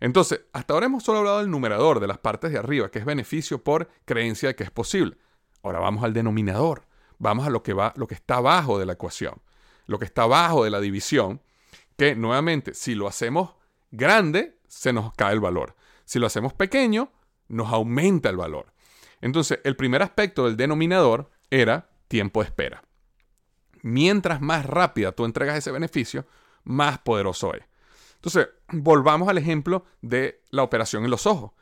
Entonces, 0.00 0.42
hasta 0.52 0.74
ahora 0.74 0.86
hemos 0.86 1.04
solo 1.04 1.20
hablado 1.20 1.38
del 1.38 1.50
numerador, 1.50 2.00
de 2.00 2.06
las 2.06 2.18
partes 2.18 2.52
de 2.52 2.58
arriba, 2.58 2.90
que 2.90 2.98
es 2.98 3.04
beneficio 3.04 3.62
por 3.62 3.88
creencia 4.04 4.48
de 4.48 4.56
que 4.56 4.64
es 4.64 4.70
posible. 4.70 5.16
Ahora 5.62 5.78
vamos 5.78 6.04
al 6.04 6.12
denominador, 6.12 6.86
vamos 7.18 7.46
a 7.46 7.50
lo 7.50 7.62
que 7.62 7.72
va, 7.72 7.94
lo 7.96 8.06
que 8.06 8.14
está 8.14 8.36
abajo 8.36 8.78
de 8.78 8.86
la 8.86 8.94
ecuación, 8.94 9.40
lo 9.86 9.98
que 9.98 10.04
está 10.04 10.22
abajo 10.24 10.64
de 10.64 10.70
la 10.70 10.80
división, 10.80 11.40
que 11.96 12.16
nuevamente, 12.16 12.74
si 12.74 12.94
lo 12.94 13.06
hacemos 13.06 13.54
grande, 13.92 14.58
se 14.66 14.92
nos 14.92 15.14
cae 15.14 15.32
el 15.32 15.40
valor. 15.40 15.76
Si 16.04 16.18
lo 16.18 16.26
hacemos 16.26 16.52
pequeño, 16.52 17.12
nos 17.48 17.72
aumenta 17.72 18.28
el 18.28 18.36
valor. 18.36 18.72
Entonces, 19.20 19.60
el 19.64 19.76
primer 19.76 20.02
aspecto 20.02 20.44
del 20.44 20.56
denominador 20.56 21.30
era 21.50 21.88
tiempo 22.08 22.42
de 22.42 22.48
espera. 22.48 22.84
Mientras 23.82 24.40
más 24.40 24.66
rápida 24.66 25.12
tú 25.12 25.24
entregas 25.24 25.58
ese 25.58 25.70
beneficio, 25.70 26.26
más 26.64 26.98
poderoso 26.98 27.54
es. 27.54 27.64
Entonces, 28.14 28.48
volvamos 28.70 29.28
al 29.28 29.38
ejemplo 29.38 29.84
de 30.00 30.42
la 30.50 30.62
operación 30.62 31.04
en 31.04 31.10
los 31.10 31.26
ojos. 31.26 31.52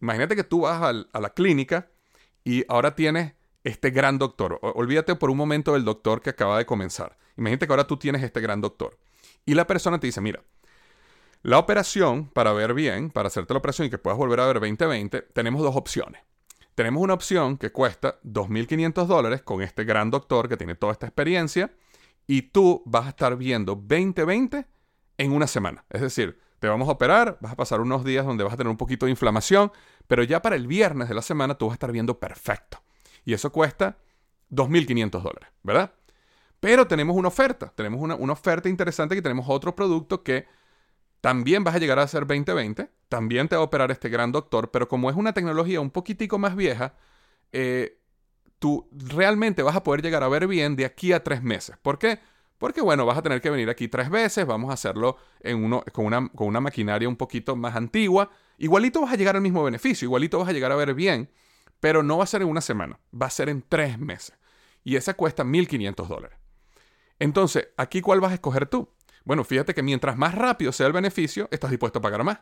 Imagínate 0.00 0.36
que 0.36 0.44
tú 0.44 0.62
vas 0.62 0.82
a 1.12 1.20
la 1.20 1.30
clínica 1.30 1.90
y 2.44 2.64
ahora 2.68 2.94
tienes 2.94 3.34
este 3.64 3.90
gran 3.90 4.18
doctor. 4.18 4.58
Olvídate 4.62 5.14
por 5.14 5.30
un 5.30 5.36
momento 5.36 5.74
del 5.74 5.84
doctor 5.84 6.20
que 6.20 6.30
acaba 6.30 6.58
de 6.58 6.66
comenzar. 6.66 7.16
Imagínate 7.36 7.66
que 7.66 7.72
ahora 7.72 7.86
tú 7.86 7.96
tienes 7.96 8.22
este 8.22 8.40
gran 8.40 8.60
doctor. 8.60 8.98
Y 9.44 9.54
la 9.54 9.66
persona 9.66 9.98
te 9.98 10.06
dice, 10.06 10.20
mira, 10.20 10.42
la 11.42 11.58
operación, 11.58 12.28
para 12.28 12.52
ver 12.52 12.72
bien, 12.72 13.10
para 13.10 13.26
hacerte 13.26 13.52
la 13.52 13.58
operación 13.58 13.86
y 13.86 13.90
que 13.90 13.98
puedas 13.98 14.18
volver 14.18 14.40
a 14.40 14.46
ver 14.46 14.60
2020, 14.60 15.22
tenemos 15.22 15.62
dos 15.62 15.74
opciones. 15.74 16.22
Tenemos 16.74 17.02
una 17.02 17.14
opción 17.14 17.58
que 17.58 17.72
cuesta 17.72 18.20
2.500 18.22 19.06
dólares 19.06 19.42
con 19.42 19.60
este 19.60 19.84
gran 19.84 20.10
doctor 20.10 20.48
que 20.48 20.56
tiene 20.56 20.74
toda 20.74 20.92
esta 20.92 21.06
experiencia 21.06 21.72
y 22.26 22.42
tú 22.42 22.82
vas 22.86 23.06
a 23.06 23.08
estar 23.10 23.36
viendo 23.36 23.74
2020 23.74 24.66
en 25.18 25.32
una 25.32 25.46
semana. 25.46 25.84
Es 25.90 26.00
decir, 26.00 26.38
te 26.60 26.68
vamos 26.68 26.88
a 26.88 26.92
operar, 26.92 27.38
vas 27.40 27.52
a 27.52 27.56
pasar 27.56 27.80
unos 27.80 28.04
días 28.04 28.24
donde 28.24 28.44
vas 28.44 28.54
a 28.54 28.56
tener 28.56 28.70
un 28.70 28.76
poquito 28.76 29.06
de 29.06 29.10
inflamación, 29.10 29.72
pero 30.06 30.22
ya 30.22 30.40
para 30.40 30.54
el 30.54 30.68
viernes 30.68 31.08
de 31.08 31.14
la 31.14 31.22
semana 31.22 31.56
tú 31.56 31.66
vas 31.66 31.72
a 31.72 31.74
estar 31.74 31.90
viendo 31.90 32.20
perfecto. 32.20 32.80
Y 33.24 33.34
eso 33.34 33.50
cuesta 33.50 33.98
2.500 34.50 35.10
dólares, 35.10 35.48
¿verdad? 35.64 35.92
Pero 36.60 36.86
tenemos 36.86 37.16
una 37.16 37.28
oferta, 37.28 37.72
tenemos 37.74 38.00
una, 38.00 38.14
una 38.14 38.32
oferta 38.32 38.68
interesante 38.68 39.16
que 39.16 39.22
tenemos 39.22 39.46
otro 39.48 39.74
producto 39.74 40.22
que 40.22 40.46
también 41.22 41.62
vas 41.62 41.76
a 41.76 41.78
llegar 41.78 42.00
a 42.00 42.08
ser 42.08 42.26
2020, 42.26 42.90
también 43.08 43.48
te 43.48 43.54
va 43.54 43.62
a 43.62 43.64
operar 43.64 43.92
este 43.92 44.08
gran 44.08 44.32
doctor, 44.32 44.72
pero 44.72 44.88
como 44.88 45.08
es 45.08 45.16
una 45.16 45.32
tecnología 45.32 45.80
un 45.80 45.90
poquitico 45.90 46.36
más 46.36 46.56
vieja, 46.56 46.96
eh, 47.52 48.00
tú 48.58 48.88
realmente 48.90 49.62
vas 49.62 49.76
a 49.76 49.84
poder 49.84 50.02
llegar 50.02 50.24
a 50.24 50.28
ver 50.28 50.48
bien 50.48 50.74
de 50.74 50.84
aquí 50.84 51.12
a 51.12 51.22
tres 51.22 51.40
meses. 51.40 51.76
¿Por 51.80 52.00
qué? 52.00 52.18
Porque 52.58 52.80
bueno, 52.80 53.06
vas 53.06 53.18
a 53.18 53.22
tener 53.22 53.40
que 53.40 53.50
venir 53.50 53.70
aquí 53.70 53.86
tres 53.86 54.10
veces, 54.10 54.44
vamos 54.46 54.70
a 54.70 54.74
hacerlo 54.74 55.16
en 55.40 55.62
uno, 55.62 55.84
con, 55.92 56.06
una, 56.06 56.28
con 56.28 56.48
una 56.48 56.60
maquinaria 56.60 57.08
un 57.08 57.16
poquito 57.16 57.54
más 57.54 57.76
antigua. 57.76 58.30
Igualito 58.58 59.00
vas 59.00 59.12
a 59.12 59.16
llegar 59.16 59.36
al 59.36 59.42
mismo 59.42 59.62
beneficio, 59.62 60.06
igualito 60.06 60.40
vas 60.40 60.48
a 60.48 60.52
llegar 60.52 60.72
a 60.72 60.76
ver 60.76 60.92
bien, 60.92 61.30
pero 61.78 62.02
no 62.02 62.18
va 62.18 62.24
a 62.24 62.26
ser 62.26 62.42
en 62.42 62.48
una 62.48 62.60
semana, 62.60 62.98
va 63.14 63.26
a 63.26 63.30
ser 63.30 63.48
en 63.48 63.62
tres 63.68 63.96
meses. 63.96 64.36
Y 64.82 64.96
esa 64.96 65.14
cuesta 65.14 65.44
1.500 65.44 66.08
dólares. 66.08 66.36
Entonces, 67.20 67.68
¿aquí 67.76 68.00
cuál 68.00 68.20
vas 68.20 68.32
a 68.32 68.34
escoger 68.34 68.66
tú? 68.66 68.88
Bueno, 69.24 69.44
fíjate 69.44 69.74
que 69.74 69.82
mientras 69.82 70.16
más 70.16 70.34
rápido 70.34 70.72
sea 70.72 70.86
el 70.86 70.92
beneficio, 70.92 71.48
estás 71.50 71.70
dispuesto 71.70 71.98
a 71.98 72.02
pagar 72.02 72.24
más. 72.24 72.40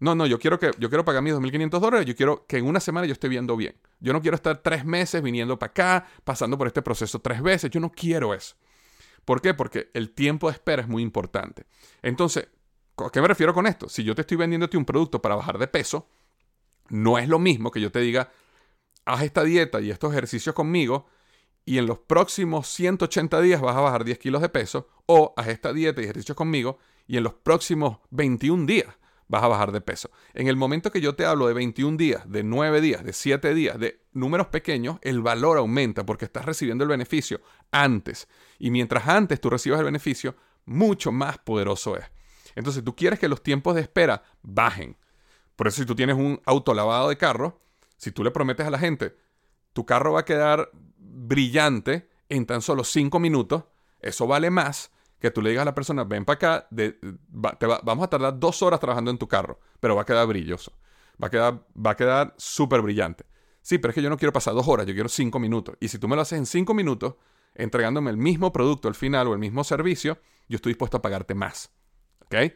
No, 0.00 0.14
no, 0.14 0.26
yo 0.26 0.38
quiero, 0.38 0.58
que, 0.60 0.70
yo 0.78 0.88
quiero 0.88 1.04
pagar 1.04 1.22
mis 1.22 1.34
2.500 1.34 1.80
dólares, 1.80 2.06
yo 2.06 2.14
quiero 2.14 2.46
que 2.46 2.58
en 2.58 2.66
una 2.66 2.78
semana 2.78 3.06
yo 3.06 3.12
esté 3.12 3.28
viendo 3.28 3.56
bien. 3.56 3.74
Yo 3.98 4.12
no 4.12 4.22
quiero 4.22 4.36
estar 4.36 4.58
tres 4.58 4.84
meses 4.84 5.20
viniendo 5.22 5.58
para 5.58 5.70
acá, 5.70 6.06
pasando 6.22 6.56
por 6.56 6.68
este 6.68 6.82
proceso 6.82 7.18
tres 7.18 7.42
veces, 7.42 7.70
yo 7.70 7.80
no 7.80 7.90
quiero 7.90 8.32
eso. 8.32 8.54
¿Por 9.24 9.42
qué? 9.42 9.54
Porque 9.54 9.90
el 9.94 10.10
tiempo 10.10 10.48
de 10.48 10.54
espera 10.54 10.82
es 10.82 10.88
muy 10.88 11.02
importante. 11.02 11.66
Entonces, 12.00 12.48
¿a 12.96 13.10
qué 13.10 13.20
me 13.20 13.28
refiero 13.28 13.52
con 13.52 13.66
esto? 13.66 13.88
Si 13.88 14.04
yo 14.04 14.14
te 14.14 14.20
estoy 14.20 14.36
vendiéndote 14.36 14.76
un 14.76 14.84
producto 14.84 15.20
para 15.20 15.34
bajar 15.34 15.58
de 15.58 15.66
peso, 15.66 16.08
no 16.88 17.18
es 17.18 17.28
lo 17.28 17.40
mismo 17.40 17.72
que 17.72 17.80
yo 17.80 17.90
te 17.90 17.98
diga, 17.98 18.30
haz 19.04 19.22
esta 19.22 19.42
dieta 19.42 19.80
y 19.80 19.90
estos 19.90 20.12
ejercicios 20.12 20.54
conmigo 20.54 21.06
y 21.68 21.76
en 21.76 21.84
los 21.84 21.98
próximos 21.98 22.66
180 22.68 23.42
días 23.42 23.60
vas 23.60 23.76
a 23.76 23.80
bajar 23.80 24.02
10 24.02 24.18
kilos 24.18 24.40
de 24.40 24.48
peso, 24.48 24.88
o 25.04 25.34
haz 25.36 25.48
esta 25.48 25.70
dieta 25.74 26.00
y 26.00 26.04
ejercicios 26.04 26.34
conmigo 26.34 26.78
y 27.06 27.18
en 27.18 27.24
los 27.24 27.34
próximos 27.34 27.98
21 28.08 28.64
días 28.64 28.86
vas 29.26 29.42
a 29.42 29.48
bajar 29.48 29.70
de 29.70 29.82
peso. 29.82 30.10
En 30.32 30.48
el 30.48 30.56
momento 30.56 30.90
que 30.90 31.02
yo 31.02 31.14
te 31.14 31.26
hablo 31.26 31.46
de 31.46 31.52
21 31.52 31.98
días, 31.98 32.22
de 32.26 32.42
9 32.42 32.80
días, 32.80 33.04
de 33.04 33.12
7 33.12 33.52
días, 33.52 33.78
de 33.78 34.00
números 34.14 34.46
pequeños, 34.46 34.96
el 35.02 35.20
valor 35.20 35.58
aumenta 35.58 36.06
porque 36.06 36.24
estás 36.24 36.46
recibiendo 36.46 36.84
el 36.84 36.88
beneficio 36.88 37.42
antes. 37.70 38.28
Y 38.58 38.70
mientras 38.70 39.06
antes 39.06 39.38
tú 39.38 39.50
recibas 39.50 39.78
el 39.80 39.84
beneficio, 39.84 40.36
mucho 40.64 41.12
más 41.12 41.36
poderoso 41.36 41.98
es. 41.98 42.06
Entonces 42.54 42.82
tú 42.82 42.96
quieres 42.96 43.18
que 43.18 43.28
los 43.28 43.42
tiempos 43.42 43.74
de 43.74 43.82
espera 43.82 44.22
bajen. 44.40 44.96
Por 45.54 45.68
eso 45.68 45.82
si 45.82 45.86
tú 45.86 45.94
tienes 45.94 46.16
un 46.16 46.40
auto 46.46 46.72
lavado 46.72 47.10
de 47.10 47.18
carro, 47.18 47.60
si 47.98 48.10
tú 48.10 48.24
le 48.24 48.30
prometes 48.30 48.66
a 48.66 48.70
la 48.70 48.78
gente, 48.78 49.14
tu 49.74 49.84
carro 49.84 50.14
va 50.14 50.20
a 50.20 50.24
quedar 50.24 50.70
brillante 51.26 52.08
en 52.28 52.46
tan 52.46 52.62
solo 52.62 52.84
5 52.84 53.18
minutos, 53.18 53.64
eso 54.00 54.26
vale 54.26 54.50
más 54.50 54.90
que 55.18 55.30
tú 55.30 55.42
le 55.42 55.50
digas 55.50 55.62
a 55.62 55.66
la 55.66 55.74
persona, 55.74 56.04
ven 56.04 56.24
para 56.24 56.34
acá, 56.36 56.68
te 56.70 56.98
vamos 57.82 58.04
a 58.04 58.10
tardar 58.10 58.38
dos 58.38 58.62
horas 58.62 58.78
trabajando 58.78 59.10
en 59.10 59.18
tu 59.18 59.26
carro, 59.26 59.58
pero 59.80 59.96
va 59.96 60.02
a 60.02 60.04
quedar 60.04 60.26
brilloso, 60.26 60.72
va 61.20 61.26
a 61.26 61.30
quedar, 61.30 61.66
va 61.74 61.90
a 61.90 61.96
quedar 61.96 62.34
súper 62.36 62.82
brillante. 62.82 63.24
Sí, 63.60 63.78
pero 63.78 63.90
es 63.90 63.94
que 63.96 64.02
yo 64.02 64.10
no 64.10 64.16
quiero 64.16 64.32
pasar 64.32 64.54
dos 64.54 64.68
horas, 64.68 64.86
yo 64.86 64.94
quiero 64.94 65.08
cinco 65.08 65.38
minutos. 65.38 65.76
Y 65.80 65.88
si 65.88 65.98
tú 65.98 66.08
me 66.08 66.16
lo 66.16 66.22
haces 66.22 66.38
en 66.38 66.46
cinco 66.46 66.72
minutos, 66.72 67.16
entregándome 67.54 68.10
el 68.10 68.16
mismo 68.16 68.52
producto 68.52 68.88
al 68.88 68.94
final 68.94 69.26
o 69.26 69.32
el 69.32 69.38
mismo 69.38 69.64
servicio, 69.64 70.18
yo 70.48 70.56
estoy 70.56 70.70
dispuesto 70.70 70.96
a 70.96 71.02
pagarte 71.02 71.34
más. 71.34 71.70
¿Ok? 72.24 72.52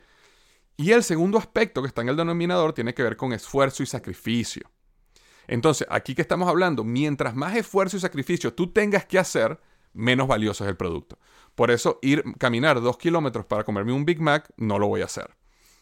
Y 0.76 0.92
el 0.92 1.02
segundo 1.02 1.38
aspecto 1.38 1.82
que 1.82 1.88
está 1.88 2.02
en 2.02 2.08
el 2.08 2.16
denominador 2.16 2.72
tiene 2.72 2.94
que 2.94 3.02
ver 3.02 3.16
con 3.16 3.32
esfuerzo 3.32 3.82
y 3.82 3.86
sacrificio. 3.86 4.70
Entonces, 5.46 5.86
aquí 5.90 6.14
que 6.14 6.22
estamos 6.22 6.48
hablando, 6.48 6.84
mientras 6.84 7.34
más 7.34 7.56
esfuerzo 7.56 7.96
y 7.96 8.00
sacrificio 8.00 8.54
tú 8.54 8.72
tengas 8.72 9.04
que 9.06 9.18
hacer, 9.18 9.60
menos 9.92 10.28
valioso 10.28 10.64
es 10.64 10.70
el 10.70 10.76
producto. 10.76 11.18
Por 11.54 11.70
eso, 11.70 11.98
ir 12.02 12.24
caminar 12.38 12.80
dos 12.80 12.96
kilómetros 12.96 13.44
para 13.46 13.64
comerme 13.64 13.92
un 13.92 14.04
Big 14.04 14.20
Mac, 14.20 14.50
no 14.56 14.78
lo 14.78 14.88
voy 14.88 15.02
a 15.02 15.06
hacer. 15.06 15.30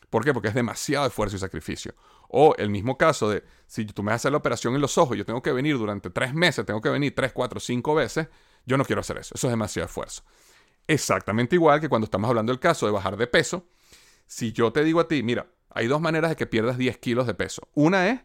¿Por 0.09 0.25
qué? 0.25 0.35
Porque 0.35 0.49
es 0.49 0.55
demasiado 0.55 1.07
esfuerzo 1.07 1.37
y 1.37 1.39
sacrificio. 1.39 1.95
O 2.29 2.55
el 2.59 2.69
mismo 2.69 2.99
caso 2.99 3.31
de, 3.31 3.45
si 3.67 3.85
tú 3.85 4.03
me 4.03 4.13
haces 4.13 4.31
la 4.31 4.39
operación 4.39 4.75
en 4.75 4.81
los 4.81 4.99
ojos, 4.99 5.17
yo 5.17 5.25
tengo 5.25 5.41
que 5.41 5.53
venir 5.53 5.79
durante 5.79 6.11
tres 6.11 6.35
meses, 6.35 6.67
tengo 6.67 6.81
que 6.81 6.89
venir 6.89 7.15
tres, 7.15 7.33
cuatro, 7.33 7.61
cinco 7.61 7.95
veces, 7.95 8.29
yo 8.67 8.77
no 8.77 8.85
quiero 8.85 9.01
hacer 9.01 9.19
eso. 9.19 9.35
Eso 9.35 9.47
es 9.47 9.53
demasiado 9.53 9.87
esfuerzo. 9.87 10.23
Exactamente 10.87 11.55
igual 11.55 11.81
que 11.81 11.89
cuando 11.89 12.05
estamos 12.05 12.29
hablando 12.29 12.53
del 12.53 12.59
caso 12.59 12.87
de 12.87 12.93
bajar 12.93 13.17
de 13.17 13.29
peso. 13.29 13.69
Si 14.27 14.53
yo 14.53 14.73
te 14.73 14.83
digo 14.83 14.99
a 14.99 15.07
ti, 15.07 15.23
mira, 15.23 15.47
hay 15.71 15.87
dos 15.87 16.01
maneras 16.01 16.31
de 16.31 16.37
que 16.37 16.47
pierdas 16.47 16.77
10 16.77 16.99
kilos 16.99 17.27
de 17.27 17.35
peso. 17.35 17.69
Una 17.75 18.09
es 18.09 18.21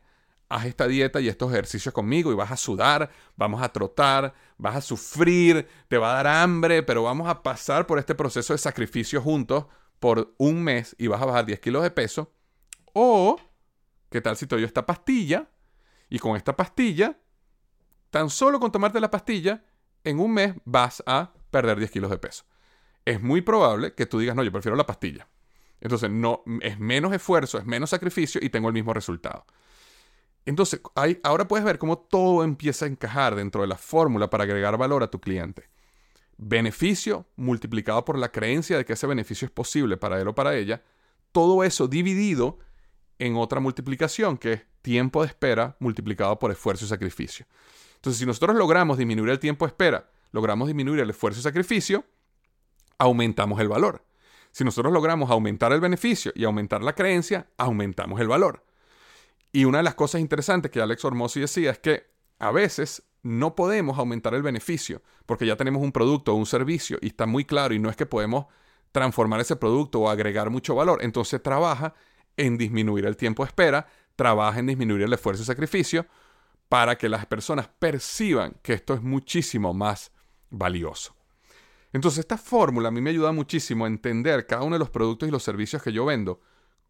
haz 0.50 0.66
esta 0.66 0.88
dieta 0.88 1.20
y 1.20 1.28
estos 1.28 1.52
ejercicios 1.52 1.94
conmigo 1.94 2.32
y 2.32 2.36
vas 2.36 2.52
a 2.52 2.58
sudar, 2.58 3.10
vamos 3.36 3.62
a 3.62 3.70
trotar, 3.70 4.34
vas 4.58 4.76
a 4.76 4.82
sufrir, 4.82 5.68
te 5.88 5.98
va 5.98 6.12
a 6.12 6.24
dar 6.24 6.28
hambre, 6.28 6.84
pero 6.84 7.04
vamos 7.04 7.28
a 7.28 7.42
pasar 7.44 7.88
por 7.88 8.00
este 8.00 8.16
proceso 8.16 8.54
de 8.54 8.60
sacrificio 8.60 9.22
juntos 9.22 9.66
por 10.00 10.36
un 10.38 10.64
mes 10.64 10.96
y 11.00 11.08
vas 11.08 11.22
a 11.22 11.26
bajar 11.26 11.46
10 11.46 11.60
kilos 11.60 11.84
de 11.84 11.92
peso. 11.92 12.32
O, 12.94 13.40
¿qué 14.10 14.22
tal 14.22 14.38
si 14.38 14.48
te 14.48 14.56
doy 14.56 14.64
esta 14.64 14.86
pastilla? 14.86 15.50
Y 16.10 16.20
con 16.20 16.36
esta 16.36 16.56
pastilla, 16.56 17.18
tan 18.10 18.30
solo 18.30 18.60
con 18.60 18.72
tomarte 18.72 19.00
la 19.00 19.10
pastilla, 19.10 19.64
en 20.04 20.20
un 20.20 20.34
mes 20.34 20.56
vas 20.64 21.04
a 21.06 21.34
perder 21.50 21.80
10 21.80 21.92
kilos 21.92 22.12
de 22.12 22.18
peso. 22.18 22.46
Es 23.04 23.22
muy 23.22 23.42
probable 23.42 23.94
que 23.94 24.06
tú 24.06 24.20
digas, 24.20 24.36
no, 24.36 24.44
yo 24.44 24.52
prefiero 24.52 24.76
la 24.76 24.86
pastilla. 24.86 25.28
Entonces, 25.82 26.10
no, 26.10 26.44
es 26.62 26.80
menos 26.80 27.14
esfuerzo, 27.14 27.58
es 27.58 27.66
menos 27.66 27.90
sacrificio 27.90 28.40
y 28.44 28.50
tengo 28.50 28.68
el 28.68 28.74
mismo 28.74 28.94
resultado. 28.94 29.46
Entonces, 30.46 30.80
ahora 31.24 31.48
puedes 31.48 31.66
ver 31.66 31.80
cómo 31.80 31.98
todo 31.98 32.44
empieza 32.44 32.86
a 32.86 32.88
encajar 32.88 33.36
dentro 33.36 33.62
de 33.62 33.68
la 33.68 33.78
fórmula 33.78 34.30
para 34.30 34.44
agregar 34.44 34.78
valor 34.78 35.02
a 35.02 35.10
tu 35.10 35.20
cliente. 35.20 35.70
Beneficio 36.38 37.26
multiplicado 37.36 38.06
por 38.06 38.18
la 38.18 38.32
creencia 38.32 38.78
de 38.78 38.86
que 38.86 38.94
ese 38.94 39.08
beneficio 39.08 39.46
es 39.46 39.52
posible 39.52 39.98
para 39.98 40.20
él 40.22 40.28
o 40.28 40.36
para 40.36 40.56
ella. 40.56 40.84
Todo 41.32 41.64
eso 41.64 41.88
dividido 41.88 42.60
en 43.18 43.36
otra 43.38 43.60
multiplicación, 43.60 44.38
que 44.38 44.54
es 44.54 44.62
tiempo 44.82 45.22
de 45.22 45.30
espera 45.30 45.78
multiplicado 45.80 46.38
por 46.38 46.52
esfuerzo 46.52 46.86
y 46.86 46.90
sacrificio. 46.90 47.46
Entonces, 47.96 48.20
si 48.20 48.26
nosotros 48.26 48.56
logramos 48.56 48.98
disminuir 48.98 49.32
el 49.32 49.40
tiempo 49.40 49.66
de 49.66 49.70
espera, 49.70 50.10
logramos 50.32 50.68
disminuir 50.68 51.00
el 51.00 51.10
esfuerzo 51.10 51.40
y 51.40 51.44
sacrificio, 51.44 52.06
aumentamos 53.00 53.60
el 53.62 53.70
valor. 53.70 54.06
Si 54.52 54.64
nosotros 54.64 54.94
logramos 54.94 55.32
aumentar 55.32 55.74
el 55.74 55.82
beneficio 55.82 56.32
y 56.36 56.44
aumentar 56.44 56.84
la 56.84 56.94
creencia, 56.94 57.48
aumentamos 57.58 58.20
el 58.22 58.28
valor. 58.28 58.65
Y 59.56 59.64
una 59.64 59.78
de 59.78 59.86
las 59.86 59.96
cosas 59.96 60.20
interesantes 60.20 60.70
que 60.70 60.82
Alex 60.82 61.06
Hormozzi 61.06 61.40
decía 61.40 61.72
es 61.72 61.80
que 61.80 62.08
a 62.40 62.52
veces 62.52 63.04
no 63.24 63.56
podemos 63.56 63.98
aumentar 63.98 64.34
el 64.34 64.42
beneficio 64.42 65.02
porque 65.26 65.46
ya 65.46 65.56
tenemos 65.56 65.82
un 65.82 65.94
producto 65.94 66.34
o 66.34 66.36
un 66.36 66.46
servicio 66.46 66.98
y 67.00 67.08
está 67.08 67.26
muy 67.26 67.46
claro 67.46 67.74
y 67.74 67.80
no 67.80 67.90
es 67.90 67.96
que 67.96 68.06
podemos 68.06 68.48
transformar 68.92 69.40
ese 69.40 69.56
producto 69.56 70.02
o 70.02 70.10
agregar 70.10 70.50
mucho 70.50 70.76
valor. 70.76 71.02
Entonces 71.02 71.42
trabaja 71.42 71.94
en 72.36 72.58
disminuir 72.58 73.06
el 73.06 73.16
tiempo 73.16 73.44
de 73.44 73.48
espera, 73.48 73.88
trabaja 74.18 74.60
en 74.60 74.68
disminuir 74.68 75.04
el 75.04 75.14
esfuerzo 75.14 75.44
y 75.44 75.46
sacrificio 75.46 76.06
para 76.68 76.98
que 76.98 77.08
las 77.08 77.26
personas 77.26 77.70
perciban 77.80 78.58
que 78.62 78.74
esto 78.74 78.94
es 78.94 79.02
muchísimo 79.02 79.74
más 79.74 80.12
valioso. 80.50 81.16
Entonces 81.94 82.20
esta 82.20 82.38
fórmula 82.38 82.90
a 82.90 82.92
mí 82.92 83.00
me 83.00 83.12
ayuda 83.12 83.32
muchísimo 83.32 83.86
a 83.86 83.88
entender 83.88 84.48
cada 84.48 84.64
uno 84.64 84.76
de 84.76 84.80
los 84.80 84.90
productos 84.90 85.30
y 85.30 85.32
los 85.32 85.44
servicios 85.44 85.82
que 85.82 85.94
yo 85.94 86.04
vendo 86.04 86.42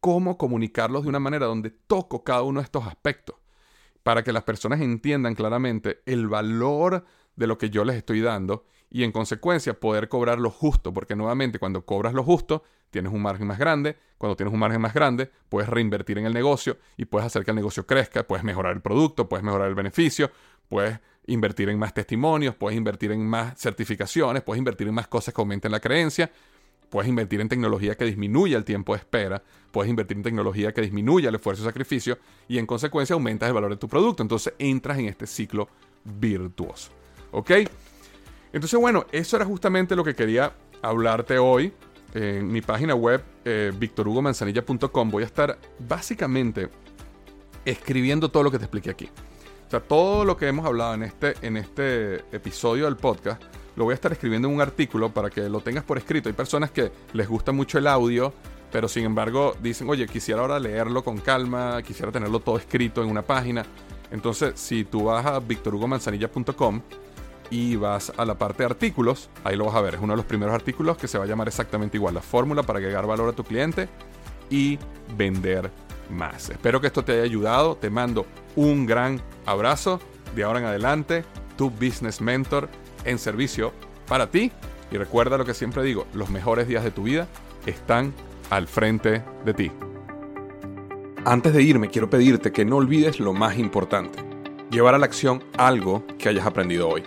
cómo 0.06 0.38
comunicarlos 0.38 1.01
de 1.01 1.10
una 1.10 1.20
manera 1.20 1.47
donde 1.47 1.72
toco 1.72 2.24
cada 2.24 2.43
uno 2.43 2.60
de 2.60 2.66
estos 2.66 2.86
aspectos, 2.86 3.38
para 4.03 4.24
que 4.24 4.32
las 4.32 4.43
personas 4.43 4.80
entiendan 4.82 5.34
claramente 5.34 6.03
el 6.06 6.28
valor 6.28 7.06
de 7.36 7.47
lo 7.47 7.58
que 7.58 7.72
yo 7.72 7.84
les 7.84 7.95
estoy 7.95 8.22
dando 8.22 8.68
y 8.91 9.03
en 9.03 9.12
consecuencia 9.12 9.80
poder 9.80 10.08
cobrar 10.08 10.38
lo 10.38 10.51
justo, 10.51 10.93
porque 10.93 11.16
nuevamente 11.16 11.58
cuando 11.58 11.88
cobras 11.88 12.14
lo 12.14 12.24
justo 12.24 12.62
tienes 12.91 13.12
un 13.12 13.24
margen 13.24 13.47
más 13.47 13.58
grande, 13.58 13.97
cuando 14.20 14.36
tienes 14.36 14.53
un 14.53 14.60
margen 14.60 14.80
más 14.80 14.93
grande 14.93 15.32
puedes 15.49 15.68
reinvertir 15.68 16.20
en 16.20 16.28
el 16.28 16.36
negocio 16.36 16.78
y 16.97 17.06
puedes 17.06 17.26
hacer 17.26 17.43
que 17.43 17.49
el 17.49 17.56
negocio 17.56 17.88
crezca, 17.88 18.28
puedes 18.28 18.43
mejorar 18.43 18.76
el 18.76 18.84
producto, 18.84 19.28
puedes 19.28 19.43
mejorar 19.43 19.70
el 19.70 19.76
beneficio, 19.76 20.30
puedes 20.70 20.99
invertir 21.26 21.68
en 21.70 21.80
más 21.80 21.95
testimonios, 21.95 22.53
puedes 22.53 22.78
invertir 22.78 23.12
en 23.12 23.26
más 23.26 23.60
certificaciones, 23.60 24.43
puedes 24.43 24.60
invertir 24.60 24.88
en 24.88 24.93
más 24.93 25.08
cosas 25.08 25.34
que 25.34 25.41
aumenten 25.41 25.72
la 25.72 25.80
creencia 25.80 26.32
Puedes 26.89 27.09
invertir 27.09 27.41
en 27.41 27.49
tecnología 27.49 27.95
que 27.95 28.05
disminuya 28.05 28.57
el 28.57 28.63
tiempo 28.63 28.93
de 28.93 28.99
espera, 28.99 29.43
puedes 29.71 29.89
invertir 29.89 30.17
en 30.17 30.23
tecnología 30.23 30.73
que 30.73 30.81
disminuya 30.81 31.29
el 31.29 31.36
esfuerzo 31.36 31.63
y 31.63 31.65
sacrificio 31.65 32.17
y 32.47 32.57
en 32.57 32.65
consecuencia 32.65 33.13
aumentas 33.13 33.47
el 33.47 33.53
valor 33.53 33.71
de 33.71 33.77
tu 33.77 33.88
producto. 33.88 34.23
Entonces 34.23 34.53
entras 34.59 34.97
en 34.97 35.05
este 35.05 35.27
ciclo 35.27 35.67
virtuoso. 36.03 36.91
¿Ok? 37.31 37.51
Entonces, 38.53 38.79
bueno, 38.79 39.05
eso 39.11 39.36
era 39.36 39.45
justamente 39.45 39.95
lo 39.95 40.03
que 40.03 40.15
quería 40.15 40.53
hablarte 40.81 41.38
hoy. 41.38 41.73
En 42.13 42.47
mi 42.47 42.61
página 42.61 42.95
web, 42.95 43.21
eh, 43.43 43.73
victorhugomanzanilla.com, 43.77 45.11
voy 45.11 45.23
a 45.23 45.25
estar 45.25 45.59
básicamente 45.79 46.69
escribiendo 47.65 48.31
todo 48.31 48.43
lo 48.43 48.51
que 48.51 48.57
te 48.57 48.63
expliqué 48.63 48.91
aquí. 48.91 49.09
O 49.67 49.69
sea, 49.69 49.81
todo 49.81 50.23
lo 50.23 50.38
que 50.38 50.47
hemos 50.47 50.65
hablado 50.65 50.93
en 50.93 51.03
este, 51.03 51.33
en 51.41 51.57
este 51.57 52.23
episodio 52.33 52.86
del 52.86 52.95
podcast 52.95 53.43
lo 53.76 53.86
voy 53.86 53.93
a 53.93 53.95
estar 53.95 54.11
escribiendo 54.11 54.47
en 54.47 54.55
un 54.55 54.61
artículo 54.61 55.09
para 55.09 55.30
que 55.30 55.49
lo 55.49 55.59
tengas 55.61 55.84
por 55.84 55.97
escrito. 55.97 56.30
Hay 56.30 56.34
personas 56.34 56.71
que 56.71 56.91
les 57.13 57.28
gusta 57.28 57.51
mucho 57.51 57.78
el 57.78 57.88
audio, 57.88 58.34
pero 58.71 58.88
sin 58.88 59.05
embargo 59.05 59.55
dicen, 59.61 59.89
oye, 59.89 60.07
quisiera 60.07 60.41
ahora 60.41 60.59
leerlo 60.59 61.03
con 61.03 61.17
calma, 61.17 61.82
quisiera 61.84 62.11
tenerlo 62.11 62.39
todo 62.39 62.57
escrito 62.57 63.03
en 63.03 63.09
una 63.09 63.21
página. 63.21 63.65
Entonces, 64.11 64.53
si 64.55 64.86
tú 64.86 65.05
vas 65.05 65.26
a 65.26 65.39
victorhugomanzanilla.com 65.39 66.82
y 67.49 67.76
vas 67.76 68.11
a 68.17 68.26
la 68.26 68.38
parte 68.38 68.63
de 68.63 68.65
artículos, 68.65 69.30
ahí 69.43 69.55
lo 69.55 69.65
vas 69.65 69.76
a 69.76 69.82
ver. 69.82 69.95
Es 69.95 70.01
uno 70.01 70.13
de 70.13 70.17
los 70.17 70.26
primeros 70.26 70.55
artículos 70.55 70.97
que 70.97 71.07
se 71.07 71.17
va 71.17 71.26
a 71.26 71.28
llamar 71.28 71.47
exactamente 71.47 71.97
igual, 71.97 72.13
la 72.13 72.21
fórmula 72.21 72.63
para 72.63 72.80
agregar 72.80 73.05
valor 73.05 73.30
a 73.30 73.34
tu 73.34 73.43
cliente 73.43 73.89
y 74.49 74.80
vender 75.17 75.69
más. 76.09 76.49
Espero 76.49 76.80
que 76.80 76.88
esto 76.88 77.03
te 77.03 77.13
haya 77.13 77.23
ayudado. 77.23 77.76
Te 77.76 77.89
mando 77.89 78.26
un 78.55 78.86
gran 78.86 79.21
abrazo. 79.45 79.99
De 80.36 80.43
ahora 80.43 80.59
en 80.59 80.65
adelante, 80.65 81.23
tu 81.57 81.69
business 81.69 82.19
mentor 82.21 82.69
en 83.06 83.20
servicio 83.20 83.74
para 84.08 84.30
ti. 84.30 84.51
Y 84.91 84.97
recuerda 84.97 85.38
lo 85.38 85.45
que 85.45 85.53
siempre 85.53 85.84
digo, 85.84 86.06
los 86.14 86.30
mejores 86.30 86.68
días 86.68 86.84
de 86.84 86.91
tu 86.91 87.03
vida 87.03 87.28
están 87.66 88.14
al 88.49 88.68
frente 88.68 89.24
de 89.43 89.53
ti. 89.53 89.72
Antes 91.26 91.53
de 91.53 91.64
irme, 91.64 91.89
quiero 91.89 92.10
pedirte 92.10 92.51
que 92.51 92.66
no 92.66 92.78
olvides 92.78 93.20
lo 93.20 93.34
más 93.34 93.58
importante, 93.58 94.20
llevar 94.70 94.93
a 94.93 94.99
la 94.99 95.06
acción 95.06 95.43
algo 95.58 96.06
que 96.20 96.30
hayas 96.30 96.45
aprendido 96.45 96.88
hoy. 96.88 97.03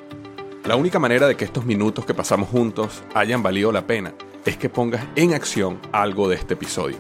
La 0.65 0.75
única 0.75 0.99
manera 0.99 1.29
de 1.29 1.37
que 1.37 1.45
estos 1.45 1.65
minutos 1.65 2.05
que 2.05 2.15
pasamos 2.15 2.49
juntos 2.49 3.03
hayan 3.15 3.43
valido 3.43 3.71
la 3.71 3.87
pena 3.87 4.15
es 4.45 4.57
que 4.57 4.69
pongas 4.69 5.07
en 5.15 5.35
acción 5.35 5.79
algo 5.93 6.29
de 6.29 6.35
este 6.35 6.55
episodio. 6.55 6.97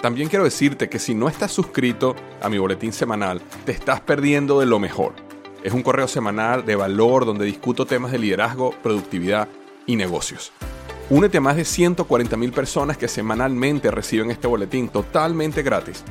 También 0.00 0.28
quiero 0.28 0.44
decirte 0.44 0.88
que 0.88 0.98
si 0.98 1.14
no 1.14 1.28
estás 1.28 1.52
suscrito 1.52 2.14
a 2.40 2.48
mi 2.48 2.58
boletín 2.58 2.92
semanal, 2.92 3.42
te 3.66 3.72
estás 3.72 4.00
perdiendo 4.00 4.60
de 4.60 4.66
lo 4.66 4.78
mejor 4.78 5.29
es 5.62 5.72
un 5.72 5.82
correo 5.82 6.08
semanal 6.08 6.64
de 6.64 6.74
valor 6.76 7.26
donde 7.26 7.44
discuto 7.44 7.86
temas 7.86 8.12
de 8.12 8.18
liderazgo, 8.18 8.74
productividad 8.82 9.48
y 9.86 9.96
negocios. 9.96 10.52
Únete 11.10 11.38
a 11.38 11.40
más 11.40 11.56
de 11.56 11.62
140.000 11.62 12.52
personas 12.52 12.96
que 12.96 13.08
semanalmente 13.08 13.90
reciben 13.90 14.30
este 14.30 14.46
boletín 14.46 14.88
totalmente 14.88 15.62
gratis 15.62 16.04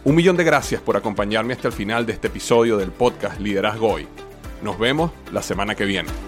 Un 0.04 0.14
millón 0.14 0.36
de 0.36 0.44
gracias 0.44 0.80
por 0.80 0.96
acompañarme 0.96 1.52
hasta 1.52 1.68
el 1.68 1.74
final 1.74 2.06
de 2.06 2.12
este 2.12 2.28
episodio 2.28 2.76
del 2.76 2.90
podcast 2.90 3.40
Liderazgo 3.40 3.92
Hoy. 3.92 4.08
Nos 4.62 4.78
vemos 4.78 5.10
la 5.32 5.42
semana 5.42 5.74
que 5.74 5.84
viene. 5.84 6.27